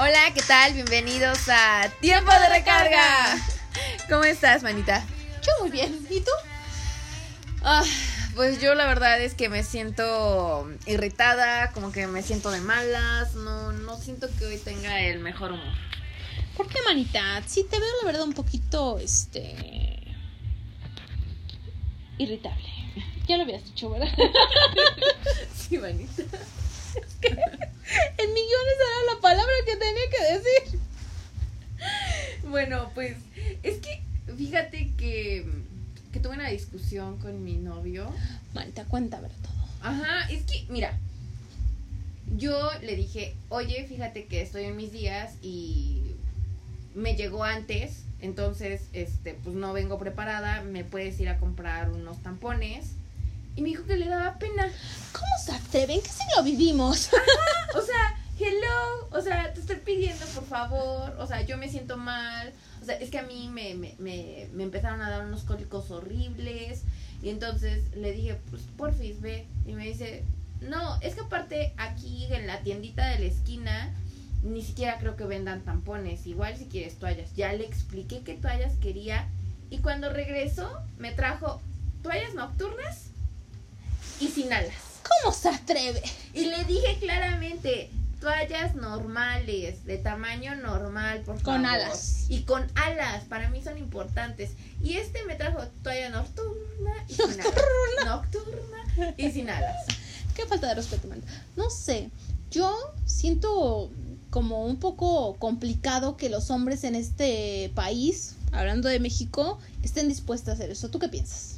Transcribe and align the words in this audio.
Hola, 0.00 0.32
¿qué 0.32 0.42
tal? 0.42 0.74
Bienvenidos 0.74 1.48
a 1.48 1.92
Tiempo 2.00 2.30
de 2.30 2.48
Recarga. 2.50 3.36
¿Cómo 4.08 4.22
estás, 4.22 4.62
manita? 4.62 5.04
Yo 5.42 5.50
muy 5.60 5.72
bien. 5.72 6.06
¿Y 6.08 6.20
tú? 6.20 6.30
Ah, 7.64 7.82
pues 8.36 8.60
yo 8.60 8.76
la 8.76 8.86
verdad 8.86 9.20
es 9.20 9.34
que 9.34 9.48
me 9.48 9.64
siento 9.64 10.70
irritada, 10.86 11.72
como 11.72 11.90
que 11.90 12.06
me 12.06 12.22
siento 12.22 12.52
de 12.52 12.60
malas, 12.60 13.34
no, 13.34 13.72
no 13.72 13.96
siento 13.96 14.28
que 14.38 14.46
hoy 14.46 14.58
tenga 14.58 15.00
el 15.00 15.18
mejor 15.18 15.50
humor. 15.50 15.74
¿Por 16.56 16.68
qué, 16.68 16.78
manita? 16.84 17.42
Sí, 17.48 17.66
te 17.68 17.80
veo 17.80 17.90
la 18.00 18.06
verdad 18.06 18.22
un 18.22 18.34
poquito, 18.34 19.00
este... 19.00 20.14
Irritable. 22.18 22.68
Ya 23.26 23.36
lo 23.36 23.42
habías 23.42 23.64
dicho, 23.64 23.90
¿verdad? 23.90 24.12
sí, 25.56 25.76
manita. 25.76 26.22
En 28.18 28.34
millones 28.34 28.74
era 28.76 29.14
la 29.14 29.20
palabra 29.20 29.52
que 29.64 29.76
tenía 29.76 30.10
que 30.10 30.34
decir. 30.34 30.80
Bueno, 32.48 32.90
pues 32.94 33.16
es 33.62 33.78
que 33.78 34.02
fíjate 34.36 34.92
que, 34.96 35.46
que 36.12 36.20
tuve 36.20 36.34
una 36.34 36.48
discusión 36.48 37.18
con 37.18 37.44
mi 37.44 37.54
novio. 37.54 38.12
Manita, 38.54 38.84
cuéntame 38.84 39.28
todo. 39.28 39.58
Ajá, 39.82 40.28
es 40.30 40.42
que, 40.44 40.66
mira, 40.68 40.98
yo 42.36 42.70
le 42.82 42.96
dije, 42.96 43.34
oye, 43.48 43.86
fíjate 43.88 44.26
que 44.26 44.42
estoy 44.42 44.64
en 44.64 44.76
mis 44.76 44.92
días 44.92 45.34
y 45.40 46.02
me 46.94 47.14
llegó 47.14 47.44
antes, 47.44 48.02
entonces, 48.20 48.82
este, 48.92 49.34
pues 49.34 49.54
no 49.54 49.72
vengo 49.72 49.98
preparada, 49.98 50.62
me 50.62 50.84
puedes 50.84 51.18
ir 51.20 51.28
a 51.28 51.38
comprar 51.38 51.90
unos 51.90 52.20
tampones. 52.22 52.92
Y 53.58 53.60
me 53.60 53.70
dijo 53.70 53.84
que 53.86 53.96
le 53.96 54.06
daba 54.06 54.38
pena. 54.38 54.70
¿Cómo 55.10 55.26
se 55.44 55.50
atreven? 55.50 56.00
¿Qué 56.00 56.08
lo 56.36 56.44
vivimos? 56.44 57.10
o 57.74 57.82
sea, 57.82 58.16
hello, 58.38 59.08
o 59.10 59.20
sea, 59.20 59.52
te 59.52 59.58
estoy 59.58 59.78
pidiendo 59.78 60.24
por 60.26 60.44
favor, 60.44 61.16
o 61.18 61.26
sea, 61.26 61.42
yo 61.42 61.58
me 61.58 61.68
siento 61.68 61.96
mal, 61.96 62.52
o 62.80 62.84
sea, 62.84 62.94
es 62.94 63.10
que 63.10 63.18
a 63.18 63.24
mí 63.24 63.48
me, 63.52 63.74
me, 63.74 63.96
me, 63.98 64.46
me 64.52 64.62
empezaron 64.62 65.02
a 65.02 65.10
dar 65.10 65.26
unos 65.26 65.42
cólicos 65.42 65.90
horribles 65.90 66.82
y 67.20 67.30
entonces 67.30 67.82
le 67.96 68.12
dije, 68.12 68.38
pues 68.48 68.62
porfis, 68.76 69.20
ve, 69.20 69.48
y 69.66 69.72
me 69.72 69.88
dice, 69.88 70.22
no, 70.60 71.00
es 71.00 71.16
que 71.16 71.22
aparte 71.22 71.74
aquí 71.78 72.28
en 72.30 72.46
la 72.46 72.60
tiendita 72.60 73.08
de 73.08 73.18
la 73.18 73.24
esquina 73.24 73.92
ni 74.44 74.62
siquiera 74.62 74.98
creo 75.00 75.16
que 75.16 75.24
vendan 75.24 75.62
tampones, 75.62 76.28
igual 76.28 76.56
si 76.56 76.66
quieres 76.66 76.94
toallas, 77.00 77.34
ya 77.34 77.52
le 77.54 77.64
expliqué 77.66 78.20
qué 78.20 78.34
toallas 78.34 78.74
quería 78.76 79.26
y 79.68 79.78
cuando 79.78 80.12
regresó 80.12 80.70
me 80.96 81.10
trajo 81.10 81.60
toallas 82.04 82.34
nocturnas 82.34 83.08
y 84.20 84.28
sin 84.28 84.52
alas. 84.52 84.74
¿Cómo 85.22 85.34
se 85.34 85.48
atreve? 85.48 86.02
Y 86.34 86.46
le 86.46 86.64
dije 86.64 86.98
claramente, 87.00 87.90
toallas 88.20 88.74
normales, 88.74 89.84
de 89.84 89.98
tamaño 89.98 90.56
normal, 90.56 91.22
por 91.22 91.40
con 91.42 91.66
alas. 91.66 92.26
Y 92.28 92.42
con 92.42 92.66
alas, 92.74 93.24
para 93.24 93.48
mí 93.50 93.62
son 93.62 93.78
importantes. 93.78 94.50
Y 94.82 94.94
este 94.96 95.24
me 95.24 95.34
trajo 95.34 95.62
toalla 95.82 96.10
nocturna 96.10 96.92
y 97.08 97.14
sin 97.14 97.26
nocturna. 97.28 97.52
alas. 98.02 98.06
Nocturna 98.06 99.14
y 99.16 99.30
sin 99.30 99.50
alas. 99.50 99.86
Qué 100.34 100.46
falta 100.46 100.68
de 100.68 100.74
respeto, 100.74 101.08
man. 101.08 101.22
No 101.56 101.70
sé, 101.70 102.10
yo 102.50 102.76
siento 103.06 103.90
como 104.30 104.66
un 104.66 104.78
poco 104.78 105.36
complicado 105.36 106.16
que 106.16 106.28
los 106.28 106.50
hombres 106.50 106.84
en 106.84 106.94
este 106.94 107.72
país, 107.74 108.36
hablando 108.52 108.88
de 108.88 109.00
México, 109.00 109.58
estén 109.82 110.08
dispuestos 110.08 110.50
a 110.50 110.52
hacer 110.52 110.70
eso. 110.70 110.90
¿Tú 110.90 110.98
qué 110.98 111.08
piensas? 111.08 111.56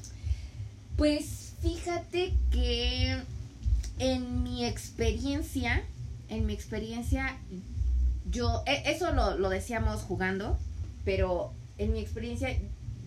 Pues 0.97 1.40
fíjate 1.63 2.35
que 2.51 3.17
en 3.99 4.43
mi 4.43 4.65
experiencia, 4.65 5.83
en 6.29 6.47
mi 6.47 6.53
experiencia, 6.53 7.37
yo, 8.31 8.63
e, 8.67 8.91
eso 8.91 9.13
lo, 9.13 9.37
lo 9.37 9.49
decíamos 9.49 10.03
jugando, 10.03 10.59
pero 11.05 11.53
en 11.79 11.93
mi 11.93 12.01
experiencia, 12.01 12.57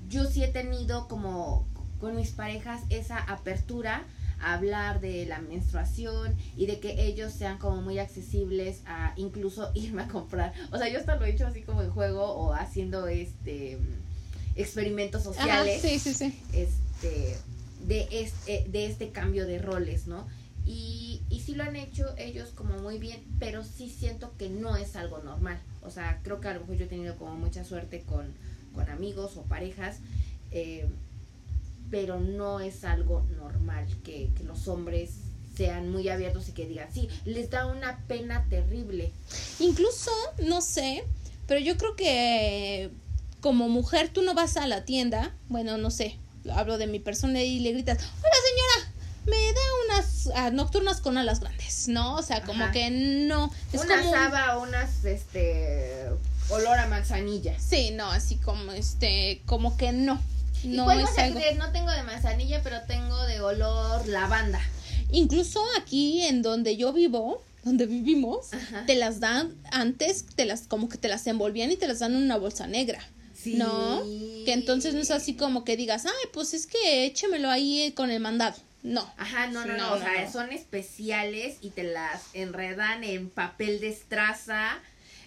yo 0.09 0.25
sí 0.25 0.43
he 0.43 0.47
tenido 0.47 1.07
como 1.07 1.67
con 1.99 2.15
mis 2.15 2.31
parejas 2.31 2.81
esa 2.89 3.17
apertura 3.17 4.03
a 4.41 4.55
hablar 4.55 4.99
de 4.99 5.25
la 5.25 5.39
menstruación 5.39 6.35
y 6.57 6.65
de 6.65 6.79
que 6.79 7.05
ellos 7.05 7.31
sean 7.31 7.57
como 7.57 7.81
muy 7.81 7.97
accesibles 7.97 8.81
a 8.85 9.13
incluso 9.15 9.71
irme 9.75 10.03
a 10.03 10.07
comprar. 10.07 10.53
O 10.71 10.77
sea, 10.77 10.89
yo 10.89 10.99
hasta 10.99 11.15
lo 11.15 11.25
he 11.25 11.31
hecho 11.31 11.47
así 11.47 11.61
como 11.61 11.81
en 11.81 11.91
juego 11.91 12.25
o 12.25 12.53
haciendo 12.53 13.07
este 13.07 13.79
experimentos 14.55 15.23
sociales. 15.23 15.81
sí, 15.81 15.97
sí, 15.97 16.13
sí. 16.13 16.39
Este 16.53 17.37
de 17.87 18.07
este, 18.11 18.65
de 18.69 18.87
este 18.87 19.09
cambio 19.09 19.45
de 19.45 19.59
roles, 19.59 20.07
¿no? 20.07 20.27
Y, 20.65 21.21
y 21.29 21.41
sí 21.41 21.55
lo 21.55 21.63
han 21.63 21.75
hecho 21.75 22.05
ellos 22.17 22.49
como 22.55 22.77
muy 22.77 22.97
bien, 22.97 23.21
pero 23.39 23.63
sí 23.63 23.89
siento 23.89 24.33
que 24.37 24.49
no 24.49 24.77
es 24.77 24.95
algo 24.95 25.19
normal. 25.19 25.59
O 25.81 25.91
sea, 25.91 26.21
creo 26.23 26.39
que 26.39 26.47
a 26.47 26.53
lo 26.53 26.61
mejor 26.61 26.77
yo 26.77 26.85
he 26.85 26.89
tenido 26.89 27.17
como 27.17 27.35
mucha 27.35 27.63
suerte 27.65 28.01
con, 28.01 28.33
con 28.73 28.89
amigos 28.89 29.35
o 29.35 29.41
parejas, 29.43 29.97
eh, 30.51 30.87
pero 31.91 32.19
no 32.19 32.59
es 32.59 32.85
algo 32.85 33.25
normal 33.37 33.85
que, 34.03 34.29
que 34.37 34.43
los 34.43 34.67
hombres 34.67 35.11
sean 35.55 35.91
muy 35.91 36.09
abiertos 36.09 36.49
y 36.49 36.53
que 36.53 36.65
digan, 36.65 36.91
sí, 36.91 37.09
les 37.25 37.49
da 37.49 37.65
una 37.65 37.99
pena 38.07 38.45
terrible. 38.49 39.11
Incluso, 39.59 40.11
no 40.45 40.61
sé, 40.61 41.03
pero 41.47 41.59
yo 41.59 41.77
creo 41.77 41.95
que 41.95 42.89
como 43.41 43.69
mujer 43.69 44.09
tú 44.09 44.21
no 44.21 44.33
vas 44.33 44.57
a 44.57 44.67
la 44.67 44.85
tienda, 44.85 45.35
bueno, 45.49 45.77
no 45.77 45.91
sé, 45.91 46.17
hablo 46.51 46.77
de 46.77 46.87
mi 46.87 46.99
persona 46.99 47.41
y 47.41 47.59
le 47.59 47.71
gritas, 47.71 47.97
hola 47.97 48.35
señora, 48.49 48.93
me 49.25 49.53
da 49.53 49.61
unas 49.85 50.29
ah, 50.35 50.49
nocturnas 50.51 50.99
con 50.99 51.17
alas 51.17 51.39
grandes, 51.39 51.87
¿no? 51.87 52.15
O 52.15 52.21
sea, 52.21 52.41
como 52.41 52.71
que 52.71 52.89
no. 52.89 53.51
Es 53.71 53.81
una 53.81 53.99
como... 53.99 54.11
saba, 54.11 54.57
unas, 54.59 55.05
este, 55.05 56.07
olor 56.49 56.77
a 56.77 56.87
manzanilla. 56.87 57.57
Sí, 57.59 57.91
no, 57.91 58.09
así 58.11 58.35
como, 58.37 58.71
este, 58.71 59.41
como 59.45 59.77
que 59.77 59.91
no. 59.91 60.21
No 60.63 60.91
es 60.91 61.17
algo... 61.17 61.39
No 61.57 61.71
tengo 61.71 61.91
de 61.91 62.03
manzanilla, 62.03 62.61
pero 62.63 62.81
tengo 62.83 63.21
de 63.25 63.41
olor 63.41 64.07
lavanda. 64.07 64.61
Incluso 65.11 65.61
aquí 65.79 66.23
en 66.23 66.41
donde 66.41 66.77
yo 66.77 66.93
vivo, 66.93 67.43
donde 67.63 67.85
vivimos, 67.85 68.47
te 68.87 68.95
las 68.95 69.19
dan 69.19 69.55
antes, 69.71 70.25
te 70.35 70.45
las 70.45 70.61
como 70.67 70.89
que 70.89 70.97
te 70.97 71.07
las 71.07 71.27
envolvían 71.27 71.71
y 71.71 71.75
te 71.75 71.87
las 71.87 71.99
dan 71.99 72.15
en 72.15 72.23
una 72.23 72.37
bolsa 72.37 72.67
negra. 72.67 72.99
Sí. 73.43 73.55
¿No? 73.55 74.01
Que 74.45 74.53
entonces 74.53 74.93
no 74.93 75.01
es 75.01 75.11
así 75.11 75.35
como 75.35 75.65
que 75.65 75.75
digas, 75.75 76.05
ay, 76.05 76.29
pues 76.31 76.53
es 76.53 76.65
que 76.65 77.05
échemelo 77.05 77.49
ahí 77.49 77.91
con 77.95 78.09
el 78.09 78.19
mandado. 78.19 78.55
No. 78.83 79.09
Ajá, 79.17 79.47
no, 79.47 79.65
no, 79.65 79.77
no, 79.77 79.93
o 79.93 79.97
sea, 79.97 80.31
son 80.31 80.51
especiales 80.51 81.57
y 81.61 81.69
te 81.69 81.83
las 81.83 82.23
enredan 82.33 83.03
en 83.03 83.29
papel 83.29 83.79
de 83.79 83.89
estraza, 83.89 84.81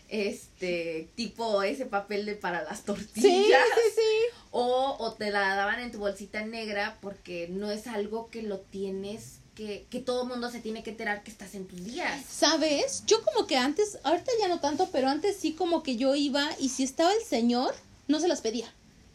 este, 0.09 1.09
tipo 1.15 1.63
ese 1.63 1.87
papel 1.87 2.27
de 2.27 2.35
para 2.35 2.63
las 2.63 2.85
tortillas. 2.85 3.15
Sí, 3.15 3.53
sí, 3.53 3.91
sí. 3.97 4.37
O, 4.51 4.97
o 4.99 5.13
te 5.15 5.31
la 5.31 5.55
daban 5.57 5.81
en 5.81 5.91
tu 5.91 5.99
bolsita 5.99 6.45
negra 6.45 6.99
porque 7.01 7.49
no 7.51 7.71
es 7.71 7.87
algo 7.87 8.31
que 8.31 8.43
lo 8.43 8.61
tienes 8.61 9.41
que, 9.57 9.87
que 9.89 10.01
todo 10.01 10.23
el 10.23 10.29
mundo 10.29 10.51
se 10.51 10.61
tiene 10.61 10.83
que 10.83 10.91
enterar 10.91 11.23
que 11.23 11.31
estás 11.31 11.55
en 11.55 11.67
tus 11.67 11.83
días. 11.83 12.23
¿Sabes? 12.31 13.05
Yo 13.07 13.25
como 13.25 13.47
que 13.47 13.57
antes, 13.57 13.99
ahorita 14.05 14.31
ya 14.39 14.49
no 14.49 14.61
tanto, 14.61 14.91
pero 14.93 15.09
antes 15.09 15.37
sí 15.39 15.55
como 15.55 15.83
que 15.83 15.97
yo 15.97 16.15
iba 16.15 16.47
y 16.61 16.69
si 16.69 16.85
estaba 16.85 17.13
el 17.13 17.23
señor, 17.23 17.75
no 18.09 18.21
se 18.21 18.29
las 18.29 18.41
pedía. 18.41 18.73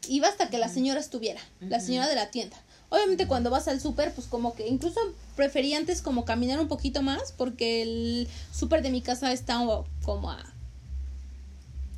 Iba 0.08 0.28
hasta 0.28 0.50
que 0.50 0.58
la 0.58 0.70
señora 0.70 1.00
estuviera, 1.00 1.42
la 1.60 1.80
señora 1.80 2.08
de 2.08 2.16
la 2.16 2.32
tienda. 2.32 2.58
Obviamente 2.90 3.28
cuando 3.28 3.50
vas 3.50 3.68
al 3.68 3.80
súper, 3.80 4.14
pues 4.14 4.28
como 4.28 4.56
que 4.56 4.68
incluso 4.68 5.00
prefería 5.36 5.78
antes 5.78 6.02
como 6.02 6.26
caminar 6.26 6.60
un 6.60 6.68
poquito 6.68 7.02
más 7.02 7.34
porque 7.38 7.84
el 7.84 8.28
súper 8.54 8.82
de 8.82 8.90
mi 8.90 9.02
casa 9.02 9.32
está 9.32 9.60
como 10.04 10.32
a 10.32 10.44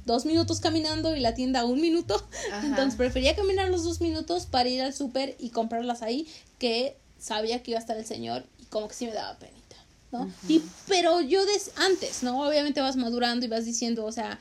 dos 0.05 0.25
minutos 0.25 0.59
caminando 0.59 1.15
y 1.15 1.19
la 1.19 1.33
tienda 1.33 1.61
a 1.61 1.65
un 1.65 1.81
minuto. 1.81 2.21
Entonces 2.63 2.95
prefería 2.95 3.35
caminar 3.35 3.69
los 3.69 3.83
dos 3.83 4.01
minutos 4.01 4.45
para 4.45 4.69
ir 4.69 4.81
al 4.81 4.93
súper 4.93 5.35
y 5.39 5.49
comprarlas 5.49 6.01
ahí 6.01 6.27
que 6.59 6.97
sabía 7.19 7.63
que 7.63 7.71
iba 7.71 7.79
a 7.79 7.81
estar 7.81 7.97
el 7.97 8.05
señor 8.05 8.45
y 8.59 8.65
como 8.65 8.87
que 8.87 8.95
sí 8.95 9.05
me 9.05 9.13
daba 9.13 9.37
penita, 9.39 9.77
¿no? 10.12 10.31
Y 10.47 10.62
pero 10.88 11.21
yo 11.21 11.45
des 11.45 11.71
antes, 11.77 12.21
¿no? 12.21 12.45
Obviamente 12.47 12.81
vas 12.81 12.97
madurando 12.97 13.45
y 13.45 13.50
vas 13.50 13.65
diciendo, 13.65 14.06
o 14.06 14.12
sea, 14.12 14.39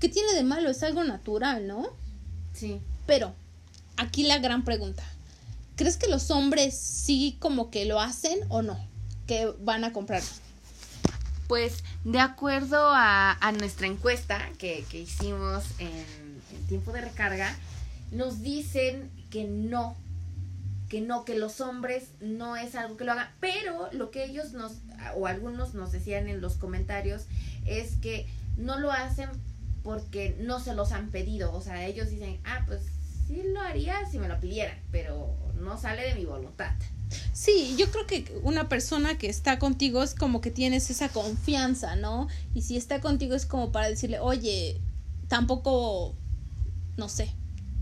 ¿qué 0.00 0.08
tiene 0.08 0.34
de 0.34 0.44
malo? 0.44 0.70
Es 0.70 0.82
algo 0.82 1.04
natural, 1.04 1.66
¿no? 1.66 1.86
Sí. 2.52 2.80
Pero 3.06 3.34
aquí 3.96 4.24
la 4.24 4.38
gran 4.38 4.64
pregunta. 4.64 5.02
¿Crees 5.76 5.96
que 5.96 6.08
los 6.08 6.30
hombres 6.30 6.76
sí 6.76 7.36
como 7.38 7.70
que 7.70 7.84
lo 7.84 8.00
hacen 8.00 8.38
o 8.48 8.62
no? 8.62 8.78
Que 9.26 9.52
van 9.60 9.84
a 9.84 9.92
comprar. 9.92 10.22
Pues 11.46 11.84
de 12.04 12.20
acuerdo 12.20 12.90
a, 12.92 13.32
a 13.32 13.52
nuestra 13.52 13.86
encuesta 13.86 14.50
que, 14.58 14.84
que 14.90 15.00
hicimos 15.00 15.64
en, 15.78 15.88
en, 15.88 16.66
tiempo 16.68 16.92
de 16.92 17.00
recarga, 17.00 17.56
nos 18.10 18.42
dicen 18.42 19.10
que 19.30 19.44
no, 19.44 19.96
que 20.88 21.00
no, 21.00 21.24
que 21.24 21.38
los 21.38 21.60
hombres 21.60 22.08
no 22.20 22.56
es 22.56 22.74
algo 22.74 22.96
que 22.96 23.04
lo 23.04 23.12
hagan, 23.12 23.30
pero 23.40 23.88
lo 23.92 24.10
que 24.10 24.24
ellos 24.24 24.52
nos, 24.52 24.72
o 25.16 25.26
algunos 25.26 25.74
nos 25.74 25.92
decían 25.92 26.28
en 26.28 26.42
los 26.42 26.56
comentarios, 26.56 27.22
es 27.64 27.96
que 27.96 28.26
no 28.58 28.78
lo 28.78 28.92
hacen 28.92 29.30
porque 29.88 30.36
no 30.38 30.60
se 30.60 30.74
los 30.74 30.92
han 30.92 31.10
pedido, 31.10 31.50
o 31.54 31.62
sea, 31.62 31.86
ellos 31.86 32.10
dicen, 32.10 32.38
ah, 32.44 32.62
pues 32.66 32.82
sí 33.26 33.40
lo 33.54 33.58
haría 33.62 33.94
si 34.04 34.18
me 34.18 34.28
lo 34.28 34.38
pidieran, 34.38 34.78
pero 34.92 35.34
no 35.58 35.80
sale 35.80 36.02
de 36.02 36.14
mi 36.14 36.26
voluntad. 36.26 36.74
Sí, 37.32 37.74
yo 37.78 37.90
creo 37.90 38.06
que 38.06 38.38
una 38.42 38.68
persona 38.68 39.16
que 39.16 39.30
está 39.30 39.58
contigo 39.58 40.02
es 40.02 40.14
como 40.14 40.42
que 40.42 40.50
tienes 40.50 40.90
esa 40.90 41.08
confianza, 41.08 41.96
¿no? 41.96 42.28
Y 42.52 42.60
si 42.60 42.76
está 42.76 43.00
contigo 43.00 43.34
es 43.34 43.46
como 43.46 43.72
para 43.72 43.88
decirle, 43.88 44.20
oye, 44.20 44.78
tampoco, 45.26 46.14
no 46.98 47.08
sé, 47.08 47.30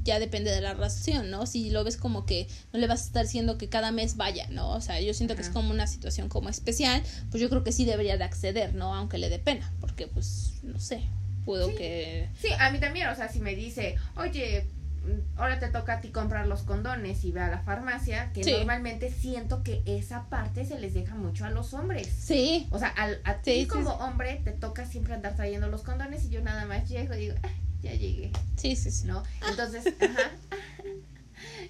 ya 0.05 0.21
depende 0.21 0.53
de 0.53 0.61
la 0.61 0.75
relación, 0.75 1.29
¿no? 1.29 1.45
Si 1.45 1.71
lo 1.71 1.83
ves 1.83 1.97
como 1.97 2.25
que 2.25 2.47
no 2.73 2.79
le 2.79 2.87
vas 2.87 3.01
a 3.03 3.07
estar 3.07 3.25
diciendo 3.25 3.59
que 3.59 3.69
cada 3.69 3.91
mes 3.91 4.17
vaya, 4.17 4.47
¿no? 4.51 4.71
O 4.71 4.81
sea, 4.81 5.01
yo 5.01 5.13
siento 5.13 5.35
que 5.35 5.43
es 5.43 5.51
como 5.51 5.73
una 5.73 5.89
situación 5.89 6.29
como 6.29 6.51
especial, 6.51 7.03
pues 7.33 7.41
yo 7.41 7.49
creo 7.49 7.65
que 7.65 7.73
sí 7.73 7.85
debería 7.85 8.17
de 8.17 8.23
acceder, 8.23 8.77
¿no? 8.77 8.95
Aunque 8.95 9.19
le 9.19 9.29
dé 9.29 9.41
pena, 9.41 9.73
porque 9.81 10.07
pues, 10.07 10.61
no 10.63 10.79
sé, 10.79 11.03
puedo 11.47 11.75
que... 11.75 12.29
Sí, 12.39 12.49
a 12.59 12.71
mí 12.71 12.79
también, 12.81 13.09
o 13.09 13.15
sea, 13.15 13.29
si 13.29 13.41
me 13.41 13.55
dice, 13.55 13.97
oye, 14.17 14.67
mm, 15.05 15.39
ahora 15.39 15.59
te 15.59 15.69
toca 15.69 15.95
a 15.95 16.01
ti 16.03 16.09
comprar 16.11 16.47
los 16.47 16.63
condones 16.63 17.25
y 17.25 17.33
ve 17.33 17.41
a 17.41 17.49
la 17.49 17.61
farmacia, 17.61 18.31
que 18.35 18.45
Sí. 18.45 18.51
normalmente 18.53 19.11
siento 19.11 19.63
que 19.63 19.83
esa 19.87 20.29
parte 20.29 20.67
se 20.67 20.79
les 20.79 20.93
deja 20.93 21.15
mucho 21.15 21.45
a 21.47 21.51
los 21.51 21.73
hombres. 21.73 22.09
Sí, 22.09 22.67
O 22.71 22.79
sea, 22.79 22.89
al, 22.89 23.21
a 23.25 23.37
ti 23.41 23.61
sí, 23.63 23.67
como 23.67 23.93
sí. 23.93 23.97
hombre 24.01 24.43
te 24.45 24.51
toca 24.53 24.85
siempre 24.85 25.15
andar 25.15 25.35
trayendo 25.37 25.69
los 25.69 25.83
condones 25.83 26.25
y 26.27 26.29
yo 26.29 26.43
nada 26.43 26.67
más 26.67 26.87
llego 26.89 27.15
y 27.15 27.19
digo, 27.19 27.35
"Ah, 27.43 27.49
ya 27.83 27.93
llegué, 27.95 28.33
sí, 28.57 28.75
sí, 28.77 28.91
sí. 28.91 29.07
¿no? 29.07 29.23
Entonces, 29.49 29.85
ajá. 30.01 30.31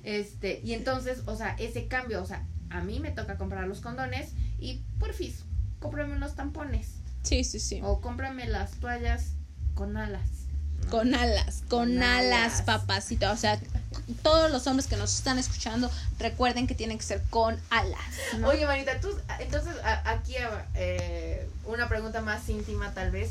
Este, 0.04 0.60
y 0.64 0.72
entonces, 0.74 1.22
o 1.26 1.36
sea, 1.36 1.56
ese 1.58 1.86
cambio, 1.88 2.22
o 2.22 2.26
sea, 2.26 2.46
a 2.70 2.80
mí 2.82 3.00
me 3.00 3.10
toca 3.10 3.36
comprar 3.36 3.66
los 3.66 3.80
condones 3.80 4.32
y 4.58 4.80
porfis, 4.98 5.44
cómprame 5.80 6.14
unos 6.16 6.34
tampones 6.34 6.94
Sí, 7.22 7.44
sí, 7.44 7.58
sí. 7.58 7.80
o 7.82 8.00
cómprame 8.00 8.46
las 8.46 8.72
toallas 8.72 9.32
con 9.76 9.96
alas. 9.96 10.22
¿no? 10.84 10.90
Con 10.90 11.14
alas, 11.14 11.62
con, 11.68 11.88
Con 11.94 12.02
alas, 12.02 12.54
alas. 12.54 12.62
papacito. 12.62 13.30
O 13.30 13.36
sea, 13.36 13.58
todos 14.22 14.50
los 14.50 14.66
hombres 14.66 14.86
que 14.88 14.96
nos 14.96 15.14
están 15.14 15.38
escuchando, 15.38 15.90
recuerden 16.18 16.66
que 16.66 16.74
tienen 16.74 16.98
que 16.98 17.04
ser 17.04 17.22
con 17.30 17.56
alas. 17.70 18.00
¿no? 18.38 18.48
Oye, 18.48 18.66
Manita, 18.66 19.00
tú, 19.00 19.08
entonces 19.40 19.72
a- 19.84 20.10
aquí 20.10 20.34
eh, 20.74 21.48
una 21.64 21.88
pregunta 21.88 22.20
más 22.20 22.48
íntima 22.48 22.92
tal 22.92 23.10
vez. 23.12 23.30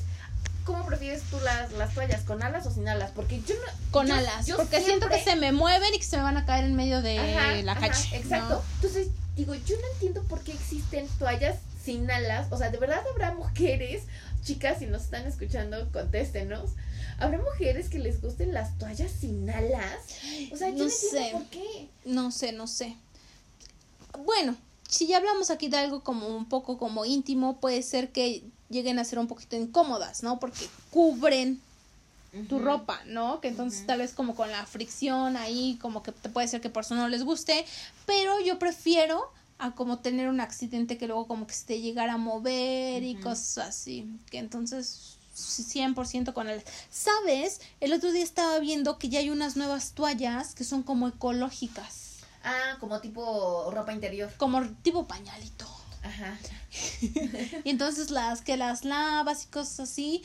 ¿Cómo 0.66 0.84
prefieres 0.86 1.22
tú 1.30 1.40
las, 1.42 1.72
las 1.74 1.94
toallas, 1.94 2.22
con 2.22 2.42
alas 2.42 2.66
o 2.66 2.72
sin 2.72 2.90
alas? 2.90 3.12
Porque 3.16 3.40
yo 3.44 3.54
no... 3.54 3.92
con 3.92 4.08
yo- 4.08 4.16
alas, 4.16 4.48
yo 4.48 4.58
porque 4.58 4.82
siento 4.82 5.08
que 5.08 5.24
se 5.24 5.36
me 5.36 5.52
mueven 5.52 5.94
y 5.94 6.00
que 6.00 6.04
se 6.06 6.18
me 6.18 6.24
van 6.24 6.38
a 6.38 6.46
caer 6.48 6.64
en 6.66 6.76
medio 6.76 7.04
de 7.04 7.20
Ajá, 7.20 7.52
la 7.62 7.74
ajá, 7.74 7.82
calle. 7.90 8.18
Exacto. 8.18 8.56
¿no? 8.56 8.62
Entonces, 8.78 9.08
digo, 9.36 9.54
yo 9.54 9.76
no 9.80 9.88
entiendo 9.94 10.24
por 10.24 10.42
qué 10.42 10.54
existen 10.54 11.08
toallas 11.20 11.58
sin 11.84 12.10
alas. 12.10 12.48
O 12.50 12.58
sea, 12.58 12.72
de 12.72 12.80
verdad 12.80 13.00
habrá 13.12 13.34
mujeres, 13.36 14.04
chicas, 14.46 14.80
si 14.80 14.86
nos 14.86 15.04
están 15.04 15.26
escuchando, 15.26 15.92
contéstenos. 15.92 16.72
¿Habrá 17.18 17.40
mujeres 17.40 17.90
que 17.90 18.00
les 18.00 18.22
gusten 18.22 18.54
las 18.54 18.78
toallas 18.78 19.12
sin 19.12 19.50
alas? 19.50 20.00
O 20.54 20.58
sea, 20.58 20.70
yo 20.70 20.86
no, 20.86 20.90
sé. 20.90 21.30
por 21.34 21.46
qué. 21.46 21.90
No 22.06 22.32
sé, 22.32 22.52
no 22.52 22.68
sé. 22.68 22.96
Bueno, 24.24 24.56
si 24.88 25.08
ya 25.08 25.18
hablamos 25.18 25.50
aquí 25.50 25.68
de 25.68 25.78
algo 25.78 26.04
como 26.04 26.28
un 26.28 26.48
poco 26.48 26.78
como 26.78 27.06
íntimo, 27.06 27.60
puede 27.60 27.82
ser 27.82 28.12
que 28.12 28.44
lleguen 28.70 29.00
a 29.00 29.04
ser 29.04 29.20
un 29.20 29.28
poquito 29.28 29.56
incómodas, 29.56 30.24
¿no? 30.24 30.40
Porque 30.40 30.68
cubren 30.92 31.60
tu 32.50 32.60
ropa, 32.60 33.02
¿no? 33.06 33.40
Que 33.40 33.48
entonces 33.48 33.86
tal 33.88 34.00
vez 34.00 34.14
como 34.14 34.36
con 34.36 34.52
la 34.52 34.66
fricción 34.66 35.38
ahí, 35.38 35.78
como 35.82 36.04
que 36.04 36.12
te 36.12 36.30
puede 36.30 36.48
ser 36.50 36.60
que 36.60 36.70
por 36.70 36.84
eso 36.84 36.94
no 36.94 37.08
les 37.08 37.24
guste, 37.24 37.66
pero 38.06 38.42
yo 38.42 38.60
prefiero 38.60 39.32
a 39.58 39.72
como 39.76 40.00
tener 40.00 40.28
un 40.30 40.42
accidente 40.42 40.98
que 40.98 41.08
luego 41.08 41.28
como 41.28 41.48
que 41.48 41.54
se 41.54 41.66
te 41.66 41.82
llegara 41.82 42.14
a 42.14 42.18
mover 42.18 43.04
y 43.04 43.16
cosas 43.16 43.70
así, 43.70 44.08
que 44.30 44.38
entonces 44.40 45.18
100% 45.36 46.34
con 46.34 46.50
el... 46.50 46.62
¿Sabes? 46.90 47.60
El 47.80 47.94
otro 47.94 48.12
día 48.12 48.24
estaba 48.24 48.60
viendo 48.60 48.98
que 48.98 49.10
ya 49.10 49.20
hay 49.20 49.30
unas 49.30 49.56
nuevas 49.58 49.92
toallas 49.92 50.56
que 50.56 50.64
son 50.64 50.84
como 50.84 51.08
ecológicas, 51.08 52.04
Ah, 52.44 52.78
como 52.80 53.02
tipo 53.02 53.72
ropa 53.72 53.92
interior. 53.92 54.32
como 54.38 54.62
tipo 54.84 55.08
pañalito. 55.08 55.68
Ajá. 56.04 56.38
Y 57.64 57.70
entonces 57.70 58.12
las 58.12 58.42
que 58.42 58.58
las 58.58 58.86
lavas 58.86 59.46
y 59.46 59.48
cosas 59.48 59.80
así, 59.92 60.24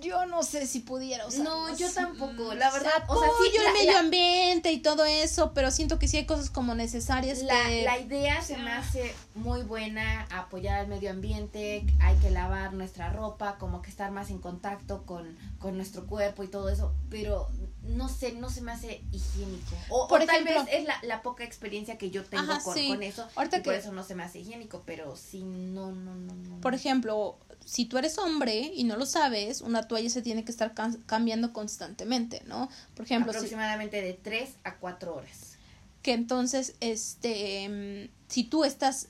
yo 0.00 0.26
no 0.26 0.42
sé 0.42 0.66
si 0.66 0.80
pudiera 0.80 1.26
usar. 1.26 1.40
No, 1.44 1.76
yo 1.76 1.90
tampoco, 1.92 2.54
la 2.54 2.70
verdad, 2.70 2.92
o 3.08 3.14
O 3.14 3.20
sea, 3.20 3.28
sí, 3.50 3.56
el 3.56 3.64
la- 3.64 3.72
medio 3.72 3.92
la- 3.92 3.98
ambiente 4.00 4.72
y 4.72 4.78
todo 4.80 5.04
eso, 5.04 5.52
pero 5.54 5.70
siento 5.70 5.98
que 5.98 6.08
sí 6.08 6.16
hay 6.16 6.26
cosas 6.26 6.50
como 6.50 6.74
necesarias 6.74 7.42
La, 7.42 7.66
que... 7.66 7.82
la 7.84 7.98
idea 7.98 8.42
se 8.42 8.56
me 8.58 8.70
hace 8.72 9.14
muy 9.34 9.62
buena, 9.62 10.26
apoyar 10.30 10.80
al 10.80 10.88
medio 10.88 11.10
ambiente, 11.10 11.84
hay 12.00 12.16
que 12.16 12.30
lavar 12.30 12.72
nuestra 12.72 13.10
ropa, 13.12 13.56
como 13.58 13.82
que 13.82 13.90
estar 13.90 14.10
más 14.10 14.30
en 14.30 14.38
contacto 14.38 15.04
con, 15.06 15.36
con 15.58 15.76
nuestro 15.76 16.06
cuerpo 16.06 16.42
y 16.44 16.48
todo 16.48 16.68
eso, 16.68 16.94
pero 17.10 17.48
no 17.82 18.08
sé, 18.08 18.32
no 18.32 18.50
se 18.50 18.60
me 18.60 18.72
hace 18.72 19.02
higiénico. 19.12 19.74
O, 19.88 20.08
Por 20.08 20.22
o 20.22 20.26
tal 20.26 20.44
vez 20.44 20.56
es 20.70 20.84
la, 20.84 20.96
la 21.02 21.22
poca 21.22 21.44
experiencia 21.44 21.96
que 21.98 22.10
yo 22.10 22.24
tengo 22.24 22.52
Ajá, 22.52 22.62
con, 22.62 22.74
sí. 22.74 22.88
con 22.88 23.02
eso, 23.02 23.26
Ahorita 23.34 23.58
y 23.58 23.62
por 23.62 23.72
que- 23.72 23.78
eso 23.80 23.92
no 23.92 24.04
se 24.04 24.14
me 24.14 24.22
hace 24.24 24.40
higiénico, 24.40 24.82
pero 24.84 25.16
sí, 25.16 25.42
no, 25.44 25.90
no, 25.92 26.14
no, 26.14 26.34
no. 26.34 26.60
Por 26.60 26.74
ejemplo, 26.74 27.38
si 27.68 27.84
tú 27.84 27.98
eres 27.98 28.16
hombre 28.16 28.72
y 28.74 28.84
no 28.84 28.96
lo 28.96 29.04
sabes, 29.04 29.60
una 29.60 29.86
toalla 29.86 30.08
se 30.08 30.22
tiene 30.22 30.42
que 30.42 30.50
estar 30.50 30.72
cambiando 31.04 31.52
constantemente, 31.52 32.42
¿no? 32.46 32.70
Por 32.94 33.04
ejemplo, 33.04 33.30
si, 33.30 33.36
aproximadamente 33.36 34.00
de 34.00 34.14
3 34.14 34.54
a 34.64 34.76
4 34.76 35.14
horas. 35.14 35.58
que 36.00 36.14
entonces, 36.14 36.76
este, 36.80 37.68
mm, 37.68 38.10
si 38.28 38.44
tú 38.44 38.64
estás, 38.64 39.08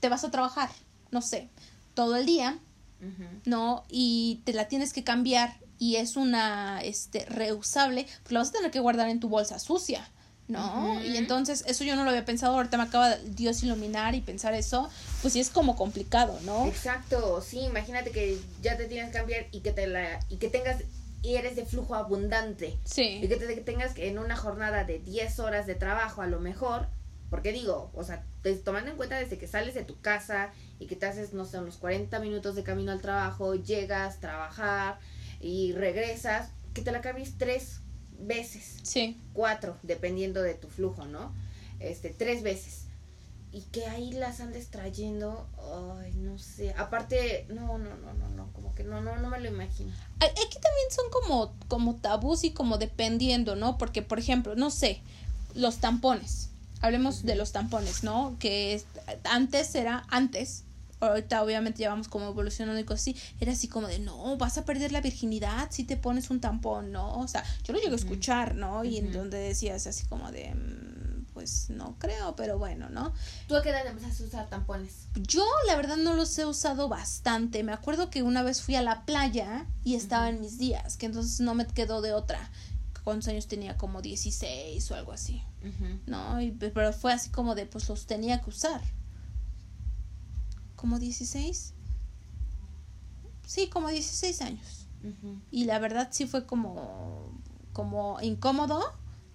te 0.00 0.08
vas 0.08 0.24
a 0.24 0.30
trabajar, 0.30 0.70
no 1.10 1.20
sé, 1.20 1.50
todo 1.94 2.16
el 2.16 2.24
día. 2.24 2.58
¿no? 3.46 3.84
Y 3.88 4.42
te 4.44 4.52
la 4.52 4.68
tienes 4.68 4.92
que 4.92 5.02
cambiar 5.04 5.56
y 5.78 5.96
es 5.96 6.16
una, 6.16 6.82
este, 6.82 7.24
reusable, 7.24 8.06
pues 8.22 8.32
la 8.32 8.40
vas 8.40 8.50
a 8.50 8.52
tener 8.52 8.70
que 8.70 8.80
guardar 8.80 9.08
en 9.08 9.20
tu 9.20 9.30
bolsa 9.30 9.58
sucia, 9.58 10.06
¿no? 10.50 11.02
Y 11.02 11.16
entonces, 11.16 11.64
eso 11.66 11.84
yo 11.84 11.96
no 11.96 12.04
lo 12.04 12.10
había 12.10 12.24
pensado, 12.24 12.54
ahorita 12.56 12.76
me 12.76 12.84
acaba 12.84 13.16
Dios 13.16 13.62
iluminar 13.62 14.14
y 14.14 14.20
pensar 14.20 14.54
eso, 14.54 14.88
pues 15.22 15.32
sí 15.32 15.40
es 15.40 15.50
como 15.50 15.76
complicado, 15.76 16.38
¿no? 16.44 16.66
Exacto, 16.66 17.40
sí, 17.40 17.60
imagínate 17.60 18.10
que 18.10 18.38
ya 18.62 18.76
te 18.76 18.86
tienes 18.86 19.10
que 19.12 19.18
cambiar 19.18 19.46
y 19.52 19.60
que 19.60 19.72
te 19.72 19.86
la 19.86 20.20
y 20.28 20.36
que 20.36 20.48
tengas 20.48 20.82
y 21.22 21.34
eres 21.36 21.54
de 21.56 21.66
flujo 21.66 21.94
abundante. 21.94 22.68
Y 22.68 22.78
Sí, 22.84 23.18
que 23.20 23.28
te 23.36 23.46
que 23.54 23.60
tengas 23.60 23.92
que 23.92 24.08
en 24.08 24.18
una 24.18 24.36
jornada 24.36 24.84
de 24.84 24.98
10 24.98 25.38
horas 25.38 25.66
de 25.66 25.74
trabajo 25.74 26.22
a 26.22 26.26
lo 26.26 26.40
mejor, 26.40 26.88
porque 27.28 27.52
digo, 27.52 27.90
o 27.94 28.02
sea, 28.04 28.24
te- 28.42 28.54
tomando 28.56 28.90
en 28.90 28.96
cuenta 28.96 29.18
desde 29.18 29.38
que 29.38 29.46
sales 29.46 29.74
de 29.74 29.84
tu 29.84 30.00
casa 30.00 30.50
y 30.78 30.86
que 30.86 30.96
te 30.96 31.06
haces, 31.06 31.32
no 31.34 31.44
sé, 31.44 31.58
unos 31.58 31.76
40 31.76 32.18
minutos 32.20 32.56
de 32.56 32.62
camino 32.62 32.90
al 32.90 33.00
trabajo, 33.02 33.54
llegas, 33.54 34.18
trabajar 34.20 34.98
y 35.40 35.72
regresas, 35.72 36.48
que 36.74 36.82
te 36.82 36.90
la 36.90 37.00
cambies 37.02 37.36
tres 37.38 37.80
veces, 38.20 38.76
sí. 38.82 39.16
cuatro, 39.32 39.76
dependiendo 39.82 40.42
de 40.42 40.54
tu 40.54 40.68
flujo, 40.68 41.06
¿no? 41.06 41.32
Este, 41.78 42.10
tres 42.10 42.42
veces. 42.42 42.84
Y 43.52 43.62
que 43.62 43.84
ahí 43.86 44.12
las 44.12 44.38
andes 44.40 44.68
trayendo, 44.68 45.48
ay, 46.00 46.12
no 46.14 46.38
sé. 46.38 46.72
Aparte, 46.74 47.46
no, 47.48 47.78
no, 47.78 47.96
no, 47.96 48.12
no, 48.14 48.28
no, 48.30 48.52
como 48.52 48.72
que 48.76 48.84
no, 48.84 49.00
no, 49.00 49.16
no 49.16 49.28
me 49.28 49.40
lo 49.40 49.48
imagino. 49.48 49.90
Aquí 50.20 50.58
también 50.60 50.90
son 50.90 51.10
como, 51.10 51.52
como 51.66 51.96
tabús 51.96 52.44
y 52.44 52.52
como 52.52 52.78
dependiendo, 52.78 53.56
¿no? 53.56 53.76
Porque, 53.76 54.02
por 54.02 54.20
ejemplo, 54.20 54.54
no 54.54 54.70
sé, 54.70 55.00
los 55.54 55.78
tampones. 55.78 56.50
Hablemos 56.80 57.24
de 57.24 57.34
los 57.34 57.50
tampones, 57.50 58.04
¿no? 58.04 58.36
Que 58.38 58.74
es- 58.74 58.86
antes 59.24 59.74
era, 59.74 60.04
antes, 60.10 60.62
ahorita 61.00 61.42
obviamente 61.42 61.80
ya 61.82 61.90
vamos 61.90 62.08
como 62.08 62.26
evolucionando 62.28 62.80
y 62.80 62.84
cosas 62.84 63.02
así, 63.02 63.16
era 63.40 63.52
así 63.52 63.68
como 63.68 63.86
de, 63.86 63.98
no, 63.98 64.36
vas 64.36 64.58
a 64.58 64.64
perder 64.64 64.92
la 64.92 65.00
virginidad 65.00 65.68
si 65.70 65.84
te 65.84 65.96
pones 65.96 66.30
un 66.30 66.40
tampón, 66.40 66.92
¿no? 66.92 67.18
O 67.18 67.28
sea, 67.28 67.44
yo 67.64 67.72
lo 67.72 67.78
llego 67.80 67.92
a 67.92 67.96
Ujú. 67.96 68.04
escuchar, 68.04 68.54
¿no? 68.54 68.84
Y 68.84 68.98
en 68.98 69.12
donde 69.12 69.38
decías 69.38 69.86
así 69.86 70.06
como 70.06 70.30
de, 70.30 70.54
mm, 70.54 71.24
pues 71.32 71.70
no 71.70 71.96
creo, 71.98 72.36
pero 72.36 72.58
bueno, 72.58 72.88
¿no? 72.90 73.12
¿Tú 73.46 73.56
a 73.56 73.62
qué 73.62 73.70
edad 73.70 73.86
empezaste 73.86 74.24
a 74.24 74.26
usar 74.26 74.48
tampones? 74.48 75.06
Yo 75.14 75.44
la 75.66 75.76
verdad 75.76 75.96
no 75.96 76.14
los 76.14 76.36
he 76.38 76.44
usado 76.44 76.88
bastante. 76.88 77.62
Me 77.62 77.72
acuerdo 77.72 78.10
que 78.10 78.22
una 78.22 78.42
vez 78.42 78.60
fui 78.62 78.74
a 78.76 78.82
la 78.82 79.04
playa 79.06 79.66
y 79.84 79.94
estaba 79.94 80.28
en 80.28 80.40
mis 80.40 80.58
días, 80.58 80.96
que 80.96 81.06
entonces 81.06 81.40
no 81.40 81.54
me 81.54 81.66
quedó 81.66 82.02
de 82.02 82.12
otra. 82.12 82.50
¿Cuántos 83.04 83.28
años 83.28 83.46
tenía? 83.46 83.78
Como 83.78 84.02
16 84.02 84.90
o 84.90 84.94
algo 84.94 85.12
así, 85.12 85.42
¿no? 86.06 86.40
Y, 86.42 86.50
pero 86.50 86.92
fue 86.92 87.12
así 87.14 87.30
como 87.30 87.54
de, 87.54 87.64
pues 87.64 87.88
los 87.88 88.06
tenía 88.06 88.42
que 88.42 88.50
usar. 88.50 88.82
¿Como 90.80 90.98
16? 90.98 91.74
Sí, 93.46 93.68
como 93.68 93.88
16 93.88 94.40
años. 94.40 94.86
Y 95.50 95.64
la 95.64 95.78
verdad 95.78 96.08
sí 96.10 96.26
fue 96.26 96.46
como, 96.46 97.38
como 97.74 98.18
incómodo, 98.22 98.80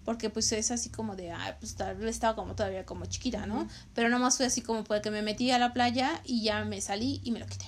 porque 0.06 0.32
pues 0.32 0.52
es 0.54 0.72
así 0.72 0.90
como 0.90 1.16
de, 1.16 1.32
ah, 1.32 1.58
pues 1.60 1.76
tal 1.76 1.98
vez 1.98 2.10
estaba 2.10 2.36
como 2.36 2.56
todavía 2.56 2.86
como 2.86 3.06
chiquita, 3.06 3.46
¿no? 3.46 3.62
Ujú. 3.62 3.70
Pero 3.94 4.10
nomás 4.10 4.38
fue 4.38 4.48
así 4.48 4.62
como 4.62 4.84
porque 4.84 5.12
me 5.12 5.22
metí 5.22 5.52
a 5.52 5.60
la 5.60 5.74
playa 5.74 6.22
y 6.24 6.44
ya 6.44 6.66
me 6.66 6.82
salí 6.82 7.22
y 7.24 7.32
me 7.32 7.40
lo 7.40 7.46
quité. 7.46 7.66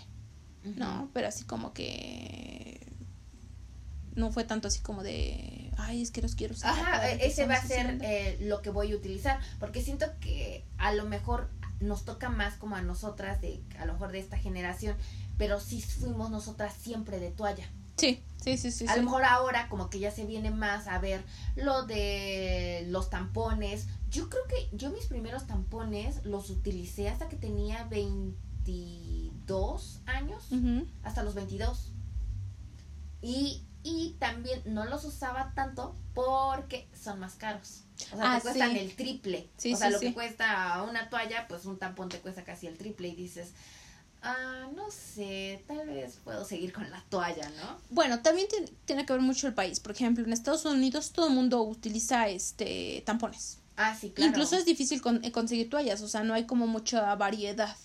¿no? 0.63 1.09
Pero 1.13 1.27
así 1.27 1.43
como 1.45 1.73
que 1.73 2.91
no 4.15 4.31
fue 4.31 4.43
tanto 4.43 4.67
así 4.67 4.79
como 4.79 5.03
de, 5.03 5.71
ay, 5.77 6.01
es 6.01 6.11
que 6.11 6.21
los 6.21 6.35
quiero 6.35 6.55
usar. 6.55 6.71
Ajá, 6.71 7.01
qué 7.17 7.27
ese 7.27 7.45
va 7.45 7.55
a 7.55 7.61
ser 7.61 7.81
haciendo". 7.81 8.03
eh, 8.05 8.37
lo 8.41 8.61
que 8.61 8.69
voy 8.69 8.91
a 8.91 8.95
utilizar, 8.95 9.39
porque 9.59 9.81
siento 9.81 10.07
que 10.19 10.65
a 10.77 10.93
lo 10.93 11.05
mejor 11.05 11.49
nos 11.79 12.05
toca 12.05 12.29
más 12.29 12.55
como 12.55 12.75
a 12.75 12.81
nosotras, 12.81 13.41
de 13.41 13.61
a 13.79 13.85
lo 13.85 13.93
mejor 13.93 14.11
de 14.11 14.19
esta 14.19 14.37
generación, 14.37 14.95
pero 15.37 15.59
sí 15.59 15.81
fuimos 15.81 16.31
nosotras 16.31 16.73
siempre 16.73 17.19
de 17.19 17.31
toalla. 17.31 17.69
Sí, 17.97 18.23
sí, 18.43 18.57
sí, 18.57 18.71
sí. 18.71 18.85
a 18.87 18.93
sí. 18.93 18.99
lo 18.99 19.05
mejor 19.05 19.25
ahora 19.25 19.67
como 19.69 19.89
que 19.89 19.99
ya 19.99 20.11
se 20.11 20.25
viene 20.25 20.51
más 20.51 20.87
a 20.87 20.99
ver 20.99 21.23
lo 21.55 21.85
de 21.85 22.85
los 22.89 23.09
tampones, 23.09 23.87
Yo 24.09 24.29
creo 24.29 24.43
que 24.47 24.69
yo 24.75 24.89
mis 24.91 25.07
primeros 25.07 25.47
tampones 25.47 26.23
los 26.23 26.49
utilicé 26.49 27.09
hasta 27.09 27.27
que 27.27 27.35
tenía 27.35 27.83
22 27.85 30.01
años, 30.05 30.47
hasta 31.03 31.23
los 31.23 31.35
22. 31.35 31.91
Y, 33.21 33.66
y 33.89 34.15
también 34.19 34.61
no 34.65 34.83
los 34.85 35.05
usaba 35.05 35.53
tanto 35.55 35.95
porque 36.13 36.87
son 37.01 37.19
más 37.19 37.35
caros. 37.35 37.83
O 38.13 38.17
sea, 38.17 38.33
Ah, 38.33 38.35
te 38.37 38.41
cuestan 38.43 38.71
sí. 38.71 38.79
el 38.79 38.95
triple. 38.95 39.47
Sí, 39.57 39.73
o 39.73 39.77
sea, 39.77 39.87
sí, 39.87 39.93
lo 39.93 39.99
que 39.99 40.13
cuesta 40.13 40.83
una 40.83 41.09
toalla, 41.09 41.47
pues 41.47 41.65
un 41.65 41.77
tampón 41.79 42.09
te 42.09 42.19
cuesta 42.19 42.43
casi 42.43 42.67
el 42.67 42.77
triple 42.77 43.07
y 43.07 43.15
dices, 43.15 43.51
ah, 44.21 44.67
no 44.75 44.91
sé, 44.91 45.63
tal 45.67 45.87
vez 45.87 46.17
puedo 46.23 46.43
seguir 46.45 46.73
con 46.73 46.89
la 46.91 47.01
toalla, 47.09 47.49
¿no? 47.51 47.77
Bueno, 47.89 48.21
también 48.21 48.47
tien- 48.47 48.69
tiene 48.85 49.05
que 49.05 49.13
ver 49.13 49.21
mucho 49.21 49.47
el 49.47 49.53
país. 49.53 49.79
Por 49.79 49.93
ejemplo, 49.93 50.23
en 50.23 50.33
Estados 50.33 50.65
Unidos 50.65 51.11
todo 51.11 51.27
el 51.27 51.33
mundo 51.33 51.61
utiliza 51.63 52.27
este 52.27 53.03
tampones. 53.05 53.59
Ah, 53.77 53.95
sí, 53.99 54.09
claro. 54.09 54.29
Incluso 54.29 54.55
es 54.57 54.65
difícil 54.65 55.01
con- 55.01 55.21
conseguir 55.31 55.69
toallas, 55.69 56.01
o 56.01 56.07
sea, 56.07 56.23
no 56.23 56.33
hay 56.33 56.45
como 56.45 56.67
mucha 56.67 57.13
variedad, 57.15 57.75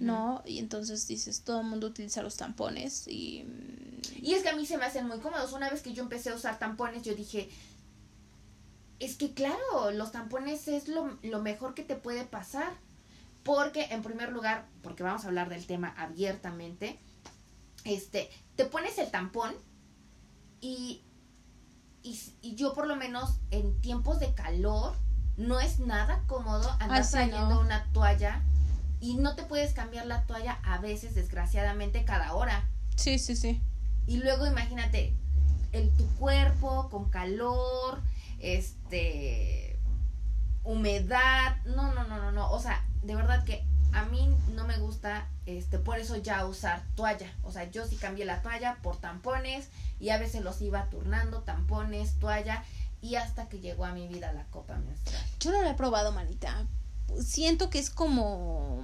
¿no? 0.00 0.42
Y 0.46 0.58
entonces 0.58 1.06
dices, 1.06 1.42
todo 1.42 1.60
el 1.60 1.66
mundo 1.66 1.88
utiliza 1.88 2.22
los 2.22 2.36
tampones 2.36 3.06
y... 3.08 3.44
mm, 3.44 4.24
Y 4.24 4.34
es 4.34 4.42
que 4.42 4.50
a 4.50 4.56
mí 4.56 4.66
se 4.66 4.78
me 4.78 4.84
hacen 4.84 5.06
muy 5.06 5.18
cómodos. 5.20 5.52
Una 5.52 5.68
vez 5.70 5.82
que 5.82 5.92
yo 5.92 6.02
empecé 6.02 6.30
a 6.30 6.34
usar 6.34 6.58
tampones, 6.58 7.02
yo 7.02 7.14
dije, 7.14 7.48
es 8.98 9.16
que 9.16 9.32
claro, 9.32 9.90
los 9.92 10.12
tampones 10.12 10.68
es 10.68 10.88
lo, 10.88 11.18
lo 11.22 11.40
mejor 11.40 11.74
que 11.74 11.82
te 11.84 11.96
puede 11.96 12.24
pasar. 12.24 12.72
Porque, 13.42 13.84
en 13.84 14.02
primer 14.02 14.30
lugar, 14.32 14.66
porque 14.82 15.02
vamos 15.02 15.24
a 15.24 15.28
hablar 15.28 15.48
del 15.48 15.66
tema 15.66 15.94
abiertamente, 15.96 16.98
este, 17.84 18.28
te 18.54 18.66
pones 18.66 18.98
el 18.98 19.10
tampón 19.10 19.54
y, 20.60 21.02
y, 22.02 22.54
yo 22.54 22.74
por 22.74 22.86
lo 22.86 22.96
menos 22.96 23.38
en 23.50 23.80
tiempos 23.80 24.20
de 24.20 24.34
calor 24.34 24.94
no 25.38 25.58
es 25.58 25.78
nada 25.78 26.22
cómodo 26.26 26.70
andar 26.80 27.02
Ah, 27.02 27.08
trayendo 27.10 27.54
no. 27.54 27.60
una 27.60 27.90
toalla 27.94 28.42
y 29.00 29.14
no 29.14 29.34
te 29.34 29.42
puedes 29.44 29.72
cambiar 29.72 30.06
la 30.06 30.24
toalla 30.26 30.58
a 30.62 30.78
veces, 30.78 31.14
desgraciadamente, 31.14 32.04
cada 32.04 32.34
hora. 32.34 32.68
Sí, 32.96 33.18
sí, 33.18 33.34
sí. 33.34 33.60
Y 34.06 34.18
luego 34.18 34.46
imagínate 34.46 35.14
el 35.72 35.90
tu 35.96 36.06
cuerpo 36.16 36.88
con 36.90 37.10
calor, 37.10 38.00
este 38.40 39.78
humedad, 40.64 41.56
no, 41.64 41.94
no, 41.94 42.04
no, 42.04 42.18
no, 42.18 42.32
no, 42.32 42.50
o 42.52 42.60
sea, 42.60 42.84
de 43.02 43.14
verdad 43.16 43.44
que 43.44 43.64
a 43.92 44.04
mí 44.04 44.36
no 44.54 44.66
me 44.66 44.78
gusta 44.78 45.28
este 45.46 45.78
por 45.78 45.98
eso 45.98 46.16
ya 46.16 46.44
usar 46.46 46.84
toalla, 46.94 47.32
o 47.42 47.50
sea, 47.50 47.70
yo 47.70 47.86
sí 47.86 47.96
cambié 47.96 48.24
la 48.24 48.42
toalla 48.42 48.78
por 48.82 48.96
tampones 48.98 49.68
y 49.98 50.10
a 50.10 50.18
veces 50.18 50.42
los 50.42 50.60
iba 50.60 50.88
turnando, 50.90 51.42
tampones, 51.42 52.18
toalla 52.18 52.64
y 53.00 53.14
hasta 53.14 53.48
que 53.48 53.60
llegó 53.60 53.84
a 53.84 53.92
mi 53.92 54.06
vida 54.08 54.32
la 54.32 54.44
copa 54.46 54.76
menstrual. 54.76 55.24
Yo 55.40 55.52
no 55.52 55.62
lo 55.62 55.70
he 55.70 55.74
probado, 55.74 56.12
manita. 56.12 56.66
Siento 57.18 57.70
que 57.70 57.78
es 57.78 57.90
como 57.90 58.82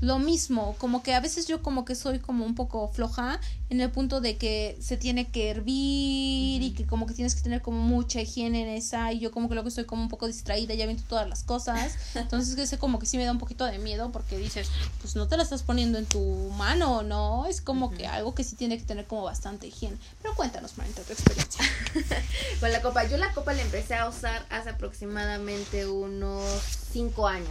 lo 0.00 0.18
mismo, 0.18 0.76
como 0.78 1.02
que 1.02 1.14
a 1.14 1.20
veces 1.20 1.46
yo 1.46 1.62
como 1.62 1.84
que 1.84 1.94
soy 1.94 2.18
como 2.20 2.44
un 2.44 2.54
poco 2.54 2.88
floja 2.88 3.40
en 3.70 3.80
el 3.80 3.90
punto 3.90 4.20
de 4.20 4.36
que 4.36 4.78
se 4.80 4.96
tiene 4.96 5.28
que 5.28 5.50
hervir 5.50 6.62
y 6.62 6.72
que 6.76 6.86
como 6.86 7.06
que 7.06 7.14
tienes 7.14 7.34
que 7.34 7.42
tener 7.42 7.60
como 7.62 7.80
mucha 7.80 8.20
higiene 8.20 8.62
en 8.62 8.68
esa 8.68 9.12
y 9.12 9.18
yo 9.18 9.30
como 9.30 9.48
que 9.48 9.54
luego 9.54 9.68
estoy 9.68 9.84
como 9.84 10.02
un 10.02 10.08
poco 10.08 10.26
distraída, 10.26 10.74
ya 10.74 10.86
viendo 10.86 11.02
todas 11.08 11.28
las 11.28 11.42
cosas, 11.42 11.96
entonces 12.14 12.54
que 12.54 12.62
ese 12.62 12.78
como 12.78 12.98
que 12.98 13.06
sí 13.06 13.16
me 13.16 13.24
da 13.24 13.32
un 13.32 13.38
poquito 13.38 13.64
de 13.64 13.78
miedo 13.78 14.10
porque 14.12 14.38
dices, 14.38 14.68
pues 15.00 15.16
no 15.16 15.26
te 15.28 15.36
la 15.36 15.42
estás 15.42 15.62
poniendo 15.62 15.98
en 15.98 16.06
tu 16.06 16.20
mano, 16.56 17.02
¿no? 17.02 17.46
Es 17.46 17.60
como 17.60 17.90
que 17.90 18.06
algo 18.06 18.34
que 18.34 18.44
sí 18.44 18.56
tiene 18.56 18.78
que 18.78 18.84
tener 18.84 19.06
como 19.06 19.24
bastante 19.24 19.66
higiene. 19.66 19.96
Pero 20.22 20.34
cuéntanos, 20.34 20.78
manita, 20.78 21.02
tu 21.02 21.12
experiencia. 21.12 21.64
Con 22.60 22.72
la 22.72 22.80
copa, 22.82 23.04
yo 23.04 23.16
la 23.16 23.32
copa 23.32 23.52
la 23.52 23.62
empecé 23.62 23.94
a 23.94 24.08
usar 24.08 24.46
hace 24.50 24.70
aproximadamente 24.70 25.86
unos 25.86 26.44
cinco 26.92 27.26
años. 27.26 27.48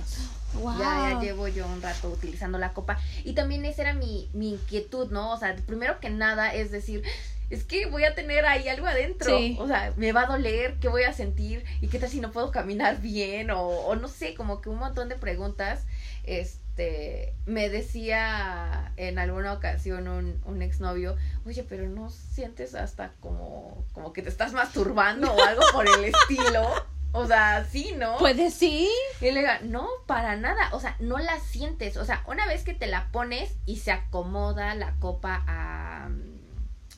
Wow. 0.54 0.80
Ya, 0.80 1.12
ya 1.12 1.20
llevo 1.20 1.48
yo 1.48 1.68
un 1.68 1.82
rato 1.82 2.10
utilizando 2.10 2.58
la 2.58 2.74
copa. 2.74 3.00
Y 3.24 3.34
también 3.34 3.66
esa 3.66 3.84
era 3.84 3.94
mi, 3.94 4.30
mi 4.34 4.54
inquietud, 4.54 5.12
¿no? 5.12 5.32
O 5.32 5.38
sea, 5.38 5.56
primero 5.66 6.00
que 6.00 6.10
nada 6.10 6.54
es 6.54 6.72
decir, 6.72 7.04
es 7.50 7.64
que 7.64 7.86
voy 7.86 8.04
a 8.04 8.16
tener 8.16 8.46
ahí 8.46 8.68
algo 8.68 8.88
adentro. 8.88 9.38
Sí. 9.38 9.58
O 9.60 9.68
sea, 9.68 9.94
me 9.96 10.12
va 10.12 10.24
a 10.24 10.26
doler, 10.26 10.76
¿qué 10.80 10.90
voy 10.90 11.04
a 11.04 11.14
sentir? 11.14 11.64
¿Y 11.82 11.88
qué 11.88 12.00
tal 12.00 12.10
si 12.10 12.20
no 12.20 12.32
puedo 12.32 12.52
caminar 12.52 13.02
bien? 13.02 13.52
O, 13.52 13.62
o 13.62 13.96
no 13.96 14.08
sé, 14.08 14.34
como 14.34 14.62
que 14.62 14.70
un 14.70 14.80
montón 14.80 15.10
de 15.10 15.16
preguntas. 15.16 15.86
Este, 16.24 17.34
me 17.46 17.70
decía 17.70 18.92
en 18.98 19.18
alguna 19.18 19.54
ocasión 19.54 20.08
un, 20.10 20.42
un 20.46 20.62
exnovio, 20.62 21.16
oye, 21.46 21.64
pero 21.64 21.88
no 21.88 22.10
sientes 22.10 22.76
hasta 22.76 23.14
como, 23.22 23.86
como 23.94 24.12
que 24.12 24.22
te 24.22 24.30
estás 24.30 24.52
masturbando 24.52 25.32
o 25.32 25.42
algo 25.42 25.62
por 25.72 25.88
el 25.88 26.06
estilo. 26.14 26.70
O 27.14 27.26
sea, 27.26 27.66
sí, 27.66 27.94
¿no? 27.98 28.18
Pues 28.18 28.54
sí. 28.54 28.90
Y 29.22 29.32
le 29.32 29.40
digo, 29.40 29.52
no, 29.64 29.88
para 30.06 30.36
nada, 30.36 30.70
o 30.74 30.80
sea, 30.80 30.96
no 31.00 31.18
la 31.18 31.40
sientes, 31.40 31.98
o 31.98 32.06
sea, 32.06 32.24
una 32.28 32.46
vez 32.48 32.64
que 32.64 32.74
te 32.74 32.88
la 32.88 33.12
pones 33.12 33.56
y 33.66 33.78
se 33.78 33.92
acomoda 33.92 34.76
la 34.76 34.94
copa 35.00 35.44
a, 35.48 36.10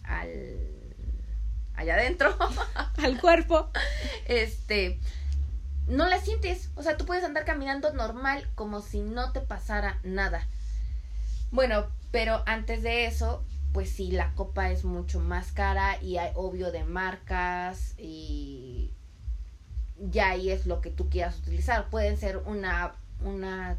al, 0.04 0.58
allá 1.76 1.94
adentro, 1.94 2.36
Al 2.98 3.22
cuerpo. 3.22 3.70
este, 4.26 5.00
no 5.88 6.08
la 6.08 6.20
sientes, 6.20 6.72
o 6.76 6.84
sea, 6.84 6.98
tú 6.98 7.06
puedes 7.06 7.24
andar 7.24 7.46
caminando 7.46 7.94
normal 7.94 8.48
como 8.56 8.82
si 8.82 9.02
no 9.02 9.32
te 9.32 9.42
pasara 9.42 10.00
nada. 10.04 10.48
Bueno, 11.52 11.88
pero 12.12 12.44
antes 12.46 12.84
de 12.84 13.06
eso, 13.06 13.46
pues 13.72 13.90
sí, 13.90 14.12
la 14.12 14.34
copa 14.34 14.72
es 14.72 14.84
mucho 14.84 15.20
más 15.20 15.52
cara 15.52 16.02
y 16.02 16.18
hay 16.18 16.32
obvio 16.36 16.72
de 16.72 16.84
marcas 16.84 17.94
y 17.98 18.92
ya 20.10 20.30
ahí 20.30 20.50
es 20.50 20.66
lo 20.66 20.82
que 20.82 20.90
tú 20.90 21.10
quieras 21.10 21.38
utilizar. 21.40 21.90
Pueden 21.90 22.18
ser 22.18 22.38
una, 22.38 22.96
una 23.24 23.78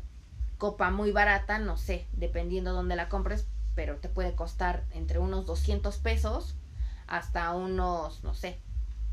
copa 0.59 0.91
muy 0.91 1.13
barata, 1.13 1.59
no 1.59 1.77
sé, 1.77 2.07
dependiendo 2.13 2.73
dónde 2.73 2.97
la 2.97 3.09
compres, 3.09 3.47
pero 3.75 3.97
te 3.97 4.09
puede 4.09 4.35
costar 4.35 4.85
entre 4.93 5.19
unos 5.19 5.47
200 5.47 5.97
pesos 5.99 6.55
hasta 7.07 7.55
unos, 7.55 8.23
no 8.23 8.35
sé, 8.35 8.59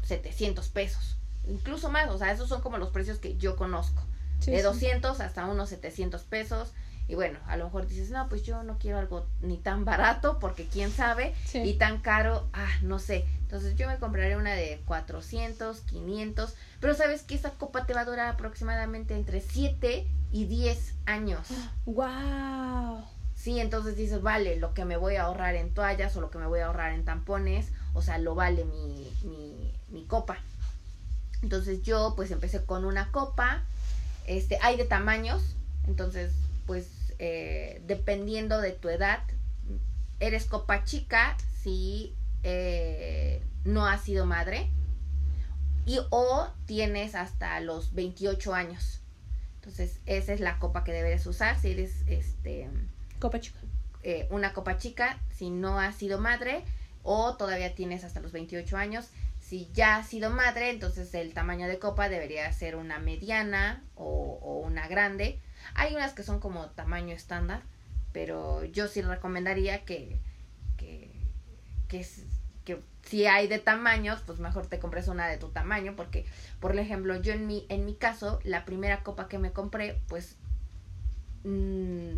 700 0.04 0.68
pesos. 0.70 1.18
Incluso 1.48 1.90
más, 1.90 2.10
o 2.10 2.18
sea, 2.18 2.32
esos 2.32 2.50
son 2.50 2.62
como 2.62 2.78
los 2.78 2.90
precios 2.90 3.20
que 3.20 3.38
yo 3.38 3.56
conozco. 3.56 4.04
Sí, 4.40 4.52
de 4.52 4.58
sí. 4.58 4.64
200 4.64 5.20
hasta 5.20 5.46
unos 5.46 5.70
700 5.70 6.22
pesos. 6.24 6.74
Y 7.08 7.16
bueno, 7.16 7.40
a 7.48 7.56
lo 7.56 7.66
mejor 7.66 7.88
dices, 7.88 8.10
no, 8.10 8.28
pues 8.28 8.44
yo 8.44 8.64
no 8.64 8.78
quiero 8.78 8.98
algo 8.98 9.26
ni 9.42 9.58
tan 9.58 9.86
barato 9.86 10.40
porque 10.40 10.68
quién 10.68 10.92
sabe. 10.92 11.34
Sí. 11.46 11.60
Y 11.60 11.74
tan 11.74 12.00
caro, 12.00 12.48
ah, 12.54 12.70
no 12.82 13.00
sé. 13.00 13.26
Entonces 13.42 13.76
yo 13.76 13.88
me 13.88 13.98
compraré 13.98 14.36
una 14.36 14.54
de 14.54 14.82
400, 14.86 15.80
500. 15.82 16.54
Pero 16.82 16.94
sabes 16.96 17.24
que 17.24 17.36
esa 17.36 17.52
copa 17.52 17.86
te 17.86 17.94
va 17.94 18.02
a 18.02 18.06
durar 18.06 18.28
aproximadamente 18.28 19.16
entre 19.16 19.40
7 19.40 20.06
y 20.32 20.46
10 20.46 20.96
años. 21.06 21.48
Wow. 21.86 23.06
Sí, 23.36 23.60
entonces 23.60 23.96
dices, 23.96 24.22
vale, 24.22 24.58
lo 24.58 24.74
que 24.74 24.84
me 24.84 24.98
voy 24.98 25.16
a 25.16 25.24
ahorrar 25.24 25.56
en 25.56 25.74
toallas 25.74 26.18
o 26.18 26.22
lo 26.22 26.30
que 26.30 26.40
me 26.40 26.48
voy 26.48 26.60
a 26.60 26.66
ahorrar 26.66 26.92
en 26.92 27.06
tampones, 27.06 27.72
o 27.94 28.02
sea, 28.02 28.18
lo 28.18 28.36
vale 28.36 28.66
mi, 28.66 29.10
mi, 29.24 29.74
mi 29.90 30.04
copa. 30.06 30.40
Entonces 31.42 31.84
yo 31.84 32.14
pues 32.16 32.32
empecé 32.32 32.66
con 32.66 32.84
una 32.84 33.12
copa, 33.12 33.64
este, 34.26 34.58
hay 34.62 34.76
de 34.76 34.86
tamaños, 34.86 35.56
entonces 35.88 36.34
pues 36.66 36.88
eh, 37.20 37.82
dependiendo 37.86 38.62
de 38.62 38.72
tu 38.72 38.90
edad, 38.90 39.22
eres 40.20 40.46
copa 40.46 40.84
chica 40.84 41.38
si 41.62 42.16
eh, 42.44 43.42
no 43.66 43.86
has 43.88 44.02
sido 44.04 44.26
madre 44.26 44.70
y 45.86 46.00
o 46.10 46.48
tienes 46.66 47.16
hasta 47.16 47.60
los 47.60 47.94
28 47.94 48.54
años. 48.54 49.02
Entonces 49.56 50.00
esa 50.06 50.34
es 50.34 50.40
la 50.40 50.60
copa 50.60 50.84
que 50.84 50.92
deberes 50.94 51.26
usar 51.28 51.60
si 51.60 51.72
eres 51.72 52.04
este 52.08 52.70
Copa 53.20 53.40
chica. 53.40 53.60
eh, 54.04 54.28
una 54.30 54.54
copa 54.54 54.78
chica 54.78 55.20
si 55.36 55.50
no 55.50 55.80
has 55.80 55.96
sido 55.96 56.20
madre 56.20 56.64
o 57.04 57.36
todavía 57.36 57.74
tienes 57.76 58.04
hasta 58.04 58.20
los 58.20 58.32
28 58.32 58.78
años. 58.78 59.10
Si 59.40 59.70
ya 59.74 59.98
has 59.98 60.08
sido 60.08 60.30
madre, 60.30 60.72
entonces 60.72 61.14
el 61.14 61.34
tamaño 61.34 61.68
de 61.68 61.80
copa 61.80 62.10
debería 62.10 62.52
ser 62.52 62.76
una 62.76 63.00
mediana 63.00 63.84
o, 63.96 64.40
o 64.42 64.58
una 64.60 64.88
grande. 64.88 65.40
Hay 65.76 65.96
unas 65.96 66.14
que 66.14 66.24
son 66.24 66.40
como 66.40 66.68
tamaño 66.72 67.14
estándar, 67.14 67.62
pero 68.14 68.64
yo 68.66 68.88
sí 68.88 69.02
recomendaría 69.02 69.86
que, 69.86 70.20
que, 70.78 71.12
que, 71.88 72.06
que 72.66 72.82
si 73.04 73.26
hay 73.26 73.48
de 73.48 73.60
tamaños, 73.60 74.22
pues 74.26 74.40
mejor 74.40 74.68
te 74.68 74.80
compres 74.80 75.08
una 75.08 75.28
de 75.28 75.38
tu 75.38 75.50
tamaño, 75.50 75.96
porque, 75.96 76.26
por 76.60 76.78
ejemplo, 76.78 77.22
yo 77.22 77.34
en 77.34 77.48
mi, 77.48 77.66
en 77.70 77.86
mi 77.86 77.96
caso, 77.96 78.40
la 78.44 78.66
primera 78.66 79.04
copa 79.04 79.28
que 79.28 79.38
me 79.40 79.52
compré, 79.52 80.02
pues 80.08 80.36
mm, 81.44 82.18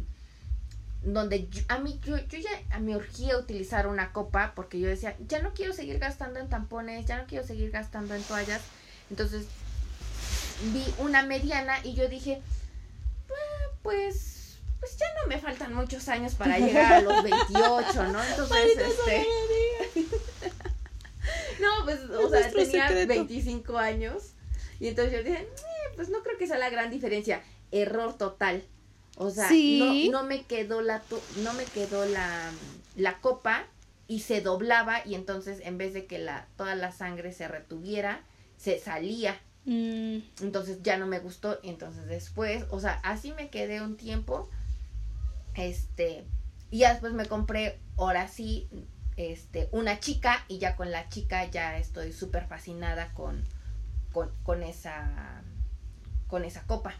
donde 1.03 1.47
a 1.69 1.79
mí 1.79 1.99
yo, 2.03 2.17
yo 2.17 2.39
ya 2.39 2.79
me 2.79 2.95
urgía 2.95 3.37
utilizar 3.37 3.87
una 3.87 4.11
copa 4.11 4.53
porque 4.55 4.79
yo 4.79 4.87
decía, 4.89 5.15
ya 5.27 5.41
no 5.41 5.53
quiero 5.53 5.73
seguir 5.73 5.99
gastando 5.99 6.39
en 6.39 6.49
tampones, 6.49 7.05
ya 7.05 7.17
no 7.17 7.25
quiero 7.25 7.45
seguir 7.45 7.71
gastando 7.71 8.15
en 8.15 8.23
toallas. 8.23 8.61
Entonces 9.09 9.45
vi 10.73 10.83
una 10.97 11.23
mediana 11.23 11.75
y 11.85 11.93
yo 11.93 12.09
dije, 12.09 12.41
"Ah, 12.41 12.58
pues 13.83 14.35
pues 14.79 14.95
ya 14.97 15.05
no 15.21 15.27
me 15.27 15.37
faltan 15.39 15.73
muchos 15.73 16.07
años 16.07 16.35
para 16.35 16.57
llegar 16.57 16.93
a 16.93 17.01
los 17.01 17.21
28, 17.51 18.03
¿no? 18.13 18.23
Entonces, 18.23 18.77
este, 18.77 19.27
no, 21.59 21.83
pues, 21.83 21.99
o 22.09 22.29
sea, 22.29 22.49
tenía 22.49 22.87
secreto. 22.87 23.07
25 23.07 23.77
años 23.77 24.33
y 24.79 24.87
entonces 24.87 25.13
yo 25.13 25.23
dije, 25.23 25.41
"Eh, 25.41 25.93
pues 25.95 26.09
no 26.09 26.23
creo 26.23 26.37
que 26.37 26.47
sea 26.47 26.57
la 26.57 26.69
gran 26.69 26.89
diferencia. 26.89 27.43
Error 27.71 28.17
total. 28.17 28.63
O 29.17 29.29
sea, 29.29 29.49
Sí. 29.49 30.07
no, 30.09 30.21
no 30.21 30.27
me 30.27 30.43
quedó 30.45 30.81
la 30.81 31.01
no 31.43 31.53
me 31.53 31.65
quedó 31.65 32.05
la, 32.05 32.49
la 32.95 33.19
copa 33.19 33.65
y 34.07 34.21
se 34.21 34.39
doblaba 34.39 35.05
y 35.05 35.15
entonces 35.15 35.59
en 35.63 35.77
vez 35.77 35.93
de 35.93 36.05
que 36.05 36.19
la 36.19 36.47
toda 36.55 36.75
la 36.75 36.93
sangre 36.93 37.33
se 37.33 37.47
retuviera, 37.49 38.21
se 38.57 38.79
salía. 38.79 39.39
Mm, 39.65 40.19
Entonces 40.41 40.81
ya 40.83 40.97
no 40.97 41.07
me 41.07 41.19
gustó. 41.19 41.59
Entonces 41.63 42.05
después, 42.07 42.65
o 42.71 42.79
sea, 42.79 42.93
así 43.03 43.31
me 43.33 43.49
quedé 43.49 43.81
un 43.81 43.97
tiempo. 43.97 44.49
Este, 45.55 46.25
y 46.71 46.79
ya 46.79 46.91
después 46.91 47.13
me 47.13 47.25
compré, 47.25 47.79
ahora 47.97 48.27
sí, 48.27 48.69
este, 49.17 49.69
una 49.71 49.99
chica. 49.99 50.43
Y 50.47 50.59
ya 50.59 50.75
con 50.75 50.91
la 50.91 51.09
chica 51.09 51.45
ya 51.49 51.77
estoy 51.77 52.13
súper 52.13 52.47
fascinada 52.47 53.13
con, 53.13 53.43
con, 54.11 54.31
con 54.43 54.63
esa, 54.63 55.43
con 56.27 56.45
esa 56.45 56.63
copa. 56.63 56.93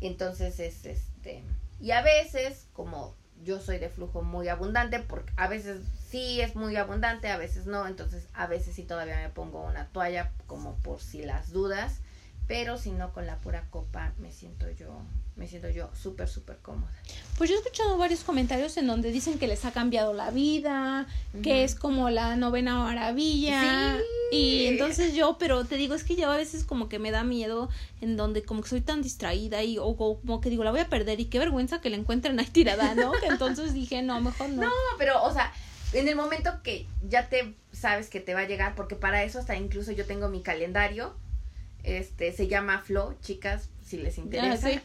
Entonces 0.00 0.60
es 0.60 0.84
este, 0.86 1.42
y 1.80 1.90
a 1.90 2.02
veces, 2.02 2.66
como 2.72 3.14
yo 3.42 3.60
soy 3.60 3.78
de 3.78 3.88
flujo 3.88 4.22
muy 4.22 4.48
abundante, 4.48 5.00
porque 5.00 5.32
a 5.36 5.48
veces 5.48 5.80
sí 6.10 6.40
es 6.40 6.54
muy 6.56 6.76
abundante, 6.76 7.28
a 7.28 7.36
veces 7.36 7.66
no, 7.66 7.86
entonces 7.86 8.26
a 8.34 8.46
veces 8.46 8.74
sí 8.74 8.82
todavía 8.82 9.16
me 9.16 9.28
pongo 9.28 9.62
una 9.62 9.86
toalla 9.88 10.30
como 10.46 10.74
por 10.76 11.00
si 11.00 11.22
las 11.22 11.52
dudas, 11.52 12.00
pero 12.46 12.78
si 12.78 12.90
no 12.90 13.12
con 13.12 13.26
la 13.26 13.36
pura 13.36 13.64
copa 13.70 14.12
me 14.18 14.32
siento 14.32 14.70
yo, 14.70 15.02
me 15.36 15.46
siento 15.46 15.68
yo 15.68 15.90
súper 15.94 16.26
súper 16.26 16.56
cómoda. 16.58 16.92
Pues 17.36 17.50
yo 17.50 17.56
he 17.56 17.58
escuchado 17.58 17.98
varios 17.98 18.24
comentarios 18.24 18.76
en 18.78 18.86
donde 18.86 19.12
dicen 19.12 19.38
que 19.38 19.46
les 19.46 19.66
ha 19.66 19.72
cambiado 19.72 20.14
la 20.14 20.30
vida, 20.30 21.06
que 21.42 21.62
es 21.62 21.74
como 21.74 22.08
la 22.08 22.36
novena 22.36 22.78
maravilla. 22.78 23.98
Sí. 23.98 24.36
Y 24.36 24.66
entonces 24.66 25.14
yo, 25.14 25.36
pero 25.38 25.64
te 25.64 25.76
digo, 25.76 25.94
es 25.94 26.04
que 26.04 26.16
yo 26.16 26.30
a 26.30 26.36
veces 26.36 26.64
como 26.64 26.88
que 26.88 26.98
me 26.98 27.10
da 27.10 27.22
miedo 27.22 27.68
en 28.00 28.16
donde 28.16 28.42
como 28.42 28.62
que 28.62 28.68
soy 28.68 28.80
tan 28.80 29.02
distraída 29.02 29.62
y 29.62 29.78
o, 29.78 29.84
o 29.84 30.20
como 30.20 30.40
que 30.40 30.50
digo, 30.50 30.64
la 30.64 30.70
voy 30.70 30.80
a 30.80 30.88
perder 30.88 31.20
y 31.20 31.26
qué 31.26 31.38
vergüenza 31.38 31.80
que 31.80 31.90
la 31.90 31.96
encuentren 31.96 32.40
ahí 32.40 32.46
tirada, 32.46 32.94
¿no? 32.94 33.12
Que 33.12 33.26
entonces 33.26 33.74
dije, 33.74 34.02
no, 34.02 34.20
mejor 34.20 34.48
no. 34.48 34.62
No, 34.62 34.72
pero 34.98 35.22
o 35.22 35.32
sea, 35.32 35.52
en 35.92 36.08
el 36.08 36.16
momento 36.16 36.62
que 36.62 36.86
ya 37.08 37.28
te 37.28 37.54
sabes 37.72 38.08
que 38.08 38.20
te 38.20 38.34
va 38.34 38.40
a 38.40 38.46
llegar, 38.46 38.74
porque 38.74 38.96
para 38.96 39.22
eso 39.24 39.38
hasta 39.38 39.56
incluso 39.56 39.92
yo 39.92 40.04
tengo 40.06 40.28
mi 40.28 40.42
calendario, 40.42 41.14
este 41.84 42.32
se 42.32 42.48
llama 42.48 42.80
Flow, 42.80 43.16
chicas, 43.22 43.68
si 43.86 43.98
les 43.98 44.18
interesa. 44.18 44.68
sí. 44.68 44.80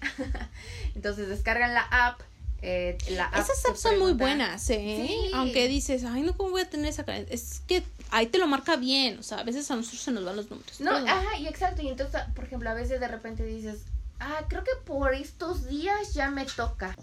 Entonces 0.96 1.28
descargan 1.28 1.74
la 1.74 1.82
app. 1.82 2.22
eh, 2.62 2.98
la 3.10 3.26
app 3.26 3.40
Esas 3.40 3.66
apps 3.66 3.82
son 3.82 4.00
muy 4.00 4.14
buenas, 4.14 4.70
¿eh? 4.70 5.06
Sí. 5.08 5.32
Aunque 5.34 5.68
dices, 5.68 6.04
ay, 6.06 6.22
no, 6.22 6.38
¿cómo 6.38 6.52
voy 6.52 6.62
a 6.62 6.70
tener 6.70 6.88
esa? 6.88 7.04
Es 7.30 7.62
que 7.68 7.84
ahí 8.12 8.28
te 8.28 8.38
lo 8.38 8.48
marca 8.48 8.78
bien, 8.78 9.20
o 9.20 9.24
sea, 9.24 9.40
a 9.40 9.44
veces 9.44 9.70
a 9.72 9.76
nosotros 9.76 10.02
se 10.02 10.12
nos 10.12 10.24
van 10.24 10.36
los 10.38 10.50
números. 10.50 10.80
No, 10.80 10.92
ajá, 10.92 11.38
y 11.38 11.48
exacto. 11.48 11.82
Y 11.82 11.90
entonces, 11.90 12.22
por 12.36 12.46
ejemplo, 12.46 12.70
a 12.70 12.74
veces 12.74 13.00
de 13.02 13.08
repente 13.08 13.44
dices, 13.46 13.82
ah, 14.20 14.46
creo 14.48 14.64
que 14.64 14.72
por 14.86 15.14
estos 15.14 15.68
días 15.68 16.14
ya 16.14 16.30
me 16.32 16.46
toca. 16.46 16.96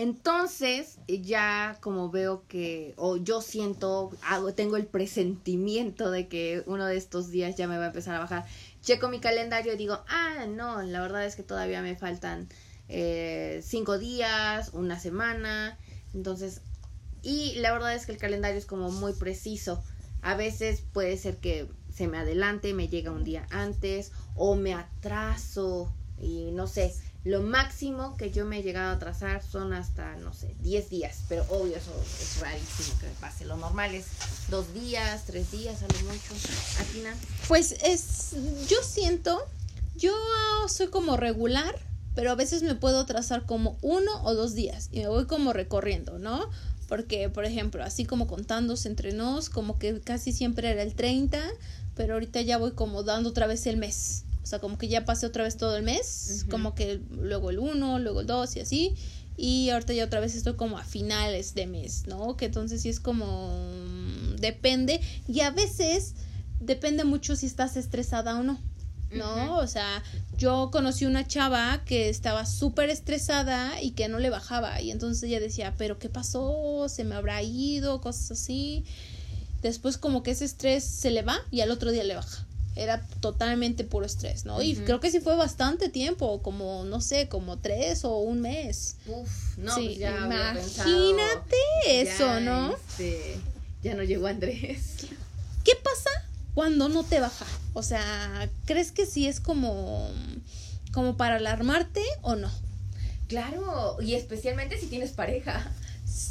Entonces, 0.00 0.96
ya 1.08 1.76
como 1.82 2.08
veo 2.08 2.46
que, 2.48 2.94
o 2.96 3.18
yo 3.18 3.42
siento, 3.42 4.10
hago, 4.22 4.54
tengo 4.54 4.78
el 4.78 4.86
presentimiento 4.86 6.10
de 6.10 6.26
que 6.26 6.62
uno 6.64 6.86
de 6.86 6.96
estos 6.96 7.30
días 7.30 7.54
ya 7.56 7.68
me 7.68 7.76
va 7.76 7.84
a 7.84 7.86
empezar 7.88 8.14
a 8.14 8.20
bajar. 8.20 8.46
Checo 8.80 9.10
mi 9.10 9.20
calendario 9.20 9.74
y 9.74 9.76
digo, 9.76 10.02
ah, 10.08 10.46
no, 10.48 10.80
la 10.80 11.02
verdad 11.02 11.26
es 11.26 11.36
que 11.36 11.42
todavía 11.42 11.82
me 11.82 11.96
faltan 11.96 12.48
eh, 12.88 13.60
cinco 13.62 13.98
días, 13.98 14.70
una 14.72 14.98
semana. 14.98 15.76
Entonces, 16.14 16.62
y 17.22 17.56
la 17.56 17.70
verdad 17.70 17.94
es 17.94 18.06
que 18.06 18.12
el 18.12 18.18
calendario 18.18 18.56
es 18.56 18.64
como 18.64 18.90
muy 18.90 19.12
preciso. 19.12 19.84
A 20.22 20.34
veces 20.34 20.80
puede 20.94 21.18
ser 21.18 21.36
que 21.36 21.68
se 21.92 22.08
me 22.08 22.16
adelante, 22.16 22.72
me 22.72 22.88
llega 22.88 23.10
un 23.10 23.22
día 23.22 23.46
antes 23.50 24.12
o 24.34 24.56
me 24.56 24.72
atraso 24.72 25.92
y 26.18 26.52
no 26.52 26.66
sé. 26.66 26.94
Lo 27.22 27.42
máximo 27.42 28.16
que 28.16 28.30
yo 28.30 28.46
me 28.46 28.58
he 28.58 28.62
llegado 28.62 28.92
a 28.92 28.94
atrasar 28.94 29.42
son 29.42 29.74
hasta, 29.74 30.16
no 30.16 30.32
sé, 30.32 30.54
10 30.60 30.88
días. 30.88 31.18
Pero 31.28 31.44
obvio, 31.50 31.76
eso 31.76 31.92
es 32.02 32.40
rarísimo 32.40 32.98
que 32.98 33.08
me 33.08 33.12
pase. 33.14 33.44
Lo 33.44 33.58
normal 33.58 33.94
es 33.94 34.06
dos 34.48 34.72
días, 34.72 35.24
tres 35.26 35.50
días, 35.50 35.82
a 35.82 35.86
lo 35.86 36.08
mucho. 36.08 36.34
Atina. 36.80 37.14
Pues 37.46 37.72
es, 37.82 38.32
yo 38.68 38.78
siento, 38.82 39.38
yo 39.96 40.14
soy 40.68 40.88
como 40.88 41.18
regular, 41.18 41.78
pero 42.14 42.30
a 42.30 42.36
veces 42.36 42.62
me 42.62 42.74
puedo 42.74 43.04
trazar 43.04 43.44
como 43.44 43.76
uno 43.82 44.10
o 44.24 44.34
dos 44.34 44.54
días 44.54 44.88
y 44.90 45.00
me 45.00 45.08
voy 45.08 45.26
como 45.26 45.52
recorriendo, 45.52 46.18
¿no? 46.18 46.48
Porque, 46.88 47.28
por 47.28 47.44
ejemplo, 47.44 47.84
así 47.84 48.06
como 48.06 48.26
contándose 48.26 48.88
entre 48.88 49.12
nos, 49.12 49.50
como 49.50 49.78
que 49.78 50.00
casi 50.00 50.32
siempre 50.32 50.70
era 50.70 50.82
el 50.82 50.94
30, 50.94 51.38
pero 51.94 52.14
ahorita 52.14 52.40
ya 52.40 52.56
voy 52.56 52.72
como 52.72 53.02
dando 53.02 53.28
otra 53.28 53.46
vez 53.46 53.66
el 53.66 53.76
mes. 53.76 54.24
O 54.42 54.46
sea, 54.46 54.58
como 54.58 54.78
que 54.78 54.88
ya 54.88 55.04
pasé 55.04 55.26
otra 55.26 55.44
vez 55.44 55.56
todo 55.56 55.76
el 55.76 55.82
mes, 55.82 56.44
como 56.50 56.74
que 56.74 57.00
luego 57.10 57.50
el 57.50 57.58
1, 57.58 57.98
luego 57.98 58.20
el 58.22 58.26
2 58.26 58.56
y 58.56 58.60
así. 58.60 58.94
Y 59.36 59.70
ahorita 59.70 59.92
ya 59.92 60.04
otra 60.04 60.20
vez 60.20 60.34
estoy 60.34 60.54
como 60.54 60.76
a 60.78 60.84
finales 60.84 61.54
de 61.54 61.66
mes, 61.66 62.04
¿no? 62.06 62.36
Que 62.36 62.46
entonces 62.46 62.82
sí 62.82 62.88
es 62.88 63.00
como... 63.00 63.48
mm, 63.54 64.36
Depende. 64.36 65.00
Y 65.28 65.40
a 65.40 65.50
veces 65.50 66.14
depende 66.60 67.04
mucho 67.04 67.36
si 67.36 67.46
estás 67.46 67.76
estresada 67.76 68.38
o 68.38 68.42
no. 68.42 68.58
¿No? 69.12 69.56
O 69.58 69.66
sea, 69.66 70.02
yo 70.36 70.70
conocí 70.70 71.04
una 71.04 71.26
chava 71.26 71.82
que 71.84 72.08
estaba 72.08 72.46
súper 72.46 72.90
estresada 72.90 73.80
y 73.82 73.90
que 73.92 74.08
no 74.08 74.18
le 74.20 74.30
bajaba. 74.30 74.80
Y 74.80 74.90
entonces 74.92 75.24
ella 75.24 75.40
decía, 75.40 75.74
pero 75.76 75.98
¿qué 75.98 76.08
pasó? 76.08 76.86
¿Se 76.88 77.02
me 77.04 77.16
habrá 77.16 77.42
ido? 77.42 78.00
Cosas 78.00 78.30
así. 78.32 78.84
Después 79.62 79.98
como 79.98 80.22
que 80.22 80.30
ese 80.30 80.44
estrés 80.44 80.84
se 80.84 81.10
le 81.10 81.22
va 81.22 81.38
y 81.50 81.60
al 81.60 81.70
otro 81.72 81.90
día 81.90 82.04
le 82.04 82.14
baja. 82.14 82.46
Era 82.76 83.04
totalmente 83.20 83.84
puro 83.84 84.06
estrés, 84.06 84.44
¿no? 84.44 84.62
Y 84.62 84.76
creo 84.76 85.00
que 85.00 85.10
sí 85.10 85.20
fue 85.20 85.34
bastante 85.36 85.88
tiempo, 85.88 86.40
como, 86.40 86.84
no 86.84 87.00
sé, 87.00 87.28
como 87.28 87.58
tres 87.58 88.04
o 88.04 88.18
un 88.18 88.40
mes. 88.40 88.96
Uf, 89.06 89.58
no, 89.58 89.74
Sí, 89.74 89.86
pues 89.86 89.98
ya 89.98 90.52
pensado, 90.54 90.88
imagínate 90.88 91.56
eso, 91.86 92.26
ya, 92.26 92.40
¿no? 92.40 92.74
este, 92.74 93.36
ya 93.82 93.94
no 93.94 94.02
llegó 94.04 94.28
Andrés. 94.28 94.96
¿Qué 95.64 95.72
pasa 95.82 96.10
cuando 96.54 96.88
no 96.88 97.02
te 97.02 97.20
baja? 97.20 97.44
O 97.74 97.82
sea, 97.82 98.48
¿crees 98.66 98.92
que 98.92 99.04
sí 99.04 99.26
es 99.26 99.40
como, 99.40 100.08
como 100.92 101.16
para 101.16 101.36
alarmarte 101.36 102.02
o 102.22 102.36
no? 102.36 102.50
Claro, 103.28 103.96
y 104.00 104.14
especialmente 104.14 104.78
si 104.78 104.86
tienes 104.86 105.10
pareja. 105.10 105.72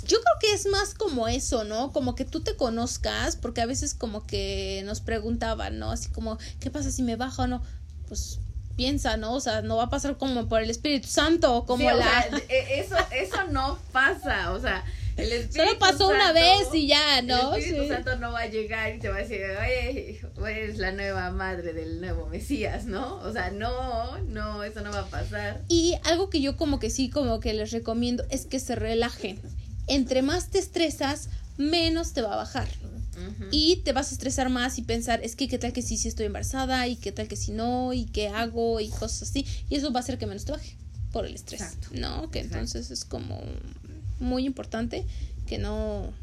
Yo 0.06 0.18
creo 0.22 0.34
que 0.42 0.54
es 0.54 0.66
más 0.68 0.94
como 0.94 1.28
eso, 1.28 1.64
¿no? 1.64 1.92
Como 1.92 2.16
que 2.16 2.26
tú 2.26 2.42
te 2.42 2.56
conozcas, 2.56 3.36
porque 3.36 3.62
a 3.62 3.66
veces 3.66 3.94
como 3.94 4.26
que 4.26 4.82
nos 4.86 5.02
preguntaban, 5.02 5.80
¿no? 5.80 5.92
Así 5.92 6.10
como, 6.10 6.38
¿qué 6.60 6.70
pasa 6.72 6.92
si 6.92 7.04
me 7.04 7.16
baja 7.16 7.44
o 7.44 7.48
no? 7.48 7.62
Pues 8.08 8.40
piensa, 8.76 9.18
¿no? 9.18 9.34
O 9.34 9.40
sea, 9.40 9.62
no 9.62 9.78
va 9.78 9.84
a 9.86 9.90
pasar 9.90 10.18
como 10.18 10.48
por 10.48 10.62
el 10.62 10.70
Espíritu 10.70 11.08
Santo, 11.10 11.66
como 11.66 11.82
Sí, 11.82 11.88
o 11.88 11.98
la... 11.98 12.24
sea, 12.24 12.38
e- 12.50 12.80
eso, 12.80 12.96
eso 13.12 13.44
no 13.52 13.78
pasa, 13.92 14.54
o 14.54 14.60
sea, 14.62 14.86
el 15.18 15.32
Espíritu 15.34 15.68
Solo 15.68 15.80
pasó 15.80 16.08
una 16.08 16.32
vez 16.32 16.68
y 16.74 16.88
ya, 16.88 17.22
¿no? 17.22 17.54
El 17.54 17.60
Espíritu 17.60 17.84
Sí. 17.84 17.90
Santo 17.90 18.16
no 18.16 18.32
va 18.32 18.40
a 18.40 18.48
llegar 18.48 18.96
y 18.96 19.00
te 19.00 19.10
va 19.10 19.18
a 19.18 19.20
decir, 19.20 19.42
oye, 19.62 20.22
eres 20.50 20.78
la 20.78 20.94
nueva 20.94 21.30
madre 21.32 21.74
del 21.74 22.00
nuevo 22.00 22.28
Mesías, 22.28 22.86
¿no? 22.86 23.18
O 23.18 23.34
sea, 23.34 23.52
no, 23.52 24.18
no, 24.20 24.64
eso 24.64 24.80
no 24.80 24.92
va 24.92 25.00
a 25.02 25.08
pasar. 25.08 25.62
Y 25.68 25.96
algo 26.06 26.30
que 26.30 26.40
yo 26.40 26.56
como 26.56 26.80
que 26.80 26.90
sí, 26.90 27.10
como 27.10 27.42
que 27.42 27.54
les 27.54 27.72
recomiendo 27.72 28.24
es 28.30 28.46
que 28.46 28.62
se 28.62 28.76
relajen. 28.76 29.42
Entre 29.90 30.22
más 30.22 30.50
te 30.50 30.60
estresas, 30.60 31.30
menos 31.58 32.14
te 32.14 32.22
va 32.22 32.34
a 32.34 32.38
bajar. 32.38 32.68
Y 33.52 33.78
te 33.84 33.92
vas 33.92 34.12
a 34.12 34.14
estresar 34.14 34.50
más 34.50 34.78
y 34.78 34.84
pensar, 34.84 35.20
es 35.24 35.36
que 35.36 35.50
qué 35.50 35.58
tal 35.58 35.74
que 35.74 35.82
sí, 35.82 35.98
sí 35.98 36.08
estoy 36.08 36.28
embarazada 36.28 36.88
y 36.88 36.96
qué 36.96 37.12
tal 37.12 37.28
que 37.28 37.36
si 37.36 37.52
no 37.52 37.92
y 37.92 38.06
qué 38.06 38.30
hago 38.30 38.80
y 38.80 38.88
cosas 38.90 39.24
así. 39.24 39.46
Y 39.70 39.76
eso 39.76 39.92
va 39.92 40.00
a 40.00 40.04
hacer 40.04 40.18
que 40.18 40.26
menos 40.26 40.46
te 40.46 40.54
baje 40.54 40.78
por 41.12 41.26
el 41.26 41.36
estrés. 41.36 41.62
Exacto. 41.62 41.90
¿No? 41.94 42.32
Que 42.32 42.40
Exacto. 42.40 42.60
entonces 42.60 42.92
es 42.92 43.04
como 43.04 43.42
muy 44.20 44.46
importante 44.46 45.06
que 45.48 45.58
no... 45.58 46.14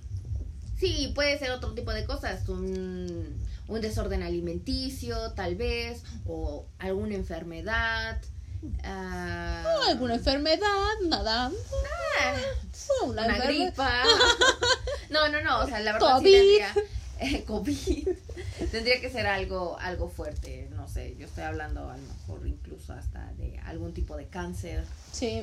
Sí, 0.79 1.13
puede 1.15 1.39
ser 1.39 1.51
otro 1.51 1.73
tipo 1.75 1.93
de 1.93 2.05
cosas, 2.05 2.49
un, 2.49 3.27
un 3.69 3.81
desorden 3.81 4.23
alimenticio, 4.23 5.33
tal 5.33 5.57
vez, 5.57 6.03
o 6.27 6.67
alguna 6.79 7.15
enfermedad. 7.15 8.21
Ah, 8.85 9.63
no, 9.65 9.85
alguna 9.91 10.15
enfermedad, 10.15 10.67
nada. 11.09 11.51
ah, 12.21 12.35
Una, 13.07 13.39
gripa. 13.39 14.03
No, 15.11 15.29
no, 15.29 15.41
no, 15.43 15.61
o 15.61 15.67
sea, 15.67 15.79
la 15.81 15.93
verdad 15.93 16.19
sí 16.19 16.25
COVID. 16.25 16.33
tendría 16.33 16.75
eh, 17.21 17.45
COVID. 17.45 18.09
tendría 18.73 19.01
que 19.01 19.09
ser 19.09 19.27
algo 19.27 19.79
algo 19.79 20.09
fuerte, 20.09 20.69
no 20.75 20.89
sé, 20.89 21.15
yo 21.17 21.27
estoy 21.27 21.45
hablando 21.45 21.89
a 21.89 21.97
lo 21.97 22.03
mejor 22.03 22.47
incluso 22.47 22.93
hasta 22.93 23.33
de 23.39 23.59
algún 23.61 23.93
tipo 23.95 24.17
de 24.17 24.27
cáncer. 24.27 24.85
Sí. 25.13 25.43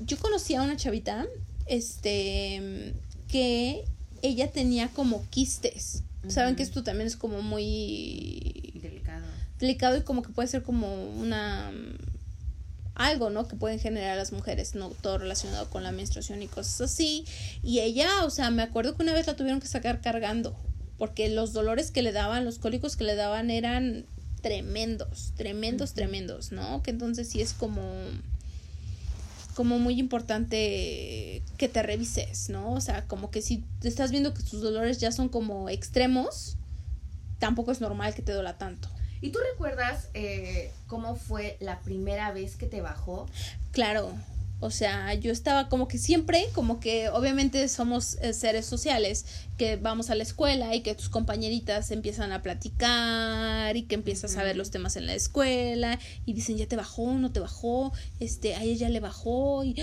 Yo 0.00 0.18
conocí 0.18 0.56
a 0.56 0.62
una 0.62 0.76
chavita, 0.76 1.26
este, 1.66 2.92
que 3.28 3.84
ella 4.22 4.50
tenía 4.50 4.88
como 4.88 5.24
quistes. 5.30 6.02
Saben 6.28 6.56
que 6.56 6.62
esto 6.64 6.82
también 6.82 7.06
es 7.06 7.16
como 7.16 7.40
muy 7.42 8.72
Delicado. 8.82 9.26
delicado 9.58 9.96
y 9.96 10.02
como 10.02 10.22
que 10.22 10.30
puede 10.30 10.48
ser 10.48 10.62
como 10.62 11.04
una 11.18 11.70
algo, 12.94 13.30
¿no? 13.30 13.48
Que 13.48 13.56
pueden 13.56 13.78
generar 13.78 14.16
las 14.16 14.32
mujeres, 14.32 14.74
no 14.74 14.90
todo 14.90 15.18
relacionado 15.18 15.68
con 15.70 15.82
la 15.82 15.92
menstruación 15.92 16.42
y 16.42 16.48
cosas 16.48 16.80
así. 16.82 17.24
Y 17.62 17.80
ella, 17.80 18.24
o 18.24 18.30
sea, 18.30 18.50
me 18.50 18.62
acuerdo 18.62 18.96
que 18.96 19.02
una 19.02 19.14
vez 19.14 19.26
la 19.26 19.36
tuvieron 19.36 19.60
que 19.60 19.66
sacar 19.66 20.00
cargando, 20.00 20.56
porque 20.98 21.28
los 21.28 21.52
dolores 21.52 21.90
que 21.90 22.02
le 22.02 22.12
daban, 22.12 22.44
los 22.44 22.58
cólicos 22.58 22.96
que 22.96 23.04
le 23.04 23.14
daban 23.14 23.50
eran 23.50 24.06
tremendos, 24.40 25.32
tremendos, 25.36 25.94
tremendos, 25.94 26.52
¿no? 26.52 26.82
Que 26.82 26.90
entonces 26.90 27.28
sí 27.28 27.40
es 27.40 27.52
como 27.52 27.82
como 29.54 29.78
muy 29.78 30.00
importante 30.00 31.42
que 31.58 31.68
te 31.68 31.82
revises, 31.82 32.48
¿no? 32.48 32.72
O 32.72 32.80
sea, 32.80 33.06
como 33.06 33.30
que 33.30 33.42
si 33.42 33.64
te 33.80 33.88
estás 33.88 34.10
viendo 34.10 34.32
que 34.32 34.42
tus 34.42 34.62
dolores 34.62 34.98
ya 34.98 35.12
son 35.12 35.28
como 35.28 35.68
extremos, 35.68 36.56
tampoco 37.38 37.70
es 37.72 37.80
normal 37.80 38.14
que 38.14 38.22
te 38.22 38.32
duela 38.32 38.56
tanto. 38.56 38.88
¿Y 39.22 39.30
tú 39.30 39.38
recuerdas 39.52 40.08
eh, 40.14 40.72
cómo 40.88 41.14
fue 41.14 41.56
la 41.60 41.80
primera 41.80 42.32
vez 42.32 42.56
que 42.56 42.66
te 42.66 42.80
bajó? 42.80 43.28
Claro, 43.70 44.12
o 44.62 44.70
sea, 44.70 45.14
yo 45.14 45.32
estaba 45.32 45.68
como 45.68 45.88
que 45.88 45.98
siempre, 45.98 46.48
como 46.54 46.78
que 46.78 47.08
obviamente 47.08 47.66
somos 47.68 48.16
eh, 48.22 48.32
seres 48.32 48.64
sociales, 48.64 49.24
que 49.58 49.74
vamos 49.74 50.10
a 50.10 50.14
la 50.14 50.22
escuela 50.22 50.74
y 50.74 50.82
que 50.82 50.94
tus 50.94 51.08
compañeritas 51.08 51.90
empiezan 51.90 52.30
a 52.30 52.42
platicar 52.42 53.76
y 53.76 53.82
que 53.82 53.96
empiezas 53.96 54.36
a 54.36 54.44
ver 54.44 54.56
los 54.56 54.70
temas 54.70 54.94
en 54.96 55.06
la 55.06 55.14
escuela 55.14 55.98
y 56.26 56.32
dicen, 56.32 56.58
ya 56.58 56.66
te 56.66 56.76
bajó, 56.76 57.12
no 57.14 57.32
te 57.32 57.40
bajó, 57.40 57.92
este, 58.20 58.54
a 58.54 58.62
ella 58.62 58.88
le 58.88 59.00
bajó 59.00 59.64
y 59.64 59.74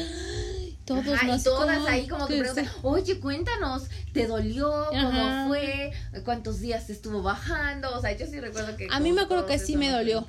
todos 0.96 1.24
y 1.24 1.44
todas 1.44 1.88
ahí 1.88 2.08
como 2.08 2.28
que, 2.28 2.40
preguntan, 2.40 2.68
oye, 2.84 3.20
cuéntanos, 3.20 3.84
¿te 4.12 4.28
dolió? 4.28 4.88
¿Cómo 4.90 5.48
fue? 5.48 5.92
¿Cuántos 6.26 6.60
días 6.60 6.90
estuvo 6.90 7.22
bajando? 7.22 7.96
O 7.96 8.02
sea, 8.02 8.16
yo 8.18 8.26
sí 8.28 8.40
recuerdo 8.40 8.76
que... 8.76 8.88
A 8.92 9.00
mí 9.00 9.12
me 9.12 9.22
acuerdo 9.22 9.46
que 9.46 9.60
sí 9.60 9.76
me 9.76 9.90
dolió 9.90 10.26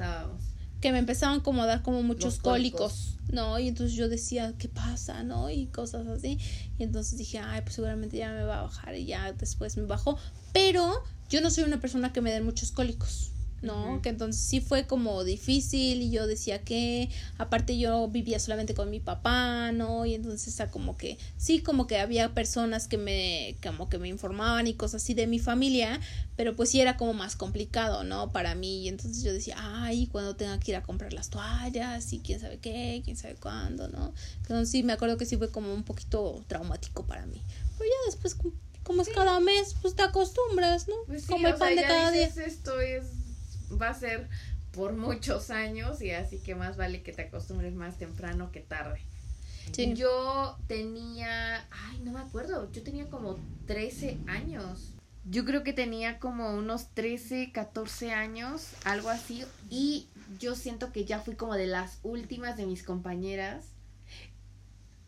que 0.81 0.93
me 0.93 0.99
empezaban 0.99 1.41
como 1.41 1.63
a 1.63 1.67
dar 1.67 1.83
como 1.83 2.03
muchos 2.03 2.39
cólicos. 2.39 3.17
¿no? 3.33 3.59
Y 3.59 3.69
entonces 3.69 3.97
yo 3.97 4.09
decía, 4.09 4.55
¿qué 4.59 4.69
pasa? 4.69 5.23
¿no? 5.23 5.51
Y 5.51 5.67
cosas 5.67 6.07
así. 6.09 6.39
Y 6.79 6.83
entonces 6.83 7.19
dije, 7.19 7.39
ay, 7.39 7.63
pues 7.63 7.75
seguramente 7.75 8.17
ya 8.17 8.33
me 8.33 8.45
va 8.45 8.61
a 8.61 8.63
bajar 8.63 8.95
y 8.97 9.07
ya 9.07 9.33
después 9.33 9.77
me 9.77 9.85
bajó. 9.85 10.19
Pero 10.53 11.05
yo 11.29 11.41
no 11.41 11.51
soy 11.51 11.65
una 11.65 11.81
persona 11.81 12.13
que 12.13 12.21
me 12.21 12.33
den 12.33 12.45
muchos 12.45 12.73
cólicos. 12.73 13.33
¿No? 13.63 14.01
Que 14.03 14.09
entonces 14.09 14.43
sí 14.43 14.61
fue 14.61 14.87
como 14.87 15.23
difícil 15.25 16.03
y 16.03 16.11
yo 16.11 16.27
decía 16.27 16.63
que 16.63 17.11
aparte 17.39 17.79
yo 17.79 18.09
vivía 18.09 18.39
solamente 18.39 18.75
con 18.75 18.91
mi 18.91 19.01
papá, 19.01 19.73
¿no? 19.73 20.07
Y 20.07 20.15
entonces 20.15 20.61
como 20.71 20.97
que 20.97 21.19
sí, 21.37 21.61
como 21.61 21.87
que 21.87 21.99
había 21.99 22.35
personas 22.35 22.89
que 22.89 22.99
me 22.99 23.57
como 23.63 23.89
que 23.89 23.99
me 23.99 24.09
informaban 24.09 24.67
y 24.67 24.75
cosas 24.75 25.03
así 25.03 25.15
de 25.15 25.27
mi 25.27 25.39
familia, 25.39 26.01
pero 26.37 26.57
pues 26.57 26.71
sí 26.71 26.81
era 26.81 26.97
como 26.97 27.13
más 27.13 27.37
complicado, 27.37 28.05
¿no? 28.05 28.33
Para 28.33 28.55
mí 28.55 28.83
y 28.83 28.89
entonces 28.89 29.23
yo 29.23 29.33
decía, 29.33 29.57
ay, 29.59 30.07
cuando 30.07 30.37
tenga 30.37 30.59
que 30.59 30.73
ir 30.73 30.77
a 30.77 30.83
comprar 30.83 31.13
las 31.13 31.31
toallas 31.31 32.13
y 32.13 32.21
quién 32.21 32.41
sabe 32.41 32.59
qué, 32.59 33.03
quién 33.05 33.17
sabe 33.17 33.35
cuándo, 33.35 33.89
¿no? 33.89 34.15
Entonces 34.43 34.71
sí, 34.71 34.83
me 34.83 34.93
acuerdo 34.93 35.19
que 35.19 35.27
sí 35.27 35.37
fue 35.37 35.51
como 35.51 35.73
un 35.73 35.85
poquito 35.85 36.43
traumático 36.49 37.07
para 37.07 37.27
mí. 37.27 37.43
Pero 37.79 37.91
ya 37.91 38.11
después 38.11 38.37
como 38.83 39.03
es 39.03 39.09
cada 39.09 39.39
mes, 39.41 39.77
pues 39.81 39.95
te 39.95 40.03
acostumbras, 40.03 40.89
¿no? 40.89 40.95
Pues 41.07 41.27
como 41.27 41.47
el 41.47 41.55
pan 41.55 41.77
de 41.77 41.83
cada 41.83 42.11
día. 42.11 42.27
Esto 42.27 42.81
es 42.81 43.05
va 43.81 43.91
a 43.91 43.95
ser 43.95 44.29
por 44.73 44.93
muchos 44.93 45.51
años 45.51 46.01
y 46.01 46.13
así 46.13 46.39
que 46.39 46.55
más 46.55 46.77
vale 46.77 47.03
que 47.03 47.13
te 47.13 47.23
acostumbres 47.23 47.75
más 47.75 47.99
temprano 47.99 48.53
que 48.53 48.61
tarde. 48.61 49.01
Yo 49.77 50.57
tenía, 50.67 51.67
ay, 51.71 52.01
no 52.03 52.13
me 52.13 52.21
acuerdo, 52.21 52.71
yo 52.73 52.83
tenía 52.83 53.07
como 53.09 53.39
13 53.67 54.19
años. 54.27 54.93
Yo 55.25 55.45
creo 55.45 55.63
que 55.63 55.73
tenía 55.73 56.19
como 56.19 56.55
unos 56.55 56.89
13, 56.95 57.53
14 57.53 58.13
años, 58.13 58.73
algo 58.85 59.11
así. 59.11 59.45
Y 59.69 60.09
yo 60.39 60.55
siento 60.55 60.93
que 60.93 61.05
ya 61.05 61.21
fui 61.21 61.35
como 61.35 61.55
de 61.55 61.67
las 61.67 61.99
últimas 62.03 62.57
de 62.57 62.67
mis 62.67 62.83
compañeras 62.83 63.67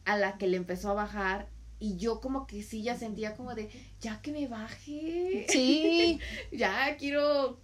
a 0.05 0.17
la 0.17 0.39
que 0.39 0.47
le 0.47 0.59
empezó 0.59 0.91
a 0.91 0.95
bajar. 0.95 1.49
Y 1.81 1.97
yo 1.97 2.21
como 2.21 2.47
que 2.47 2.63
sí 2.63 2.83
ya 2.83 2.97
sentía 2.97 3.35
como 3.35 3.55
de, 3.55 3.69
ya 4.01 4.21
que 4.23 4.33
me 4.33 4.47
baje. 4.47 5.47
Sí. 5.49 6.21
ya 6.53 6.97
quiero 6.99 7.59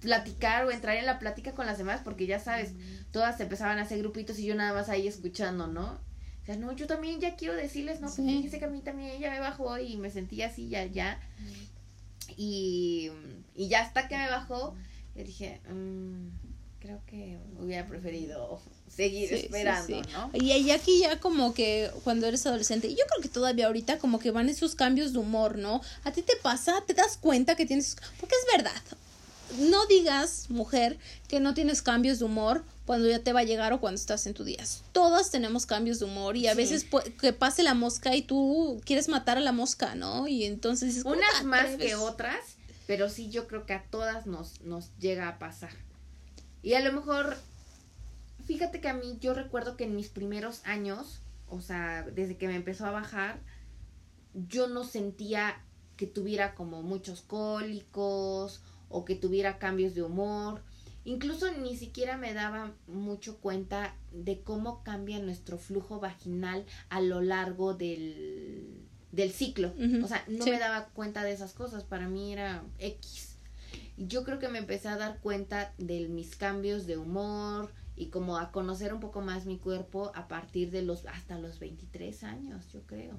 platicar 0.00 0.64
o 0.64 0.70
entrar 0.70 0.96
en 0.96 1.06
la 1.06 1.18
plática 1.18 1.52
con 1.52 1.66
las 1.66 1.78
demás, 1.78 2.00
porque 2.04 2.26
ya 2.26 2.38
sabes, 2.40 2.72
todas 3.10 3.40
empezaban 3.40 3.78
a 3.78 3.82
hacer 3.82 3.98
grupitos 3.98 4.38
y 4.38 4.46
yo 4.46 4.54
nada 4.54 4.72
más 4.72 4.88
ahí 4.88 5.06
escuchando, 5.06 5.66
¿no? 5.66 5.98
O 6.42 6.46
sea, 6.46 6.56
no, 6.56 6.72
yo 6.72 6.86
también 6.86 7.20
ya 7.20 7.36
quiero 7.36 7.54
decirles, 7.54 8.00
no, 8.00 8.08
porque 8.08 8.22
dice 8.22 8.58
que 8.58 8.64
a 8.64 8.68
mí 8.68 8.80
también 8.80 9.10
ella 9.10 9.30
me 9.30 9.40
bajó 9.40 9.78
y 9.78 9.96
me 9.96 10.10
sentía 10.10 10.46
así, 10.46 10.68
ya, 10.68 10.84
ya. 10.86 11.20
Y, 12.36 13.10
y 13.54 13.68
ya 13.68 13.82
hasta 13.82 14.08
que 14.08 14.16
me 14.16 14.30
bajó, 14.30 14.74
yo 15.14 15.24
dije, 15.24 15.60
mm, 15.68 16.28
creo 16.80 17.00
que 17.06 17.38
hubiera 17.58 17.86
preferido 17.86 18.60
seguir 18.88 19.32
esperando, 19.32 20.02
¿no? 20.12 20.30
Y, 20.32 20.70
aquí 20.70 21.00
ya 21.00 21.20
como 21.20 21.52
que 21.52 21.90
cuando 22.04 22.26
eres 22.26 22.46
adolescente, 22.46 22.88
yo 22.88 23.04
creo 23.08 23.22
que 23.22 23.28
todavía 23.28 23.66
ahorita 23.66 23.98
como 23.98 24.18
que 24.18 24.30
van 24.30 24.48
esos 24.48 24.74
cambios 24.74 25.12
de 25.12 25.18
humor, 25.18 25.58
¿no? 25.58 25.80
A 26.04 26.12
ti 26.12 26.22
te 26.22 26.36
pasa, 26.36 26.82
te 26.86 26.94
das 26.94 27.16
cuenta 27.16 27.56
que 27.56 27.66
tienes, 27.66 27.96
porque 28.20 28.34
es 28.36 28.56
verdad, 28.56 28.82
no 29.56 29.86
digas, 29.86 30.50
mujer, 30.50 30.98
que 31.28 31.40
no 31.40 31.54
tienes 31.54 31.82
cambios 31.82 32.18
de 32.18 32.26
humor 32.26 32.64
cuando 32.86 33.08
ya 33.08 33.18
te 33.20 33.32
va 33.32 33.40
a 33.40 33.44
llegar 33.44 33.72
o 33.72 33.80
cuando 33.80 33.96
estás 33.96 34.26
en 34.26 34.34
tu 34.34 34.44
día. 34.44 34.64
Todas 34.92 35.30
tenemos 35.30 35.66
cambios 35.66 35.98
de 35.98 36.06
humor 36.06 36.36
y 36.36 36.46
a 36.46 36.54
veces 36.54 36.86
que 37.20 37.32
pase 37.32 37.62
la 37.62 37.74
mosca 37.74 38.14
y 38.14 38.22
tú 38.22 38.80
quieres 38.84 39.08
matar 39.08 39.38
a 39.38 39.40
la 39.40 39.52
mosca, 39.52 39.94
¿no? 39.94 40.28
Y 40.28 40.44
entonces... 40.44 41.04
Unas 41.04 41.44
más 41.44 41.76
que 41.76 41.94
otras, 41.94 42.56
pero 42.86 43.08
sí 43.08 43.30
yo 43.30 43.46
creo 43.46 43.66
que 43.66 43.74
a 43.74 43.84
todas 43.84 44.26
nos, 44.26 44.60
nos 44.62 44.90
llega 44.98 45.28
a 45.28 45.38
pasar. 45.38 45.72
Y 46.62 46.74
a 46.74 46.80
lo 46.80 46.92
mejor, 46.92 47.36
fíjate 48.46 48.80
que 48.80 48.88
a 48.88 48.94
mí 48.94 49.18
yo 49.20 49.34
recuerdo 49.34 49.76
que 49.76 49.84
en 49.84 49.94
mis 49.94 50.08
primeros 50.08 50.60
años, 50.64 51.20
o 51.48 51.60
sea, 51.60 52.02
desde 52.02 52.36
que 52.36 52.48
me 52.48 52.56
empezó 52.56 52.86
a 52.86 52.90
bajar, 52.90 53.38
yo 54.48 54.68
no 54.68 54.84
sentía 54.84 55.62
que 55.96 56.06
tuviera 56.06 56.54
como 56.54 56.82
muchos 56.82 57.22
cólicos 57.22 58.62
o 58.88 59.04
que 59.04 59.14
tuviera 59.14 59.58
cambios 59.58 59.94
de 59.94 60.02
humor. 60.02 60.62
Incluso 61.04 61.50
ni 61.52 61.76
siquiera 61.76 62.16
me 62.16 62.34
daba 62.34 62.72
mucho 62.86 63.38
cuenta 63.38 63.96
de 64.12 64.40
cómo 64.42 64.82
cambia 64.82 65.18
nuestro 65.20 65.58
flujo 65.58 66.00
vaginal 66.00 66.66
a 66.90 67.00
lo 67.00 67.22
largo 67.22 67.74
del, 67.74 68.82
del 69.12 69.32
ciclo. 69.32 69.72
O 70.02 70.08
sea, 70.08 70.24
no 70.28 70.44
me 70.44 70.58
daba 70.58 70.88
cuenta 70.88 71.24
de 71.24 71.32
esas 71.32 71.54
cosas. 71.54 71.84
Para 71.84 72.08
mí 72.08 72.32
era 72.32 72.62
X. 72.78 73.36
Yo 73.96 74.22
creo 74.22 74.38
que 74.38 74.48
me 74.48 74.58
empecé 74.58 74.88
a 74.88 74.96
dar 74.96 75.18
cuenta 75.20 75.74
de 75.78 76.08
mis 76.08 76.36
cambios 76.36 76.86
de 76.86 76.98
humor 76.98 77.72
y 77.96 78.06
como 78.06 78.36
a 78.36 78.52
conocer 78.52 78.94
un 78.94 79.00
poco 79.00 79.20
más 79.20 79.44
mi 79.44 79.58
cuerpo 79.58 80.12
a 80.14 80.28
partir 80.28 80.70
de 80.70 80.82
los 80.82 81.06
hasta 81.06 81.38
los 81.38 81.58
23 81.58 82.22
años, 82.22 82.70
yo 82.72 82.82
creo. 82.86 83.18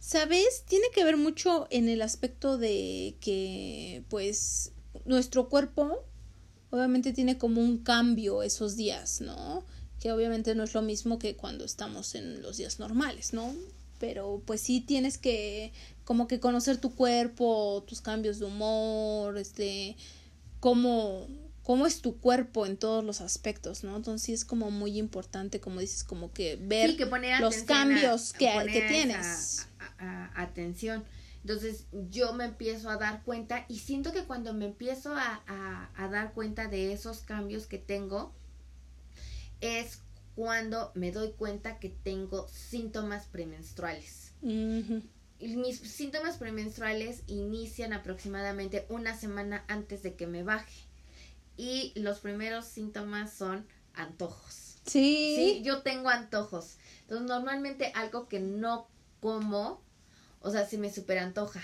¿Sabes? 0.00 0.64
Tiene 0.66 0.86
que 0.94 1.04
ver 1.04 1.16
mucho 1.16 1.66
en 1.70 1.88
el 1.88 2.02
aspecto 2.02 2.56
de 2.56 3.16
que, 3.20 4.04
pues, 4.08 4.72
nuestro 5.04 5.48
cuerpo 5.48 6.04
obviamente 6.70 7.12
tiene 7.12 7.38
como 7.38 7.60
un 7.60 7.78
cambio 7.78 8.42
esos 8.42 8.76
días, 8.76 9.20
¿no? 9.20 9.64
Que 10.00 10.12
obviamente 10.12 10.54
no 10.54 10.64
es 10.64 10.74
lo 10.74 10.82
mismo 10.82 11.18
que 11.18 11.36
cuando 11.36 11.64
estamos 11.64 12.14
en 12.14 12.42
los 12.42 12.58
días 12.58 12.78
normales, 12.78 13.32
¿no? 13.32 13.52
Pero 13.98 14.42
pues 14.44 14.60
sí 14.60 14.80
tienes 14.80 15.18
que 15.18 15.72
como 16.04 16.28
que 16.28 16.40
conocer 16.40 16.76
tu 16.78 16.94
cuerpo, 16.94 17.84
tus 17.86 18.00
cambios 18.00 18.38
de 18.38 18.46
humor, 18.46 19.36
este, 19.38 19.96
cómo, 20.60 21.26
cómo 21.64 21.86
es 21.86 22.00
tu 22.00 22.18
cuerpo 22.18 22.64
en 22.64 22.76
todos 22.76 23.02
los 23.02 23.20
aspectos, 23.20 23.82
¿no? 23.82 23.96
Entonces 23.96 24.24
sí 24.24 24.32
es 24.32 24.44
como 24.44 24.70
muy 24.70 24.98
importante, 24.98 25.60
como 25.60 25.80
dices, 25.80 26.04
como 26.04 26.32
que 26.32 26.56
ver 26.56 26.96
los 27.40 27.56
cambios 27.64 28.32
que, 28.32 28.52
que 28.72 28.82
tienes 28.82 29.66
atención. 29.98 31.04
Entonces 31.42 31.86
yo 32.10 32.32
me 32.32 32.44
empiezo 32.44 32.90
a 32.90 32.96
dar 32.96 33.22
cuenta 33.22 33.64
y 33.68 33.78
siento 33.78 34.12
que 34.12 34.24
cuando 34.24 34.52
me 34.52 34.66
empiezo 34.66 35.14
a, 35.14 35.42
a, 35.96 36.08
dar 36.08 36.32
cuenta 36.34 36.68
de 36.68 36.92
esos 36.92 37.20
cambios 37.20 37.66
que 37.66 37.78
tengo, 37.78 38.34
es 39.60 40.02
cuando 40.34 40.92
me 40.94 41.10
doy 41.10 41.32
cuenta 41.32 41.78
que 41.78 41.88
tengo 41.88 42.48
síntomas 42.48 43.26
premenstruales. 43.26 44.32
Mis 44.42 45.78
síntomas 45.78 46.36
premenstruales 46.36 47.22
inician 47.28 47.92
aproximadamente 47.92 48.86
una 48.88 49.16
semana 49.16 49.64
antes 49.68 50.02
de 50.02 50.14
que 50.14 50.26
me 50.26 50.42
baje. 50.42 50.86
Y 51.56 51.92
los 51.96 52.20
primeros 52.20 52.66
síntomas 52.66 53.32
son 53.32 53.66
antojos. 53.94 54.78
Sí. 54.84 55.34
Sí, 55.36 55.62
yo 55.64 55.82
tengo 55.82 56.08
antojos. 56.08 56.76
Entonces, 57.02 57.26
normalmente 57.26 57.92
algo 57.94 58.28
que 58.28 58.38
no 58.38 58.88
como 59.20 59.82
o 60.40 60.50
sea, 60.50 60.66
se 60.66 60.78
me 60.78 60.92
super 60.92 61.18
antoja. 61.18 61.60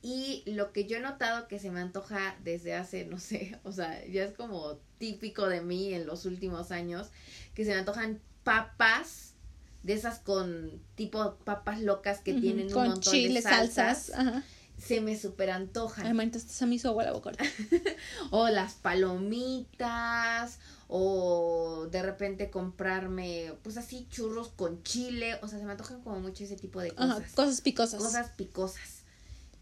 Y 0.00 0.44
lo 0.46 0.72
que 0.72 0.86
yo 0.86 0.98
he 0.98 1.00
notado 1.00 1.48
que 1.48 1.58
se 1.58 1.70
me 1.70 1.80
antoja 1.80 2.36
desde 2.44 2.74
hace, 2.74 3.04
no 3.04 3.18
sé, 3.18 3.58
o 3.64 3.72
sea, 3.72 4.04
ya 4.06 4.24
es 4.24 4.34
como 4.34 4.78
típico 4.98 5.48
de 5.48 5.60
mí 5.60 5.92
en 5.92 6.06
los 6.06 6.24
últimos 6.24 6.70
años, 6.70 7.08
que 7.54 7.64
se 7.64 7.70
me 7.70 7.78
antojan 7.78 8.20
papas 8.44 9.34
de 9.82 9.92
esas 9.94 10.18
con 10.18 10.82
tipo 10.94 11.36
papas 11.44 11.80
locas 11.80 12.20
que 12.20 12.34
tienen 12.34 12.68
un 12.68 12.88
montón 12.88 13.12
de 13.12 13.42
salsas. 13.42 14.10
Ajá. 14.10 14.42
Se 14.76 15.00
me 15.00 15.18
super 15.18 15.50
antojan. 15.50 16.06
Ay, 16.06 16.14
manita, 16.14 16.38
estás 16.38 16.62
a 16.62 16.66
mi 16.66 16.80
agua 16.84 17.02
la 17.02 17.12
boca. 17.12 17.32
o 18.30 18.48
las 18.48 18.74
palomitas, 18.74 20.60
o 20.88 21.86
de 21.90 22.02
repente 22.02 22.50
comprarme 22.50 23.54
pues 23.62 23.76
así 23.76 24.08
churros 24.08 24.48
con 24.48 24.82
chile, 24.82 25.38
o 25.42 25.48
sea, 25.48 25.58
se 25.58 25.66
me 25.66 25.72
antojan 25.72 26.02
como 26.02 26.18
mucho 26.18 26.44
ese 26.44 26.56
tipo 26.56 26.80
de 26.80 26.92
cosas. 26.92 27.32
cosas 27.32 27.60
picosas. 27.60 28.02
Cosas 28.02 28.30
picosas, 28.30 29.02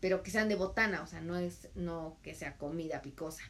pero 0.00 0.22
que 0.22 0.30
sean 0.30 0.48
de 0.48 0.54
botana, 0.54 1.02
o 1.02 1.06
sea, 1.06 1.20
no 1.20 1.36
es 1.36 1.68
no 1.74 2.16
que 2.22 2.34
sea 2.34 2.56
comida 2.56 3.02
picosa. 3.02 3.42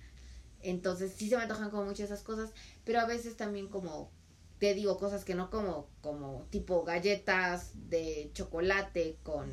Entonces 0.63 1.13
sí 1.15 1.29
se 1.29 1.37
me 1.37 1.43
antojan 1.43 1.71
como 1.71 1.85
muchas 1.85 2.07
esas 2.07 2.23
cosas, 2.23 2.51
pero 2.85 3.01
a 3.01 3.07
veces 3.07 3.37
también 3.37 3.69
como 3.69 4.11
te 4.59 4.73
digo 4.73 4.97
cosas 4.97 5.25
que 5.25 5.35
no 5.35 5.51
como 5.51 5.91
como 6.01 6.47
tipo 6.49 6.83
galletas 6.83 7.73
de 7.91 8.31
chocolate 8.33 9.19
con 9.23 9.51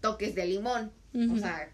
toques 0.00 0.34
de 0.34 0.46
limón. 0.46 0.92
O 1.32 1.38
sea, 1.38 1.72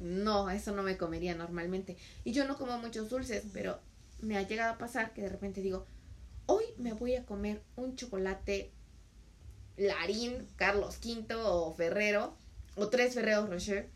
no, 0.00 0.48
eso 0.50 0.74
no 0.74 0.82
me 0.82 0.96
comería 0.96 1.34
normalmente. 1.34 1.96
Y 2.24 2.32
yo 2.32 2.46
no 2.46 2.56
como 2.56 2.78
muchos 2.78 3.08
dulces, 3.08 3.44
pero 3.52 3.80
me 4.20 4.36
ha 4.36 4.42
llegado 4.42 4.74
a 4.74 4.78
pasar 4.78 5.12
que 5.12 5.22
de 5.22 5.28
repente 5.28 5.60
digo, 5.62 5.86
hoy 6.46 6.64
me 6.76 6.92
voy 6.92 7.14
a 7.14 7.24
comer 7.24 7.62
un 7.76 7.96
chocolate 7.96 8.72
Larín, 9.76 10.46
Carlos 10.56 10.98
V 11.02 11.26
o 11.34 11.72
Ferrero, 11.74 12.34
o 12.74 12.88
tres 12.88 13.14
Ferreros 13.14 13.48
Rocher, 13.48 13.88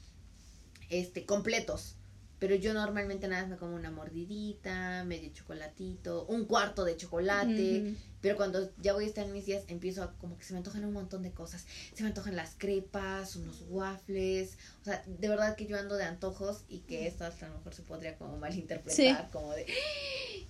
este, 0.91 1.25
completos. 1.27 1.97
Pero 2.43 2.57
yo 2.57 2.75
normalmente 2.75 3.29
nada 3.29 3.43
más 3.43 3.51
me 3.53 3.57
como 3.57 3.77
una 3.77 3.93
mordidita, 3.93 5.05
medio 5.05 5.31
chocolatito, 5.33 6.25
un 6.25 6.45
cuarto 6.45 6.85
de 6.85 6.97
chocolate. 6.97 7.95
Pero 8.21 8.37
cuando 8.37 8.69
ya 8.79 8.95
voy 8.95 9.05
a 9.05 9.07
estar 9.07 9.25
en 9.25 9.33
mis 9.33 9.47
días, 9.47 9.63
empiezo 9.69 10.03
a 10.03 10.15
como 10.15 10.37
que 10.37 10.45
se 10.45 10.53
me 10.53 10.57
antojan 10.57 10.85
un 10.85 10.93
montón 10.93 11.23
de 11.23 11.31
cosas. 11.31 11.65
Se 11.95 12.03
me 12.03 12.09
antojan 12.09 12.35
las 12.35 12.57
crepas, 12.59 13.37
unos 13.37 13.63
waffles. 13.69 14.59
O 14.81 14.85
sea, 14.87 15.05
de 15.07 15.29
verdad 15.29 15.55
que 15.55 15.67
yo 15.67 15.79
ando 15.79 15.95
de 15.95 16.03
antojos 16.03 16.65
y 16.69 16.81
que 16.81 17.07
esto 17.07 17.25
hasta 17.25 17.47
a 17.47 17.49
lo 17.49 17.59
mejor 17.59 17.75
se 17.75 17.83
podría 17.83 18.19
como 18.19 18.37
malinterpretar, 18.39 19.31
como 19.31 19.53
de, 19.53 19.65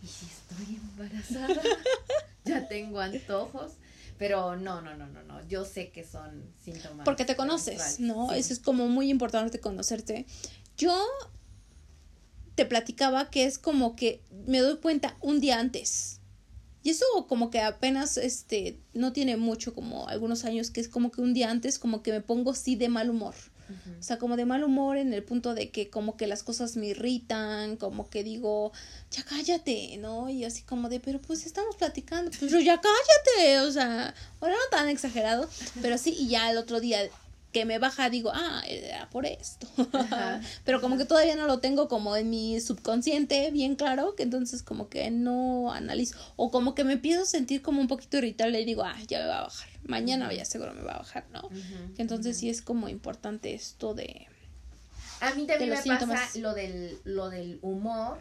¿y 0.03 0.07
si 0.07 0.25
estoy 0.25 0.77
embarazada? 0.77 1.61
ya 2.47 2.69
tengo 2.69 3.01
antojos. 3.01 3.73
Pero 4.17 4.57
no, 4.57 4.81
no, 4.81 4.97
no, 4.97 5.09
no, 5.09 5.23
no. 5.25 5.47
Yo 5.47 5.67
sé 5.67 5.91
que 5.91 6.05
son 6.05 6.43
síntomas. 6.65 7.05
Porque 7.05 7.27
te 7.27 7.37
conoces, 7.37 8.01
¿no? 8.01 8.33
Eso 8.33 8.55
es 8.55 8.61
como 8.61 8.89
muy 8.89 9.11
importante 9.11 9.61
conocerte. 9.61 10.25
Yo 10.79 10.97
te 12.55 12.65
platicaba 12.67 13.31
que 13.31 13.45
es 13.45 13.59
como 13.59 13.97
que 13.97 14.21
me 14.47 14.59
doy 14.59 14.77
cuenta 14.79 15.17
un 15.21 15.41
día 15.41 15.59
antes. 15.59 16.21
Y 16.83 16.91
eso 16.91 17.05
como 17.29 17.51
que 17.51 17.61
apenas 17.61 18.17
este 18.17 18.81
no 18.93 19.13
tiene 19.13 19.37
mucho 19.37 19.73
como 19.73 20.09
algunos 20.09 20.45
años 20.45 20.71
que 20.71 20.81
es 20.81 20.89
como 20.89 21.13
que 21.13 21.21
un 21.21 21.33
día 21.33 21.51
antes 21.51 21.79
como 21.79 22.03
que 22.03 22.11
me 22.11 22.21
pongo 22.21 22.55
sí 22.55 22.77
de 22.77 22.89
mal 22.89 23.11
humor. 23.11 23.35
O 23.99 24.03
sea, 24.03 24.19
como 24.19 24.37
de 24.37 24.45
mal 24.45 24.65
humor 24.65 24.97
en 24.97 25.15
el 25.15 25.23
punto 25.23 25.55
de 25.55 25.71
que 25.71 25.89
como 25.89 26.17
que 26.17 26.27
las 26.27 26.43
cosas 26.43 26.77
me 26.77 26.89
irritan, 26.89 27.77
como 27.77 28.11
que 28.11 28.23
digo, 28.23 28.73
ya 29.11 29.25
cállate, 29.25 29.97
¿no? 29.99 30.29
Y 30.29 30.45
así 30.45 30.63
como 30.63 30.89
de, 30.89 31.01
pero 31.01 31.21
pues 31.21 31.47
estamos 31.47 31.77
platicando, 31.77 32.31
pues 32.39 32.53
ya 32.53 32.81
cállate, 32.81 33.61
o 33.61 33.73
sea, 33.73 34.15
bueno, 34.41 34.57
no 34.57 34.77
tan 34.77 34.89
exagerado, 34.89 35.49
pero 35.81 35.97
sí, 35.97 36.15
y 36.19 36.29
ya 36.29 36.51
el 36.51 36.59
otro 36.59 36.81
día 36.81 37.09
que 37.53 37.65
me 37.67 37.79
baja 37.79 38.11
digo, 38.11 38.31
ah, 38.35 38.63
era 38.67 39.09
por 39.11 39.27
esto. 39.27 39.69
Pero 40.65 40.81
como 40.81 40.97
que 40.97 41.05
todavía 41.05 41.37
no 41.37 41.47
lo 41.47 41.61
tengo 41.61 41.87
como 41.87 42.17
en 42.17 42.31
mi 42.31 42.61
subconsciente 42.61 43.51
bien 43.51 43.77
claro, 43.77 44.17
que 44.17 44.23
entonces 44.23 44.63
como 44.63 44.89
que 44.89 45.11
no 45.11 45.71
analizo. 45.73 46.19
O 46.37 46.51
como 46.51 46.75
que 46.75 46.83
me 46.83 46.95
empiezo 46.95 47.23
a 47.23 47.27
sentir 47.27 47.63
como 47.63 47.81
un 47.81 47.89
poquito 47.89 48.17
irritable 48.17 48.61
y 48.61 48.65
digo, 48.65 48.83
ah, 48.85 48.97
ya 49.07 49.21
me 49.21 49.27
va 49.27 49.41
a 49.41 49.43
bajar. 49.43 49.69
Mañana 49.85 50.33
ya 50.33 50.45
seguro 50.45 50.73
me 50.73 50.83
va 50.83 50.93
a 50.93 50.99
bajar, 50.99 51.27
¿no? 51.31 51.49
entonces 51.99 52.39
sí 52.39 52.49
es 52.49 52.63
como 52.63 52.89
importante 52.89 53.53
esto 53.55 53.95
de... 53.95 54.27
A 55.21 55.35
mí 55.35 55.47
también 55.47 55.71
me 55.71 55.77
pasa 55.77 56.39
lo 56.39 56.55
del, 56.55 56.99
lo 57.05 57.31
del 57.31 57.59
humor. 57.63 58.19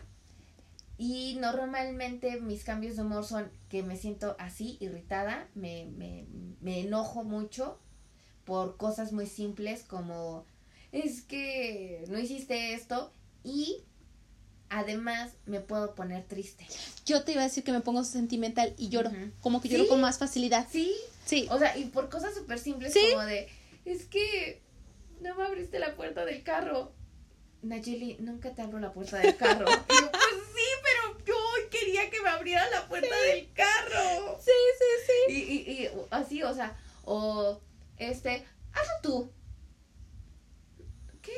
Y 0.98 1.36
normalmente 1.39 2.39
mis 2.39 2.63
cambios 2.63 2.96
de 2.96 3.02
humor 3.02 3.26
son 3.26 3.50
que 3.70 3.82
me 3.82 3.96
siento 3.96 4.36
así, 4.38 4.78
irritada, 4.80 5.48
me, 5.56 5.88
me, 5.98 6.28
me 6.60 6.82
enojo 6.82 7.24
mucho 7.24 7.80
por 8.52 8.76
cosas 8.76 9.14
muy 9.14 9.28
simples 9.28 9.86
como 9.88 10.46
es 10.92 11.22
que 11.22 12.04
no 12.10 12.20
hiciste 12.20 12.74
esto 12.74 13.14
y 13.46 13.78
además 14.68 15.32
me 15.46 15.62
puedo 15.62 15.96
poner 15.96 16.26
triste. 16.26 16.68
Yo 17.06 17.24
te 17.24 17.32
iba 17.32 17.44
a 17.44 17.46
decir 17.46 17.64
que 17.64 17.72
me 17.72 17.80
pongo 17.80 18.04
sentimental 18.04 18.74
y 18.78 18.90
lloro, 18.90 19.10
como 19.40 19.62
que 19.62 19.70
lloro 19.70 19.88
con 19.88 20.02
más 20.02 20.18
facilidad. 20.18 20.68
Sí, 20.70 20.94
sí. 21.26 21.48
O 21.50 21.60
sea, 21.60 21.78
y 21.78 21.86
por 21.86 22.10
cosas 22.10 22.34
súper 22.34 22.60
simples 22.60 22.94
como 22.94 23.24
de, 23.24 23.48
es 23.86 24.04
que 24.08 24.62
no 25.22 25.34
me 25.36 25.46
abriste 25.46 25.80
la 25.80 25.96
puerta 25.96 26.26
del 26.26 26.44
carro. 26.44 26.92
Nayeli, 27.62 28.18
nunca 28.20 28.54
te 28.54 28.64
abro 28.64 28.80
la 28.80 28.92
puerta 28.92 29.18
del 29.20 29.38
carro. 29.38 29.66
y 29.90 29.94
yo, 29.94 30.12
pues 30.12 30.44
sí, 30.54 30.68
pero 30.84 31.26
yo 31.26 31.70
quería 31.70 32.10
que 32.10 32.20
me 32.20 32.32
abriera 32.32 32.70
la 32.70 32.86
puerta 32.90 33.16
del 33.28 33.50
carro. 33.54 34.38
Sí, 34.44 34.52
sí, 34.78 34.86
sí. 35.08 35.34
Y, 35.34 35.40
y, 35.40 35.84
y 35.84 35.90
así, 36.10 36.44
o 36.44 36.54
sea, 36.54 36.78
o 37.06 37.62
este, 38.10 38.46
hazlo 38.74 38.94
tú. 39.04 39.32
¿Qué? 41.22 41.34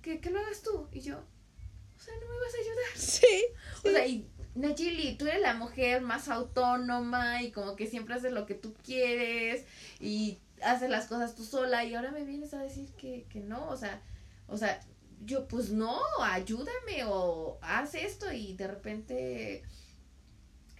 ¿Que, 0.00 0.20
que 0.20 0.30
lo 0.30 0.38
hagas 0.38 0.62
tú. 0.62 0.88
Y 0.92 1.00
yo, 1.00 1.18
o 1.18 2.00
sea, 2.00 2.14
¿no 2.14 2.28
me 2.28 2.38
vas 2.38 2.54
a 2.54 2.58
ayudar? 2.58 2.88
Sí. 2.96 3.44
O 3.84 3.90
sea, 3.90 4.06
y 4.06 4.30
Najili, 4.54 5.16
tú 5.16 5.26
eres 5.26 5.40
la 5.40 5.54
mujer 5.54 6.02
más 6.02 6.28
autónoma 6.28 7.42
y 7.42 7.50
como 7.50 7.76
que 7.76 7.86
siempre 7.86 8.14
haces 8.14 8.32
lo 8.32 8.46
que 8.46 8.54
tú 8.54 8.74
quieres 8.84 9.66
y 10.00 10.38
haces 10.62 10.90
las 10.90 11.06
cosas 11.06 11.34
tú 11.34 11.44
sola 11.44 11.84
y 11.84 11.94
ahora 11.94 12.10
me 12.10 12.24
vienes 12.24 12.54
a 12.54 12.62
decir 12.62 12.92
que, 12.94 13.26
que 13.28 13.40
no, 13.40 13.68
o 13.68 13.76
sea, 13.76 14.02
o 14.46 14.56
sea, 14.56 14.80
yo 15.24 15.48
pues 15.48 15.70
no, 15.70 16.00
ayúdame 16.22 17.04
o 17.06 17.58
haz 17.60 17.94
esto 17.94 18.32
y 18.32 18.54
de 18.54 18.68
repente 18.68 19.62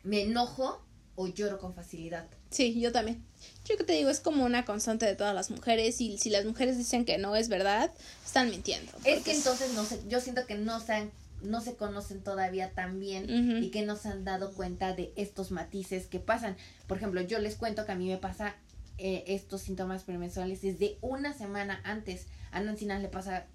me 0.02 0.22
enojo 0.22 0.84
o 1.18 1.26
lloro 1.26 1.58
con 1.58 1.74
facilidad. 1.74 2.28
Sí, 2.50 2.80
yo 2.80 2.92
también. 2.92 3.24
Yo 3.64 3.76
que 3.76 3.82
te 3.82 3.92
digo, 3.92 4.08
es 4.08 4.20
como 4.20 4.44
una 4.44 4.64
constante 4.64 5.04
de 5.04 5.16
todas 5.16 5.34
las 5.34 5.50
mujeres 5.50 6.00
y 6.00 6.16
si 6.16 6.30
las 6.30 6.44
mujeres 6.44 6.78
dicen 6.78 7.04
que 7.04 7.18
no 7.18 7.34
es 7.34 7.48
verdad, 7.48 7.92
están 8.24 8.50
mintiendo. 8.50 8.92
Es 9.04 9.24
que 9.24 9.34
entonces 9.34 9.74
no 9.74 9.84
sé, 9.84 10.00
yo 10.08 10.20
siento 10.20 10.46
que 10.46 10.54
no 10.54 10.78
se 10.78 11.10
no 11.42 11.60
se 11.60 11.74
conocen 11.74 12.20
todavía 12.20 12.70
tan 12.70 12.98
bien 12.98 13.62
y 13.62 13.70
que 13.70 13.82
no 13.82 13.96
se 13.96 14.08
han 14.08 14.24
dado 14.24 14.52
cuenta 14.54 14.92
de 14.92 15.12
estos 15.16 15.50
matices 15.50 16.06
que 16.06 16.20
pasan. 16.20 16.56
Por 16.86 16.96
ejemplo, 16.96 17.20
yo 17.20 17.38
les 17.40 17.56
cuento 17.56 17.84
que 17.84 17.92
a 17.92 17.94
mí 17.96 18.08
me 18.08 18.16
pasa 18.16 18.56
eh, 18.98 19.24
estos 19.26 19.62
síntomas 19.62 20.04
premenstruales 20.04 20.62
desde 20.62 20.98
una 21.00 21.36
semana 21.36 21.80
antes. 21.84 22.26
A 22.52 22.60
Nancy 22.60 22.86
le 22.86 23.08
pasa 23.08 23.46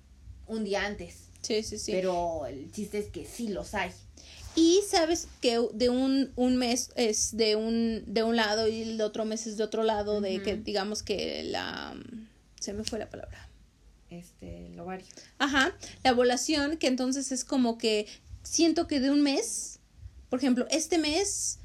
un 0.48 0.64
día 0.64 0.86
antes. 0.86 1.30
Sí, 1.42 1.64
sí, 1.64 1.78
sí. 1.78 1.92
Pero 1.92 2.46
el 2.46 2.72
chiste 2.72 3.00
es 3.00 3.08
que 3.08 3.26
sí 3.26 3.50
los 3.50 3.74
hay. 3.74 3.92
Y 4.56 4.82
sabes 4.88 5.28
que 5.42 5.60
de 5.74 5.90
un, 5.90 6.32
un 6.36 6.58
mes 6.58 6.92
es 6.96 7.36
de 7.36 7.56
un, 7.56 8.04
de 8.06 8.24
un 8.24 8.36
lado 8.36 8.68
y 8.68 8.84
el 8.84 9.02
otro 9.02 9.26
mes 9.26 9.48
es 9.48 9.58
de 9.58 9.64
otro 9.64 9.84
lado, 9.84 10.22
de 10.22 10.42
que 10.42 10.58
digamos 10.58 11.04
que 11.04 11.44
la... 11.44 11.96
Se 12.60 12.74
me 12.74 12.84
fue 12.84 13.00
la 13.00 13.10
palabra. 13.10 13.50
Este, 14.10 14.68
el 14.68 14.80
ovario. 14.80 15.06
Ajá, 15.40 15.76
la 16.04 16.12
ovulación, 16.12 16.78
que 16.78 16.88
entonces 16.88 17.32
es 17.32 17.44
como 17.44 17.78
que 17.78 18.08
siento 18.44 18.88
que 18.88 19.00
de 19.00 19.10
un 19.10 19.22
mes, 19.22 19.80
por 20.30 20.40
ejemplo, 20.40 20.68
este 20.70 20.98
mes 21.00 21.60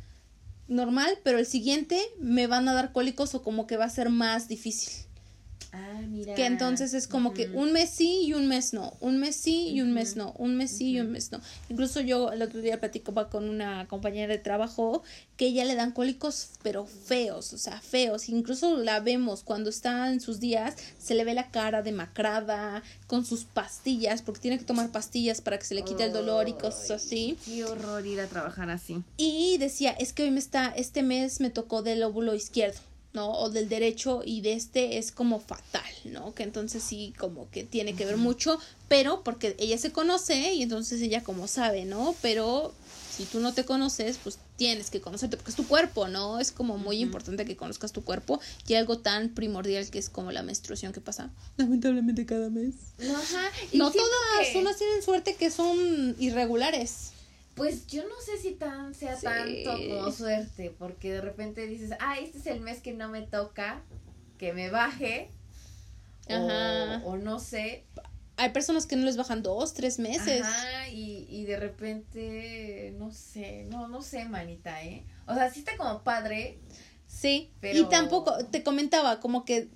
normal, 0.66 1.18
pero 1.24 1.38
el 1.38 1.46
siguiente 1.46 2.00
me 2.18 2.46
van 2.46 2.68
a 2.68 2.74
dar 2.74 2.92
cólicos 2.92 3.34
o 3.34 3.42
como 3.42 3.66
que 3.66 3.76
va 3.76 3.84
a 3.84 3.90
ser 3.90 4.08
más 4.08 4.48
difícil. 4.48 5.07
Ah, 5.72 6.00
mira. 6.08 6.34
Que 6.34 6.46
entonces 6.46 6.94
es 6.94 7.06
como 7.06 7.34
que 7.34 7.48
un 7.48 7.72
mes 7.72 7.90
sí 7.90 8.22
y 8.24 8.34
un 8.34 8.48
mes 8.48 8.72
no, 8.72 8.96
un 9.00 9.18
mes 9.18 9.36
sí 9.36 9.68
y 9.68 9.82
un 9.82 9.92
mes 9.92 10.16
no, 10.16 10.32
un 10.38 10.56
mes 10.56 10.70
sí 10.70 10.92
y 10.92 11.00
un 11.00 11.10
mes 11.10 11.30
no. 11.30 11.40
Incluso 11.68 12.00
yo 12.00 12.32
el 12.32 12.42
otro 12.42 12.60
día 12.60 12.80
platicaba 12.80 13.28
con 13.28 13.48
una 13.48 13.86
compañera 13.88 14.32
de 14.32 14.38
trabajo 14.38 15.02
que 15.36 15.46
ella 15.46 15.64
le 15.64 15.74
dan 15.74 15.92
cólicos 15.92 16.50
pero 16.62 16.86
feos, 16.86 17.52
o 17.52 17.58
sea, 17.58 17.80
feos. 17.80 18.28
Incluso 18.28 18.76
la 18.76 19.00
vemos 19.00 19.42
cuando 19.42 19.70
está 19.70 20.10
en 20.10 20.20
sus 20.20 20.40
días, 20.40 20.76
se 20.98 21.14
le 21.14 21.24
ve 21.24 21.34
la 21.34 21.50
cara 21.50 21.82
demacrada 21.82 22.82
con 23.06 23.24
sus 23.24 23.44
pastillas, 23.44 24.22
porque 24.22 24.40
tiene 24.40 24.58
que 24.58 24.64
tomar 24.64 24.90
pastillas 24.90 25.40
para 25.40 25.58
que 25.58 25.64
se 25.64 25.74
le 25.74 25.82
quite 25.82 26.04
el 26.04 26.12
dolor 26.12 26.48
y 26.48 26.54
cosas 26.54 26.90
así. 26.90 27.36
Qué 27.44 27.64
horror 27.64 28.06
ir 28.06 28.20
a 28.20 28.26
trabajar 28.26 28.70
así. 28.70 29.02
Y 29.16 29.58
decía, 29.58 29.90
es 29.90 30.12
que 30.12 30.24
hoy 30.24 30.30
me 30.30 30.40
está, 30.40 30.68
este 30.68 31.02
mes 31.02 31.40
me 31.40 31.50
tocó 31.50 31.82
del 31.82 32.02
óvulo 32.02 32.34
izquierdo. 32.34 32.80
¿No? 33.18 33.32
O 33.32 33.50
del 33.50 33.68
derecho 33.68 34.22
y 34.24 34.42
de 34.42 34.52
este 34.52 34.96
es 34.96 35.10
como 35.10 35.40
fatal, 35.40 35.82
¿no? 36.04 36.34
Que 36.34 36.44
entonces 36.44 36.84
sí 36.84 37.12
como 37.18 37.50
que 37.50 37.64
tiene 37.64 37.96
que 37.96 38.04
ver 38.04 38.16
mucho, 38.16 38.60
pero 38.86 39.24
porque 39.24 39.56
ella 39.58 39.76
se 39.76 39.90
conoce 39.90 40.54
y 40.54 40.62
entonces 40.62 41.02
ella 41.02 41.24
como 41.24 41.48
sabe, 41.48 41.84
¿no? 41.84 42.14
Pero 42.22 42.72
si 43.16 43.24
tú 43.24 43.40
no 43.40 43.52
te 43.52 43.64
conoces, 43.64 44.18
pues 44.22 44.38
tienes 44.56 44.90
que 44.90 45.00
conocerte 45.00 45.36
porque 45.36 45.50
es 45.50 45.56
tu 45.56 45.66
cuerpo, 45.66 46.06
¿no? 46.06 46.38
Es 46.38 46.52
como 46.52 46.78
muy 46.78 47.00
importante 47.00 47.44
que 47.44 47.56
conozcas 47.56 47.90
tu 47.90 48.04
cuerpo 48.04 48.40
y 48.68 48.74
algo 48.74 48.98
tan 48.98 49.30
primordial 49.30 49.90
que 49.90 49.98
es 49.98 50.10
como 50.10 50.30
la 50.30 50.44
menstruación 50.44 50.92
que 50.92 51.00
pasa 51.00 51.32
lamentablemente 51.56 52.24
cada 52.24 52.50
mes. 52.50 52.76
Ajá. 53.00 53.50
no 53.72 53.90
todas, 53.90 54.54
unas 54.54 54.76
tienen 54.76 55.02
suerte 55.02 55.34
que 55.34 55.50
son 55.50 56.14
irregulares. 56.20 57.10
Pues 57.58 57.86
yo 57.86 58.04
no 58.04 58.14
sé 58.24 58.38
si 58.38 58.52
tan 58.52 58.94
sea 58.94 59.16
tanto 59.16 59.70
como 59.70 60.10
suerte, 60.10 60.74
porque 60.78 61.12
de 61.12 61.20
repente 61.20 61.66
dices, 61.66 61.90
ah, 62.00 62.18
este 62.18 62.38
es 62.38 62.46
el 62.46 62.60
mes 62.60 62.80
que 62.80 62.94
no 62.94 63.08
me 63.08 63.22
toca, 63.22 63.82
que 64.38 64.52
me 64.54 64.70
baje, 64.70 65.30
Ajá. 66.28 67.02
O, 67.04 67.16
no 67.16 67.38
sé. 67.38 67.84
Hay 68.36 68.50
personas 68.50 68.86
que 68.86 68.96
no 68.96 69.04
les 69.04 69.16
bajan 69.16 69.42
dos, 69.42 69.74
tres 69.74 69.98
meses. 69.98 70.42
Ajá, 70.42 70.88
y, 70.88 71.26
y 71.28 71.44
de 71.44 71.58
repente, 71.58 72.94
no 72.96 73.10
sé, 73.10 73.66
no, 73.68 73.88
no 73.88 74.02
sé, 74.02 74.24
manita, 74.26 74.82
¿eh? 74.84 75.04
O 75.26 75.34
sea, 75.34 75.50
sí 75.50 75.60
está 75.60 75.76
como 75.76 76.02
padre. 76.02 76.58
Sí, 77.06 77.50
pero... 77.60 77.78
y 77.78 77.84
tampoco, 77.88 78.46
te 78.46 78.62
comentaba, 78.62 79.18
como 79.18 79.44
que 79.44 79.68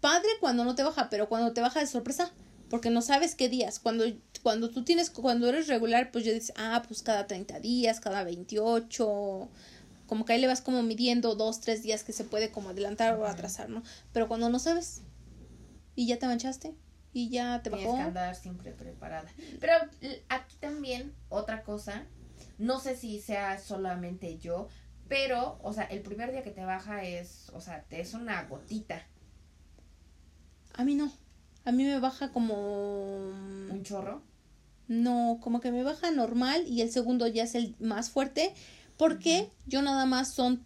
padre 0.00 0.28
cuando 0.40 0.64
no 0.64 0.74
te 0.74 0.82
baja, 0.82 1.10
pero 1.10 1.28
cuando 1.28 1.52
te 1.52 1.60
baja 1.60 1.80
de 1.80 1.86
sorpresa, 1.86 2.32
porque 2.70 2.88
no 2.88 3.02
sabes 3.02 3.34
qué 3.34 3.48
días. 3.48 3.78
Cuando, 3.78 4.04
cuando 4.42 4.70
tú 4.70 4.84
tienes, 4.84 5.10
cuando 5.10 5.48
eres 5.48 5.68
regular, 5.68 6.10
pues 6.10 6.24
yo 6.24 6.32
dices, 6.32 6.52
ah, 6.56 6.82
pues 6.86 7.02
cada 7.02 7.26
30 7.26 7.60
días, 7.60 8.00
cada 8.00 8.24
28, 8.24 9.48
como 10.06 10.24
que 10.24 10.32
ahí 10.32 10.40
le 10.40 10.46
vas 10.46 10.60
como 10.60 10.82
midiendo 10.82 11.34
dos, 11.34 11.60
tres 11.60 11.82
días 11.82 12.02
que 12.04 12.12
se 12.12 12.24
puede 12.24 12.50
como 12.50 12.70
adelantar 12.70 13.14
o 13.18 13.26
atrasar, 13.26 13.70
¿no? 13.70 13.82
Pero 14.12 14.28
cuando 14.28 14.48
no 14.50 14.58
sabes 14.58 15.02
y 15.94 16.06
ya 16.06 16.18
te 16.18 16.26
manchaste 16.26 16.74
y 17.12 17.30
ya 17.30 17.62
te 17.62 17.70
bajó. 17.70 17.82
Tienes 17.82 18.00
que 18.00 18.08
andar 18.08 18.34
siempre 18.34 18.72
preparada. 18.72 19.30
Pero 19.60 19.74
aquí 20.28 20.56
también 20.60 21.14
otra 21.28 21.62
cosa, 21.62 22.04
no 22.58 22.80
sé 22.80 22.96
si 22.96 23.20
sea 23.20 23.58
solamente 23.58 24.38
yo, 24.38 24.68
pero, 25.08 25.58
o 25.62 25.72
sea, 25.72 25.84
el 25.84 26.00
primer 26.00 26.32
día 26.32 26.42
que 26.42 26.50
te 26.50 26.64
baja 26.64 27.04
es, 27.04 27.50
o 27.54 27.60
sea, 27.60 27.82
te 27.84 28.00
es 28.00 28.14
una 28.14 28.44
gotita. 28.44 29.06
A 30.74 30.84
mí 30.84 30.94
no. 30.94 31.12
A 31.64 31.70
mí 31.70 31.84
me 31.84 32.00
baja 32.00 32.32
como... 32.32 32.54
¿Un 33.28 33.82
chorro? 33.84 34.22
No, 34.88 35.38
como 35.40 35.60
que 35.60 35.70
me 35.70 35.82
baja 35.82 36.10
normal 36.10 36.64
y 36.66 36.80
el 36.80 36.90
segundo 36.90 37.26
ya 37.26 37.44
es 37.44 37.54
el 37.54 37.74
más 37.80 38.10
fuerte 38.10 38.54
porque 38.96 39.50
yo 39.66 39.82
nada 39.82 40.06
más 40.06 40.32
son 40.32 40.64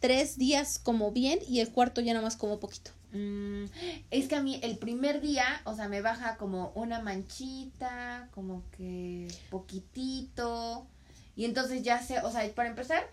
tres 0.00 0.38
días 0.38 0.78
como 0.78 1.12
bien 1.12 1.38
y 1.46 1.60
el 1.60 1.70
cuarto 1.70 2.00
ya 2.00 2.12
nada 2.12 2.24
más 2.24 2.36
como 2.36 2.58
poquito. 2.58 2.90
Mm, 3.12 3.64
es 4.10 4.28
que 4.28 4.36
a 4.36 4.42
mí 4.42 4.60
el 4.62 4.78
primer 4.78 5.20
día, 5.20 5.44
o 5.64 5.74
sea, 5.74 5.88
me 5.88 6.00
baja 6.00 6.36
como 6.36 6.72
una 6.74 7.00
manchita, 7.00 8.28
como 8.32 8.62
que 8.76 9.28
poquitito. 9.50 10.86
Y 11.36 11.44
entonces 11.44 11.82
ya 11.82 12.02
sé, 12.02 12.20
o 12.20 12.30
sea, 12.30 12.48
para 12.54 12.68
empezar, 12.68 13.08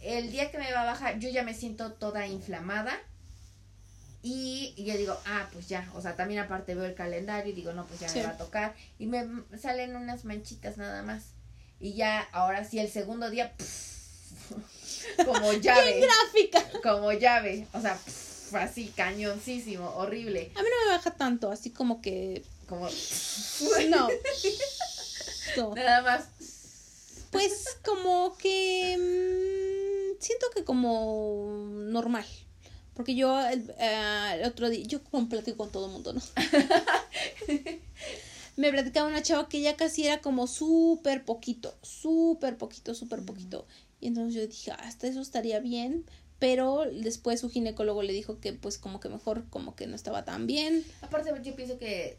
el 0.00 0.30
día 0.30 0.50
que 0.50 0.58
me 0.58 0.72
va 0.72 0.82
a 0.82 0.86
bajar, 0.86 1.18
yo 1.18 1.28
ya 1.28 1.42
me 1.42 1.54
siento 1.54 1.92
toda 1.92 2.26
inflamada. 2.26 2.92
Y, 4.22 4.74
yo 4.76 4.96
digo, 4.96 5.18
ah, 5.26 5.48
pues 5.52 5.68
ya, 5.68 5.88
o 5.94 6.00
sea, 6.02 6.14
también 6.14 6.40
aparte 6.40 6.74
veo 6.74 6.84
el 6.84 6.94
calendario 6.94 7.52
y 7.52 7.56
digo, 7.56 7.72
no, 7.72 7.86
pues 7.86 8.00
ya 8.00 8.12
me 8.12 8.22
va 8.22 8.30
a 8.30 8.36
tocar. 8.36 8.74
Y 8.98 9.06
me 9.06 9.26
salen 9.58 9.96
unas 9.96 10.24
manchitas 10.24 10.76
nada 10.76 11.02
más. 11.02 11.24
Y 11.80 11.94
ya, 11.94 12.28
ahora 12.32 12.64
sí, 12.64 12.78
el 12.78 12.90
segundo 12.90 13.30
día, 13.30 13.54
como 15.24 15.52
llave. 15.54 16.00
gráfica! 16.00 16.80
Como 16.82 17.12
llave, 17.12 17.66
o 17.72 17.80
sea, 17.80 17.98
así, 18.58 18.92
cañoncísimo, 18.94 19.88
horrible. 19.96 20.52
A 20.54 20.62
mí 20.62 20.68
no 20.68 20.86
me 20.86 20.96
baja 20.96 21.12
tanto, 21.12 21.50
así 21.50 21.70
como 21.70 22.02
que... 22.02 22.44
Como... 22.68 22.88
no. 23.88 24.08
Nada 25.74 26.02
más. 26.02 26.24
Pues 27.30 27.78
como 27.82 28.36
que... 28.36 28.96
Mm, 28.98 30.20
siento 30.20 30.46
que 30.54 30.64
como 30.64 31.70
normal. 31.70 32.26
Porque 33.00 33.14
yo 33.14 33.40
el, 33.48 33.72
eh, 33.78 34.42
otro 34.44 34.68
día, 34.68 34.84
yo 34.84 35.02
como 35.02 35.26
platico 35.26 35.56
con 35.56 35.72
todo 35.72 35.86
el 35.86 35.92
mundo, 35.92 36.12
¿no? 36.12 36.20
me 38.58 38.70
platicaba 38.70 39.08
una 39.08 39.22
chava 39.22 39.48
que 39.48 39.62
ya 39.62 39.74
casi 39.74 40.06
era 40.06 40.20
como 40.20 40.46
súper 40.46 41.24
poquito, 41.24 41.74
súper 41.80 42.58
poquito, 42.58 42.94
súper 42.94 43.24
poquito. 43.24 43.66
Y 44.00 44.08
entonces 44.08 44.34
yo 44.34 44.46
dije, 44.46 44.72
hasta 44.72 45.06
eso 45.06 45.22
estaría 45.22 45.60
bien, 45.60 46.04
pero 46.38 46.84
después 46.92 47.40
su 47.40 47.48
ginecólogo 47.48 48.02
le 48.02 48.12
dijo 48.12 48.38
que 48.38 48.52
pues 48.52 48.76
como 48.76 49.00
que 49.00 49.08
mejor 49.08 49.48
como 49.48 49.76
que 49.76 49.86
no 49.86 49.96
estaba 49.96 50.26
tan 50.26 50.46
bien. 50.46 50.84
Aparte 51.00 51.32
yo 51.42 51.56
pienso 51.56 51.78
que 51.78 52.18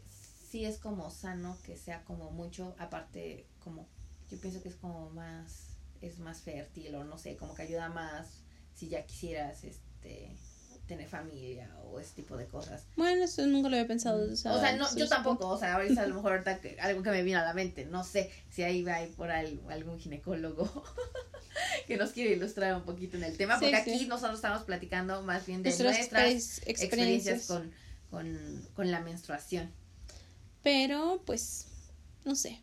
sí 0.50 0.64
es 0.64 0.78
como 0.78 1.12
sano 1.12 1.56
que 1.62 1.76
sea 1.76 2.02
como 2.02 2.32
mucho, 2.32 2.74
aparte 2.76 3.46
como 3.60 3.86
yo 4.32 4.40
pienso 4.40 4.60
que 4.60 4.70
es 4.70 4.74
como 4.74 5.10
más 5.10 5.76
es 6.00 6.18
más 6.18 6.40
fértil 6.40 6.96
o 6.96 7.04
no 7.04 7.18
sé, 7.18 7.36
como 7.36 7.54
que 7.54 7.62
ayuda 7.62 7.88
más 7.88 8.42
si 8.74 8.88
ya 8.88 9.06
quisieras 9.06 9.62
este 9.62 10.36
tener 10.86 11.08
familia 11.08 11.70
o 11.84 12.00
ese 12.00 12.14
tipo 12.14 12.36
de 12.36 12.46
cosas. 12.46 12.84
Bueno, 12.96 13.24
eso 13.24 13.46
nunca 13.46 13.68
lo 13.68 13.76
había 13.76 13.86
pensado. 13.86 14.30
O 14.30 14.36
sea, 14.36 14.76
no, 14.76 14.94
yo 14.96 15.08
tampoco, 15.08 15.48
o 15.48 15.58
sea, 15.58 15.74
ahorita 15.74 16.02
a 16.02 16.06
lo 16.06 16.16
mejor 16.16 16.32
ahorita 16.32 16.60
algo 16.80 17.02
que 17.02 17.10
me 17.10 17.22
vino 17.22 17.38
a 17.38 17.42
la 17.42 17.54
mente, 17.54 17.84
no 17.84 18.04
sé 18.04 18.30
si 18.50 18.62
ahí 18.62 18.82
va 18.82 18.98
por 19.16 19.30
algún 19.30 19.98
ginecólogo 19.98 20.84
que 21.86 21.96
nos 21.96 22.10
quiere 22.10 22.32
ilustrar 22.32 22.74
un 22.74 22.82
poquito 22.82 23.16
en 23.16 23.24
el 23.24 23.36
tema, 23.36 23.58
porque 23.58 23.76
aquí 23.76 24.06
nosotros 24.06 24.36
estamos 24.36 24.62
platicando 24.62 25.22
más 25.22 25.46
bien 25.46 25.62
de 25.62 25.76
nuestras, 25.78 26.62
experiencias, 26.66 27.46
con, 27.46 27.72
con, 28.10 28.68
con 28.74 28.90
la 28.90 29.00
menstruación. 29.00 29.70
Pero, 30.62 31.22
pues, 31.26 31.66
no 32.24 32.36
sé, 32.36 32.60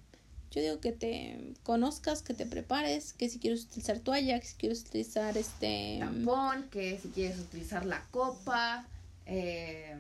yo 0.52 0.62
digo 0.62 0.80
que 0.80 0.92
te 0.92 1.54
conozcas, 1.64 2.22
que 2.22 2.34
te 2.34 2.46
prepares, 2.46 3.14
que 3.14 3.30
si 3.30 3.40
quieres 3.40 3.64
utilizar 3.64 4.00
toalla, 4.00 4.40
que 4.40 4.48
si 4.48 4.56
quieres 4.56 4.82
utilizar 4.82 5.38
este... 5.38 5.98
Tampón, 6.00 6.68
que 6.72 7.00
si 7.00 7.10
quieres 7.10 7.40
utilizar 7.40 7.86
la 7.86 8.04
copa. 8.12 8.88
Eh... 9.26 9.96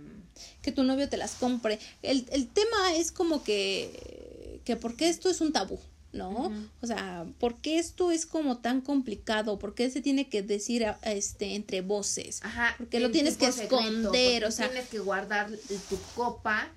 Que 0.61 0.71
tu 0.71 0.83
novio 0.83 1.09
te 1.09 1.17
las 1.17 1.35
compre. 1.35 1.79
El, 2.01 2.25
el 2.31 2.47
tema 2.47 2.95
es 2.95 3.11
como 3.11 3.43
que... 3.43 4.61
Que 4.65 4.75
porque 4.75 5.09
esto 5.09 5.29
es 5.29 5.41
un 5.41 5.53
tabú. 5.53 5.79
¿no? 6.11 6.51
O 6.81 6.87
sea, 6.87 7.27
¿por 7.39 7.57
qué 7.57 7.77
esto 7.77 8.11
es 8.11 8.25
como 8.25 8.57
tan 8.57 8.81
complicado? 8.81 9.59
¿Por 9.59 9.75
qué 9.75 9.89
se 9.91 10.01
tiene 10.01 10.27
que 10.27 10.41
decir 10.41 10.85
este 11.03 11.55
entre 11.55 11.81
voces? 11.81 12.39
Ajá. 12.43 12.73
Porque 12.77 12.99
lo 12.99 13.11
tienes 13.11 13.37
que 13.37 13.47
esconder, 13.47 14.45
o 14.45 14.51
sea, 14.51 14.69
tienes 14.69 14.89
que 14.89 14.99
guardar 14.99 15.51
tu 15.89 15.97
copa 16.15 16.71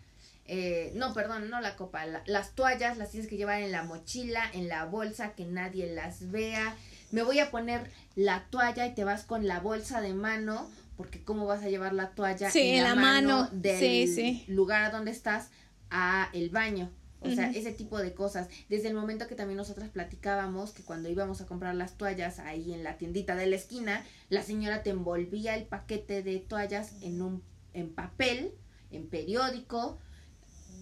eh, 0.54 0.92
no, 0.94 1.14
perdón, 1.14 1.48
no 1.48 1.62
la 1.62 1.76
copa, 1.76 2.04
las 2.26 2.54
toallas 2.54 2.98
las 2.98 3.10
tienes 3.10 3.26
que 3.26 3.38
llevar 3.38 3.62
en 3.62 3.72
la 3.72 3.84
mochila, 3.84 4.42
en 4.52 4.68
la 4.68 4.84
bolsa, 4.84 5.32
que 5.32 5.46
nadie 5.46 5.90
las 5.94 6.30
vea. 6.30 6.76
Me 7.10 7.22
voy 7.22 7.38
a 7.38 7.50
poner 7.50 7.90
la 8.16 8.44
toalla 8.50 8.86
y 8.86 8.94
te 8.94 9.02
vas 9.02 9.24
con 9.24 9.46
la 9.46 9.60
bolsa 9.60 10.02
de 10.02 10.12
mano, 10.12 10.70
porque 10.98 11.24
cómo 11.24 11.46
vas 11.46 11.62
a 11.62 11.70
llevar 11.70 11.94
la 11.94 12.10
toalla 12.10 12.50
en 12.52 12.84
la, 12.84 12.94
mano, 12.94 13.48
del 13.50 14.44
lugar 14.46 14.84
a 14.84 14.90
donde 14.90 15.10
estás 15.10 15.48
a 15.88 16.28
el 16.34 16.50
baño. 16.50 16.90
O 17.22 17.30
sea, 17.30 17.50
ese 17.50 17.72
tipo 17.72 17.96
de 17.96 18.12
cosas. 18.12 18.48
Desde 18.68 18.88
el 18.88 18.94
momento 18.94 19.28
que 19.28 19.34
también 19.34 19.56
nosotras 19.56 19.88
platicábamos 19.88 20.72
que 20.72 20.82
cuando 20.82 21.08
íbamos 21.08 21.40
a 21.40 21.46
comprar 21.46 21.74
las 21.74 21.96
toallas 21.96 22.40
ahí 22.40 22.74
en 22.74 22.84
la 22.84 22.98
tiendita 22.98 23.36
de 23.36 23.46
la 23.46 23.56
esquina, 23.56 24.04
la 24.28 24.42
señora 24.42 24.82
te 24.82 24.90
envolvía 24.90 25.54
el 25.56 25.64
paquete 25.64 26.22
de 26.22 26.40
toallas 26.40 26.92
en 27.00 27.22
un 27.22 27.42
en 27.72 27.88
papel, 27.88 28.52
en 28.90 29.06
periódico, 29.06 29.98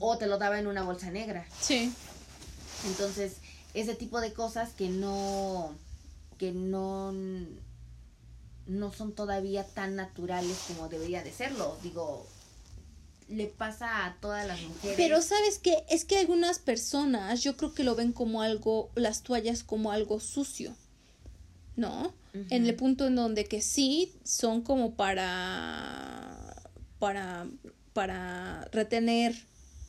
o 0.01 0.19
te 0.19 0.27
lo 0.27 0.39
daba 0.39 0.59
en 0.59 0.67
una 0.67 0.83
bolsa 0.83 1.11
negra. 1.11 1.47
Sí. 1.61 1.93
Entonces, 2.87 3.37
ese 3.75 3.95
tipo 3.95 4.21
de 4.21 4.33
cosas 4.33 4.73
que 4.73 4.89
no 4.89 5.73
que 6.39 6.53
no 6.53 7.13
no 8.67 8.93
son 8.93 9.13
todavía 9.13 9.65
tan 9.65 9.97
naturales 9.97 10.57
como 10.67 10.89
debería 10.89 11.23
de 11.23 11.33
serlo. 11.33 11.77
Digo, 11.83 12.27
le 13.29 13.47
pasa 13.47 14.07
a 14.07 14.17
todas 14.21 14.47
las 14.47 14.61
mujeres. 14.61 14.97
Pero 14.97 15.23
sabes 15.23 15.59
qué, 15.59 15.85
es 15.89 16.05
que 16.05 16.19
algunas 16.19 16.59
personas 16.59 17.43
yo 17.43 17.57
creo 17.57 17.75
que 17.75 17.85
lo 17.85 17.95
ven 17.95 18.13
como 18.13 18.43
algo, 18.43 18.91
las 18.95 19.23
toallas 19.23 19.63
como 19.63 19.93
algo 19.93 20.21
sucio, 20.21 20.75
¿no? 21.77 22.15
En 22.33 22.65
el 22.65 22.77
punto 22.77 23.09
en 23.09 23.17
donde 23.17 23.45
que 23.45 23.61
sí 23.61 24.15
son 24.23 24.63
como 24.63 24.95
para, 24.95 26.55
para, 27.01 27.49
para 27.93 28.67
retener 28.67 29.35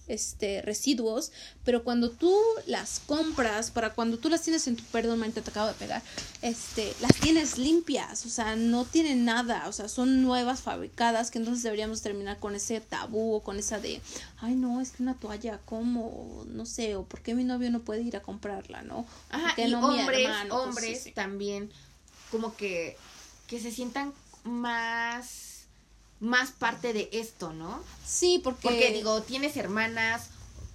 este, 0.07 0.61
residuos, 0.61 1.31
pero 1.63 1.83
cuando 1.83 2.09
tú 2.09 2.35
las 2.65 2.99
compras, 3.05 3.71
para 3.71 3.93
cuando 3.93 4.17
tú 4.17 4.29
las 4.29 4.41
tienes 4.41 4.67
en 4.67 4.75
tu, 4.75 4.83
perdón, 4.85 5.21
te 5.31 5.39
acabo 5.39 5.67
de 5.67 5.73
pegar, 5.73 6.01
este, 6.41 6.93
las 7.01 7.15
tienes 7.15 7.57
limpias, 7.57 8.25
o 8.25 8.29
sea, 8.29 8.55
no 8.55 8.85
tienen 8.85 9.25
nada, 9.25 9.67
o 9.67 9.71
sea, 9.71 9.87
son 9.87 10.21
nuevas 10.21 10.61
fabricadas, 10.61 11.31
que 11.31 11.39
entonces 11.39 11.63
deberíamos 11.63 12.01
terminar 12.01 12.39
con 12.39 12.55
ese 12.55 12.81
tabú 12.81 13.35
o 13.35 13.43
con 13.43 13.57
esa 13.57 13.79
de, 13.79 14.01
ay, 14.39 14.55
no, 14.55 14.81
es 14.81 14.91
que 14.91 15.03
una 15.03 15.15
toalla, 15.15 15.59
¿cómo? 15.65 16.43
No 16.47 16.65
sé, 16.65 16.95
o 16.95 17.03
por 17.03 17.21
qué 17.21 17.35
mi 17.35 17.43
novio 17.43 17.71
no 17.71 17.81
puede 17.81 18.01
ir 18.01 18.17
a 18.17 18.21
comprarla, 18.21 18.81
¿no? 18.81 19.05
Ajá, 19.29 19.53
y 19.61 19.73
hombres, 19.73 20.29
hombres 20.49 21.13
también, 21.13 21.71
como 22.31 22.55
que, 22.55 22.97
que 23.47 23.59
se 23.59 23.71
sientan 23.71 24.13
más 24.43 25.50
más 26.21 26.51
parte 26.51 26.93
de 26.93 27.09
esto, 27.11 27.51
¿no? 27.51 27.83
Sí, 28.05 28.39
porque... 28.43 28.61
Porque 28.61 28.93
digo, 28.93 29.21
tienes 29.23 29.57
hermanas, 29.57 30.29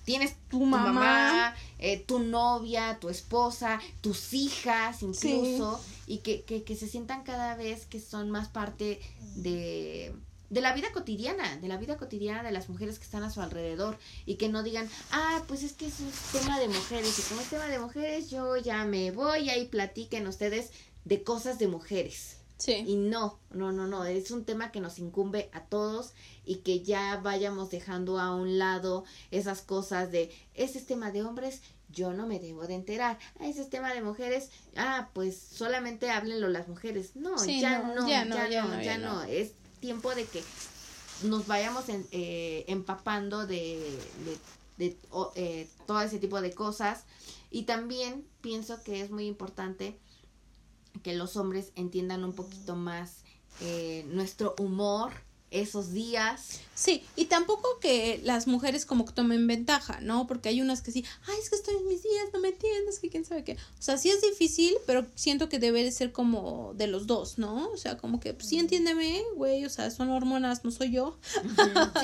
tienes 0.04 0.36
tu, 0.50 0.64
mamá, 0.64 1.54
eh, 1.78 1.98
tu 1.98 2.18
novia, 2.18 2.98
tu 3.00 3.08
esposa, 3.08 3.80
tus 4.00 4.34
hijas 4.34 5.02
incluso, 5.02 5.80
y 6.06 6.18
que, 6.18 6.42
que, 6.42 6.62
que, 6.62 6.76
se 6.76 6.88
sientan 6.88 7.22
cada 7.24 7.54
vez 7.56 7.86
que 7.86 8.00
son 8.00 8.30
más 8.30 8.48
parte 8.48 9.00
de, 9.36 10.14
de 10.50 10.60
la 10.60 10.72
vida 10.74 10.92
cotidiana, 10.92 11.56
de 11.56 11.68
la 11.68 11.76
vida 11.76 11.96
cotidiana 11.96 12.42
de 12.42 12.52
las 12.52 12.68
mujeres 12.68 12.98
que 12.98 13.04
están 13.04 13.22
a 13.22 13.30
su 13.30 13.40
alrededor, 13.40 13.98
y 14.26 14.34
que 14.36 14.48
no 14.48 14.62
digan, 14.62 14.88
ah, 15.10 15.42
pues 15.48 15.62
es 15.62 15.72
que 15.72 15.86
es 15.86 16.00
un 16.00 16.12
tema 16.32 16.58
de 16.58 16.68
mujeres, 16.68 17.18
y 17.18 17.22
como 17.22 17.40
es 17.40 17.48
tema 17.48 17.66
de 17.66 17.78
mujeres, 17.78 18.30
yo 18.30 18.56
ya 18.56 18.84
me 18.84 19.10
voy, 19.12 19.48
ahí 19.48 19.66
platiquen 19.66 20.26
ustedes 20.26 20.70
de 21.04 21.22
cosas 21.22 21.58
de 21.58 21.68
mujeres. 21.68 22.35
Sí. 22.58 22.84
Y 22.86 22.96
no, 22.96 23.38
no, 23.50 23.70
no, 23.72 23.86
no, 23.86 24.04
es 24.04 24.30
un 24.30 24.44
tema 24.44 24.72
que 24.72 24.80
nos 24.80 24.98
incumbe 24.98 25.50
a 25.52 25.60
todos 25.64 26.12
y 26.44 26.56
que 26.56 26.80
ya 26.82 27.16
vayamos 27.22 27.70
dejando 27.70 28.18
a 28.18 28.34
un 28.34 28.58
lado 28.58 29.04
esas 29.30 29.60
cosas 29.62 30.10
de, 30.10 30.30
ese 30.54 30.78
es 30.78 30.86
tema 30.86 31.10
de 31.10 31.22
hombres, 31.22 31.60
yo 31.90 32.12
no 32.12 32.26
me 32.26 32.40
debo 32.40 32.66
de 32.66 32.74
enterar. 32.74 33.18
Ah, 33.38 33.46
ese 33.46 33.60
es 33.62 33.70
tema 33.70 33.92
de 33.94 34.00
mujeres, 34.02 34.50
ah, 34.76 35.10
pues 35.12 35.36
solamente 35.38 36.10
háblenlo 36.10 36.48
las 36.48 36.66
mujeres. 36.68 37.14
No, 37.14 37.36
ya, 37.60 37.78
no, 37.94 38.08
ya, 38.08 38.24
no, 38.24 38.34
ya, 38.48 38.64
no, 38.64 38.82
ya, 38.82 38.98
no, 38.98 39.22
Es 39.24 39.52
tiempo 39.80 40.14
de 40.14 40.24
que 40.24 40.42
nos 41.24 41.46
vayamos 41.46 41.88
en- 41.88 42.06
eh, 42.10 42.64
empapando 42.68 43.46
de, 43.46 43.98
de, 44.24 44.86
de, 44.88 44.96
eh, 45.36 45.68
todo 45.86 46.00
ese 46.00 46.18
tipo 46.18 46.40
de 46.40 46.52
cosas. 46.52 47.04
Y 47.50 47.62
también 47.62 48.26
pienso 48.40 48.82
que 48.82 49.00
es 49.00 49.10
muy 49.10 49.26
importante 49.26 49.98
que 51.02 51.14
los 51.14 51.36
hombres 51.36 51.72
entiendan 51.76 52.24
un 52.24 52.32
poquito 52.32 52.76
más 52.76 53.18
eh, 53.60 54.04
nuestro 54.08 54.54
humor 54.58 55.12
esos 55.50 55.92
días. 55.92 56.60
Sí, 56.74 57.02
y 57.14 57.26
tampoco 57.26 57.78
que 57.80 58.20
las 58.24 58.46
mujeres 58.46 58.84
como 58.84 59.04
que 59.04 59.12
tomen 59.12 59.46
ventaja, 59.46 60.00
¿no? 60.00 60.26
Porque 60.26 60.48
hay 60.48 60.60
unas 60.60 60.82
que 60.82 60.92
sí, 60.92 61.04
ay, 61.26 61.36
es 61.40 61.48
que 61.48 61.56
estoy 61.56 61.76
en 61.76 61.86
mis 61.86 62.02
días, 62.02 62.26
no 62.32 62.40
me 62.40 62.48
entiendes, 62.48 62.98
que 62.98 63.08
quién 63.08 63.24
sabe 63.24 63.44
qué. 63.44 63.52
O 63.52 63.82
sea, 63.82 63.96
sí 63.96 64.10
es 64.10 64.20
difícil, 64.20 64.76
pero 64.86 65.06
siento 65.14 65.48
que 65.48 65.58
debe 65.58 65.84
de 65.84 65.92
ser 65.92 66.12
como 66.12 66.74
de 66.74 66.88
los 66.88 67.06
dos, 67.06 67.38
¿no? 67.38 67.70
O 67.70 67.76
sea, 67.76 67.96
como 67.96 68.20
que, 68.20 68.34
pues, 68.34 68.48
sí, 68.48 68.58
entiéndeme, 68.58 69.22
güey, 69.36 69.64
o 69.64 69.70
sea, 69.70 69.90
son 69.90 70.10
hormonas, 70.10 70.64
no 70.64 70.70
soy 70.70 70.90
yo. 70.92 71.16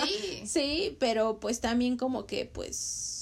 Sí. 0.05 0.43
Sí, 0.53 0.97
pero 0.99 1.39
pues 1.41 1.61
también 1.61 1.97
como 1.97 2.27
que, 2.27 2.45
pues, 2.45 3.22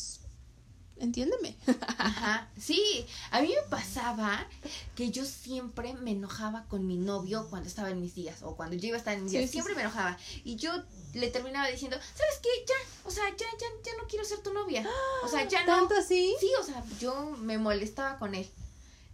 entiéndeme. 1.01 1.57
Ajá, 1.99 2.49
sí, 2.59 3.07
a 3.31 3.41
mí 3.41 3.49
me 3.49 3.69
pasaba 3.69 4.47
que 4.95 5.11
yo 5.11 5.25
siempre 5.25 5.95
me 5.95 6.13
enojaba 6.13 6.65
con 6.69 6.87
mi 6.87 6.97
novio 6.97 7.47
cuando 7.51 7.69
estaba 7.69 7.91
en 7.91 8.01
mis 8.01 8.15
días 8.15 8.43
o 8.43 8.57
cuando 8.57 8.77
yo 8.77 8.89
iba 8.89 8.97
a 8.97 8.99
estar 8.99 9.15
en 9.15 9.25
mis 9.25 9.33
Sí, 9.33 9.39
días, 9.39 9.51
sí, 9.51 9.55
siempre 9.55 9.75
me 9.75 9.83
enojaba 9.83 10.17
y 10.45 10.57
yo 10.57 10.73
le 11.15 11.29
terminaba 11.29 11.69
diciendo, 11.69 11.97
¿sabes 11.97 12.41
qué? 12.43 12.49
Ya, 12.69 13.09
o 13.09 13.11
sea, 13.11 13.29
ya, 13.31 13.47
ya, 13.59 13.67
ya 13.85 13.93
no 14.01 14.07
quiero 14.09 14.25
ser 14.25 14.39
tu 14.43 14.53
novia, 14.53 14.89
o 15.25 15.29
sea, 15.29 15.47
ya 15.49 15.65
no. 15.65 15.75
¿Tanto 15.77 15.95
así? 15.97 16.35
Sí, 16.39 16.51
o 16.61 16.63
sea, 16.65 16.85
yo 17.01 17.31
me 17.39 17.59
molestaba 17.59 18.19
con 18.19 18.35
él. 18.35 18.49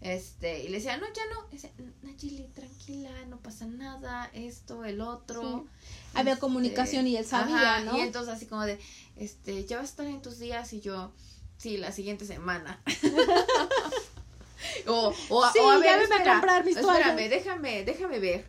Este, 0.02 0.62
y 0.62 0.68
le 0.68 0.76
decía, 0.76 0.98
no, 0.98 1.06
ya 1.12 1.22
no. 1.32 1.48
Decía, 1.50 1.70
Nayeli, 2.02 2.48
tranquila, 2.54 3.10
no 3.28 3.38
pasa 3.38 3.64
nada, 3.66 4.30
esto, 4.34 4.84
el 4.84 5.00
otro. 5.00 5.66
Había 6.14 6.34
Este, 6.34 6.40
comunicación 6.40 7.06
y 7.06 7.16
él 7.16 7.24
sabía, 7.24 7.76
ajá, 7.76 7.84
¿no? 7.84 7.96
Y 7.96 8.00
entonces 8.02 8.34
así 8.34 8.46
como 8.46 8.62
de, 8.66 8.78
este, 9.16 9.64
ya 9.64 9.78
vas 9.78 9.86
a 9.86 9.90
estar 9.90 10.06
en 10.06 10.20
tus 10.20 10.38
días 10.38 10.72
y 10.74 10.80
yo, 10.80 11.12
sí, 11.56 11.76
la 11.76 11.92
siguiente 11.92 12.24
semana. 12.24 12.80
o, 14.86 15.14
o, 15.28 15.52
Sí, 15.52 15.58
o 15.58 15.70
a 15.70 15.84
ya 15.84 15.96
ver, 15.96 16.12
a 16.12 16.32
comprar 16.32 16.64
mis 16.64 16.76
espérame, 16.76 17.28
déjame, 17.28 17.84
déjame 17.84 18.18
ver. 18.18 18.48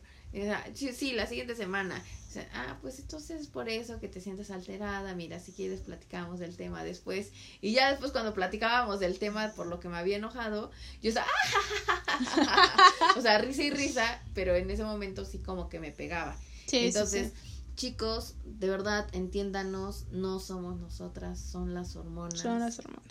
Sí, 0.74 1.14
la 1.14 1.26
siguiente 1.26 1.56
semana. 1.56 2.04
O 2.28 2.32
sea, 2.32 2.48
ah, 2.54 2.78
pues 2.82 3.00
entonces 3.00 3.42
es 3.42 3.48
por 3.48 3.70
eso 3.70 4.00
que 4.00 4.10
te 4.10 4.20
sientes 4.20 4.52
alterada. 4.52 5.16
Mira, 5.16 5.40
si 5.40 5.54
quieres 5.54 5.80
platicamos 5.80 6.40
del 6.40 6.58
tema 6.58 6.84
después. 6.84 7.32
Y 7.62 7.72
ya 7.72 7.90
después 7.90 8.12
cuando 8.12 8.34
platicábamos 8.34 9.00
del 9.00 9.18
tema 9.18 9.54
por 9.56 9.68
lo 9.68 9.80
que 9.80 9.88
me 9.88 9.98
había 9.98 10.18
enojado, 10.18 10.70
yo 11.02 11.10
estaba, 11.10 11.28
¡ah! 11.28 12.94
o 13.18 13.22
sea, 13.22 13.38
risa 13.38 13.64
y 13.64 13.70
risa, 13.70 14.22
pero 14.34 14.56
en 14.56 14.70
ese 14.70 14.84
momento 14.84 15.24
sí 15.24 15.40
como 15.40 15.70
que 15.70 15.80
me 15.80 15.92
pegaba. 15.92 16.36
Sí, 16.66 16.80
sí, 16.80 16.86
Entonces, 16.88 17.32
sí. 17.34 17.47
Chicos, 17.78 18.36
de 18.44 18.70
verdad, 18.70 19.08
entiéndanos, 19.14 20.08
no 20.12 20.42
somos 20.42 20.78
nosotras, 20.78 21.40
son 21.40 21.74
las 21.74 21.96
hormonas 21.96 22.40
son 22.40 22.60
las 22.60 22.80
hormonas. 22.80 23.06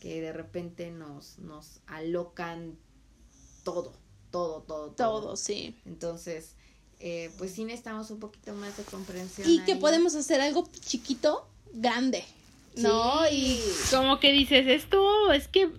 que 0.00 0.22
de 0.22 0.32
repente 0.32 0.90
nos, 0.90 1.38
nos 1.38 1.80
alocan 1.86 2.78
todo, 3.64 3.92
todo, 4.30 4.62
todo, 4.62 4.92
todo. 4.92 5.20
Todo, 5.20 5.36
sí. 5.36 5.76
Entonces, 5.84 6.54
eh, 7.00 7.30
pues 7.36 7.52
sí 7.52 7.64
necesitamos 7.64 8.10
un 8.10 8.20
poquito 8.20 8.54
más 8.54 8.76
de 8.78 8.84
comprensión. 8.84 9.50
Y 9.50 9.62
que 9.64 9.76
podemos 9.76 10.14
hacer 10.14 10.40
algo 10.40 10.66
chiquito, 10.80 11.46
grande. 11.74 12.24
¿no? 12.76 13.24
Sí. 13.28 13.34
Y 13.34 13.90
como 13.90 14.20
que 14.20 14.32
dices, 14.32 14.66
esto 14.66 15.32
es 15.32 15.48
que, 15.48 15.70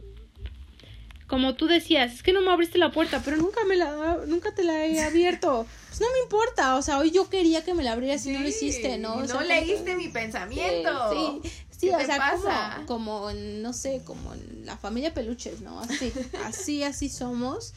como 1.34 1.56
tú 1.56 1.66
decías, 1.66 2.14
es 2.14 2.22
que 2.22 2.32
no 2.32 2.42
me 2.42 2.52
abriste 2.52 2.78
la 2.78 2.92
puerta, 2.92 3.20
pero 3.26 3.38
nunca 3.38 3.66
me 3.66 3.76
la, 3.76 4.20
nunca 4.28 4.54
te 4.54 4.64
la 4.64 4.86
he 4.86 5.02
abierto. 5.02 5.66
Pues 5.90 6.00
no 6.00 6.06
me 6.14 6.20
importa, 6.20 6.76
o 6.76 6.84
sea, 6.84 7.00
hoy 7.00 7.10
yo 7.10 7.28
quería 7.28 7.64
que 7.64 7.74
me 7.74 7.82
la 7.82 7.94
abrieras 7.94 8.24
y 8.28 8.34
no 8.34 8.40
lo 8.42 8.48
hiciste, 8.48 9.00
¿no? 9.00 9.16
O 9.16 9.22
no 9.22 9.28
sea, 9.28 9.42
leíste 9.42 9.84
que- 9.84 9.96
mi 9.96 10.10
pensamiento. 10.10 11.12
Sí, 11.12 11.50
sí, 11.72 11.88
¿Qué 11.88 11.96
o 11.96 12.06
sea, 12.06 12.18
pasa? 12.18 12.84
Como, 12.86 13.22
como 13.22 13.30
en, 13.32 13.64
no 13.64 13.74
sé, 13.74 14.04
como 14.06 14.32
en 14.36 14.64
la 14.68 14.78
familia 14.78 15.12
peluches, 15.16 15.62
¿no? 15.62 15.80
Así, 15.80 16.14
así, 16.46 16.84
así 16.84 17.10
somos 17.10 17.74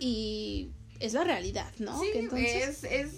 y 0.00 0.70
es 0.98 1.12
la 1.12 1.22
realidad, 1.22 1.70
¿no? 1.78 2.00
Sí, 2.00 2.08
Que 2.12 2.18
entonces, 2.18 2.82
es, 2.82 2.90
es 2.90 3.10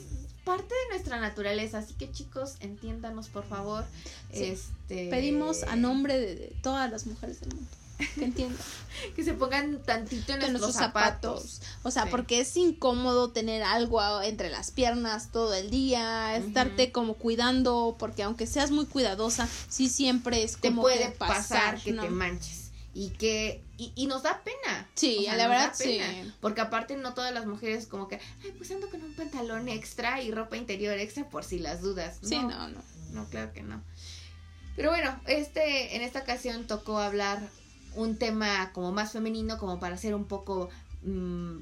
parte 0.45 0.74
de 0.74 0.91
nuestra 0.97 1.18
naturaleza, 1.18 1.78
así 1.78 1.95
que 1.95 2.11
chicos, 2.12 2.57
entiéndanos 2.61 3.28
por 3.28 3.45
favor. 3.49 3.86
Sí. 4.34 4.45
Este 4.45 5.09
pedimos 5.09 5.62
a 5.62 5.76
nombre 5.76 6.18
de, 6.18 6.34
de 6.34 6.53
todas 6.62 6.91
las 6.91 7.07
mujeres 7.07 7.41
del 7.41 7.55
mundo 7.55 7.70
que 8.14 8.24
entiendan. 8.24 8.59
que 9.16 9.24
se 9.24 9.34
pongan 9.34 9.82
tantito 9.82 10.32
en 10.34 10.40
de 10.40 10.49
nuestros, 10.51 10.74
zapatos. 10.74 11.61
O 11.82 11.90
sea, 11.90 12.05
Sí. 12.05 12.09
porque 12.11 12.40
es 12.40 12.57
incómodo 12.57 13.30
tener 13.30 13.62
algo 13.62 14.22
entre 14.22 14.51
las 14.51 14.70
piernas 14.70 15.30
todo 15.32 15.55
el 15.55 15.70
día, 15.70 16.36
estarte 16.36 16.92
como 16.92 17.14
cuidando, 17.14 17.96
porque 17.99 18.22
aunque 18.22 18.46
seas 18.46 18.70
muy 18.70 18.86
cuidadosa, 18.86 19.49
sí 19.68 19.88
siempre 19.88 20.42
es 20.42 20.57
Te 20.59 20.68
como 20.68 20.82
puede 20.82 20.99
que 21.05 21.11
pasar, 21.12 21.80
que 21.80 21.92
¿no? 21.92 22.03
te 22.03 22.11
manches 22.11 22.70
y 22.94 23.11
que 23.11 23.62
y, 23.76 23.92
y 23.94 24.07
nos 24.07 24.24
da 24.24 24.42
pena. 24.42 24.88
Sí, 24.96 25.18
O 25.20 25.22
sea, 25.22 25.36
la 25.36 25.46
verdad, 25.46 25.72
sí. 25.72 26.01
Porque 26.40 26.61
aparte 26.61 26.96
no 26.96 27.14
todas 27.14 27.32
las 27.32 27.46
mujeres 27.46 27.86
como 27.86 28.09
que, 28.09 28.18
ay, 28.42 28.53
pues 28.57 28.70
ando 28.72 28.90
con 28.90 29.05
un 29.05 29.14
pantalón 29.14 29.68
extra 29.68 30.20
y 30.20 30.32
ropa 30.32 30.57
interior 30.57 30.99
extra 30.99 31.28
por 31.28 31.44
si 31.44 31.61
las 31.61 31.80
dudas. 31.80 32.18
Sí, 32.22 32.38
no, 32.38 32.68
no. 32.68 32.82
No, 33.12 33.28
claro 33.28 33.53
que 33.53 33.62
no. 33.62 33.80
Pero 34.74 34.90
bueno, 34.90 35.20
este, 35.26 35.94
en 35.94 36.03
esta 36.03 36.20
ocasión 36.20 36.66
tocó 36.66 36.99
hablar 36.99 37.40
un 37.95 38.16
tema 38.16 38.72
como 38.72 38.93
más 38.93 39.12
femenino, 39.12 39.59
como 39.59 39.80
para 39.80 39.95
hacer 39.95 40.14
un 40.14 40.24
poco 40.24 40.68
mm, 41.03 41.59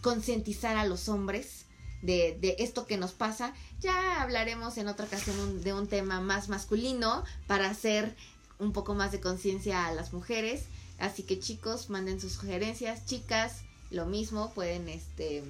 concientizar 0.00 0.76
a 0.76 0.86
los 0.86 1.08
hombres 1.08 1.66
de, 2.02 2.36
de 2.40 2.56
esto 2.58 2.86
que 2.86 2.96
nos 2.96 3.12
pasa. 3.12 3.54
Ya 3.80 4.22
hablaremos 4.22 4.76
en 4.78 4.88
otra 4.88 5.06
ocasión 5.06 5.62
de 5.62 5.72
un 5.72 5.86
tema 5.86 6.20
más 6.20 6.48
masculino 6.48 7.24
para 7.46 7.70
hacer 7.70 8.14
un 8.58 8.72
poco 8.72 8.94
más 8.94 9.12
de 9.12 9.20
conciencia 9.20 9.86
a 9.86 9.92
las 9.92 10.12
mujeres. 10.12 10.64
Así 10.98 11.22
que 11.22 11.38
chicos, 11.38 11.90
manden 11.90 12.20
sus 12.20 12.32
sugerencias, 12.32 13.06
chicas, 13.06 13.62
lo 13.90 14.06
mismo, 14.06 14.52
pueden 14.54 14.88
este 14.88 15.42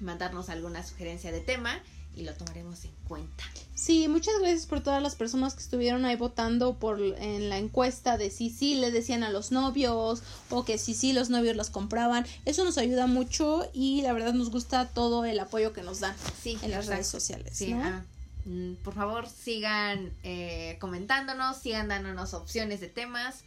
mandarnos 0.00 0.48
alguna 0.48 0.82
sugerencia 0.82 1.30
de 1.30 1.40
tema 1.40 1.80
y 2.14 2.22
lo 2.22 2.34
tomaremos 2.34 2.84
en 2.84 2.90
cuenta. 3.08 3.44
Sí, 3.74 4.06
muchas 4.06 4.34
gracias 4.38 4.66
por 4.66 4.80
todas 4.80 5.02
las 5.02 5.14
personas 5.16 5.54
que 5.54 5.60
estuvieron 5.62 6.04
ahí 6.04 6.14
votando 6.14 6.74
por 6.74 7.00
en 7.00 7.48
la 7.48 7.58
encuesta 7.58 8.16
de 8.16 8.30
si 8.30 8.48
sí 8.50 8.74
le 8.76 8.90
decían 8.90 9.24
a 9.24 9.30
los 9.30 9.50
novios 9.50 10.22
o 10.50 10.64
que 10.64 10.78
si 10.78 10.94
sí 10.94 11.12
los 11.12 11.30
novios 11.30 11.56
las 11.56 11.70
compraban. 11.70 12.24
Eso 12.44 12.64
nos 12.64 12.78
ayuda 12.78 13.06
mucho 13.06 13.68
y 13.72 14.02
la 14.02 14.12
verdad 14.12 14.34
nos 14.34 14.50
gusta 14.50 14.88
todo 14.88 15.24
el 15.24 15.40
apoyo 15.40 15.72
que 15.72 15.82
nos 15.82 16.00
dan 16.00 16.14
Sí, 16.42 16.52
en 16.62 16.70
las 16.70 16.80
exacto. 16.80 16.90
redes 16.92 17.06
sociales. 17.08 17.56
Sí, 17.56 17.74
¿no? 17.74 17.82
ah, 17.82 18.04
mm, 18.44 18.74
por 18.84 18.94
favor 18.94 19.28
sigan 19.28 20.12
eh, 20.22 20.76
comentándonos, 20.80 21.56
sigan 21.56 21.88
dándonos 21.88 22.34
opciones 22.34 22.80
de 22.80 22.88
temas 22.88 23.40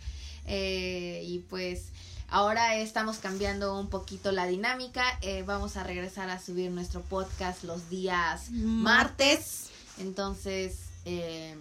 eh, 0.47 1.21
y 1.25 1.39
pues 1.49 1.89
ahora 2.35 2.75
estamos 2.75 3.19
cambiando 3.19 3.79
un 3.79 3.87
poquito 3.87 4.33
la 4.33 4.45
dinámica. 4.45 5.05
eh, 5.21 5.43
vamos 5.43 5.77
a 5.77 5.83
regresar 5.83 6.29
a 6.29 6.37
subir 6.37 6.69
nuestro 6.69 6.99
podcast 6.99 7.63
los 7.63 7.89
días 7.89 8.51
martes. 8.51 9.67
Entonces, 9.99 10.79
em, 11.05 11.57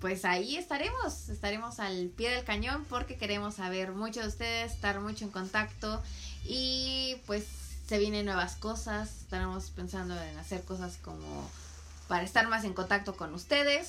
pues 0.00 0.24
ahí 0.24 0.56
estaremos, 0.56 1.28
estaremos 1.28 1.80
al 1.80 2.06
pie 2.16 2.30
del 2.30 2.44
cañón 2.44 2.86
porque 2.88 3.18
queremos 3.18 3.56
saber 3.56 3.92
mucho 3.92 4.20
de 4.22 4.28
ustedes, 4.28 4.72
estar 4.72 5.00
mucho 5.00 5.26
en 5.26 5.30
contacto 5.30 6.02
y 6.46 7.16
pues 7.26 7.44
se 7.86 7.98
vienen 7.98 8.24
nuevas 8.24 8.56
cosas, 8.56 9.10
estaremos 9.20 9.68
pensando 9.68 10.18
en 10.18 10.38
hacer 10.38 10.62
cosas 10.62 10.96
como 11.02 11.46
para 12.08 12.22
estar 12.22 12.48
más 12.48 12.64
en 12.64 12.72
contacto 12.72 13.14
con 13.18 13.34
ustedes 13.34 13.88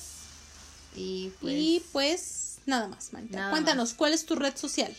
y 0.94 1.32
pues, 1.40 1.54
Y 1.54 1.82
pues 1.90 2.58
nada 2.66 2.86
más, 2.86 3.14
Manita. 3.14 3.38
Nada 3.38 3.50
Cuéntanos, 3.50 3.94
¿cuál 3.94 4.12
es 4.12 4.26
tu 4.26 4.34
red 4.36 4.54
social? 4.58 4.94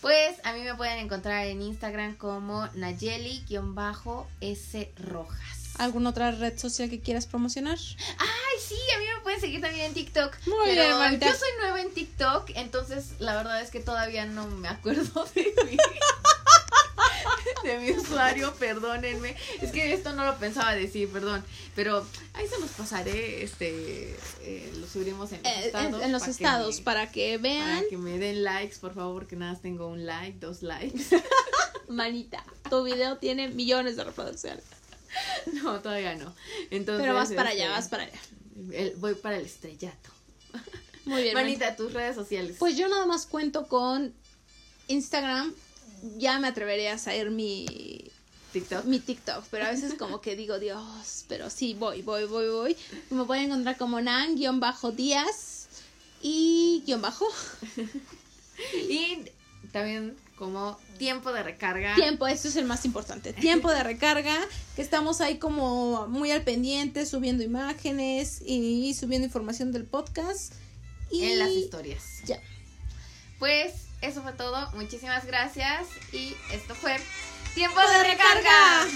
Pues 0.00 0.36
a 0.44 0.52
mí 0.52 0.62
me 0.62 0.74
pueden 0.74 0.98
encontrar 0.98 1.46
en 1.46 1.62
Instagram 1.62 2.16
como 2.16 2.66
Nayeli-S 2.74 3.52
Rojas. 4.96 5.60
¿Alguna 5.78 6.10
otra 6.10 6.30
red 6.30 6.58
social 6.58 6.90
que 6.90 7.00
quieras 7.00 7.26
promocionar? 7.26 7.78
Ay, 8.18 8.58
sí, 8.60 8.76
a 8.94 8.98
mí 8.98 9.04
me 9.14 9.22
pueden 9.22 9.40
seguir 9.40 9.60
también 9.60 9.86
en 9.86 9.94
TikTok. 9.94 10.36
Muy 10.46 10.72
bien, 10.72 11.20
yo 11.20 11.32
soy 11.32 11.48
nueva 11.60 11.80
en 11.80 11.94
TikTok, 11.94 12.50
entonces 12.54 13.12
la 13.18 13.34
verdad 13.36 13.62
es 13.62 13.70
que 13.70 13.80
todavía 13.80 14.26
no 14.26 14.46
me 14.46 14.68
acuerdo 14.68 15.24
de 15.34 15.54
mi, 15.70 15.76
de 17.62 17.78
mi 17.78 17.90
usuario, 17.92 18.54
perdónenme. 18.54 19.36
Es 19.60 19.70
que 19.72 19.92
esto 19.92 20.12
no 20.12 20.24
lo 20.24 20.36
pensaba 20.38 20.74
decir, 20.74 21.08
perdón. 21.10 21.44
Pero 21.74 22.06
ahí 22.34 22.46
se 22.46 22.58
los 22.58 22.70
pasaré, 22.70 23.42
este, 23.42 24.16
eh, 24.42 24.72
lo 24.78 24.86
subiremos 24.86 25.30
en 25.32 25.42
los 25.42 25.52
Eh, 25.52 25.66
estados. 25.66 26.02
en, 26.02 26.12
los 26.12 26.20
para 26.22 26.24
que 26.26 26.30
estados, 26.30 26.78
me- 26.78 26.82
para 26.84 27.12
que 27.12 27.38
vean. 27.38 27.76
para 27.78 27.88
que 27.88 27.96
me 27.96 28.18
den 28.18 28.42
likes, 28.44 28.76
por 28.80 28.94
favor, 28.94 29.26
que 29.26 29.36
nada 29.36 29.52
más 29.52 29.62
tengo 29.62 29.86
un 29.88 30.06
like, 30.06 30.38
dos 30.38 30.62
likes. 30.62 31.02
Manita, 31.88 32.44
tu 32.68 32.84
video 32.84 33.16
tiene 33.18 33.48
millones 33.48 33.96
de 33.96 34.04
reproducciones. 34.04 34.64
No, 35.52 35.80
todavía 35.80 36.14
no. 36.14 36.32
Entonces, 36.70 37.02
Pero 37.02 37.14
vas 37.14 37.30
para 37.32 37.50
este, 37.50 37.62
allá, 37.64 37.72
vas 37.72 37.88
para 37.88 38.04
allá. 38.04 38.18
el- 38.72 38.94
voy 38.96 39.14
para 39.14 39.38
el 39.38 39.46
estrellato. 39.46 40.10
Muy 41.04 41.22
bien, 41.22 41.34
Manita. 41.34 41.64
Manita, 41.66 41.76
tus 41.76 41.92
redes 41.92 42.14
sociales. 42.14 42.56
Pues 42.58 42.76
yo 42.76 42.88
nada 42.88 43.06
más 43.06 43.26
cuento 43.26 43.66
con 43.66 44.14
Instagram. 44.86 45.52
Ya 46.16 46.38
me 46.38 46.48
atreveré 46.48 46.88
a 46.88 46.98
saber 46.98 47.30
mi 47.30 48.10
TikTok. 48.52 48.84
mi 48.84 48.98
TikTok, 48.98 49.44
pero 49.50 49.66
a 49.66 49.70
veces 49.70 49.94
como 49.94 50.20
que 50.20 50.36
digo, 50.36 50.58
Dios, 50.58 51.24
pero 51.28 51.50
sí, 51.50 51.74
voy, 51.74 52.02
voy, 52.02 52.24
voy, 52.24 52.48
voy. 52.48 52.76
Me 53.10 53.22
voy 53.22 53.38
a 53.38 53.42
encontrar 53.42 53.76
como 53.76 54.00
Nan-Díaz 54.00 55.68
y 56.22 56.82
guion 56.86 57.00
bajo. 57.00 57.26
Y 58.74 59.24
también 59.72 60.16
como 60.36 60.78
tiempo 60.98 61.32
de 61.32 61.42
recarga. 61.42 61.94
Tiempo, 61.94 62.26
eso 62.26 62.48
es 62.48 62.56
el 62.56 62.66
más 62.66 62.84
importante. 62.84 63.32
Tiempo 63.32 63.70
de 63.70 63.82
recarga, 63.82 64.36
que 64.76 64.82
estamos 64.82 65.20
ahí 65.20 65.38
como 65.38 66.08
muy 66.08 66.30
al 66.30 66.42
pendiente, 66.42 67.06
subiendo 67.06 67.42
imágenes 67.42 68.42
y 68.44 68.92
subiendo 68.94 69.26
información 69.26 69.72
del 69.72 69.84
podcast. 69.84 70.52
Y 71.10 71.24
En 71.24 71.38
las 71.38 71.50
historias. 71.50 72.04
Ya. 72.26 72.40
Pues 73.38 73.89
eso 74.00 74.22
fue 74.22 74.32
todo. 74.32 74.70
Muchísimas 74.72 75.24
gracias. 75.26 75.88
Y 76.12 76.36
esto 76.52 76.74
fue 76.74 76.96
Tiempo 77.54 77.80
de 77.80 78.02
recarga. 78.04 78.86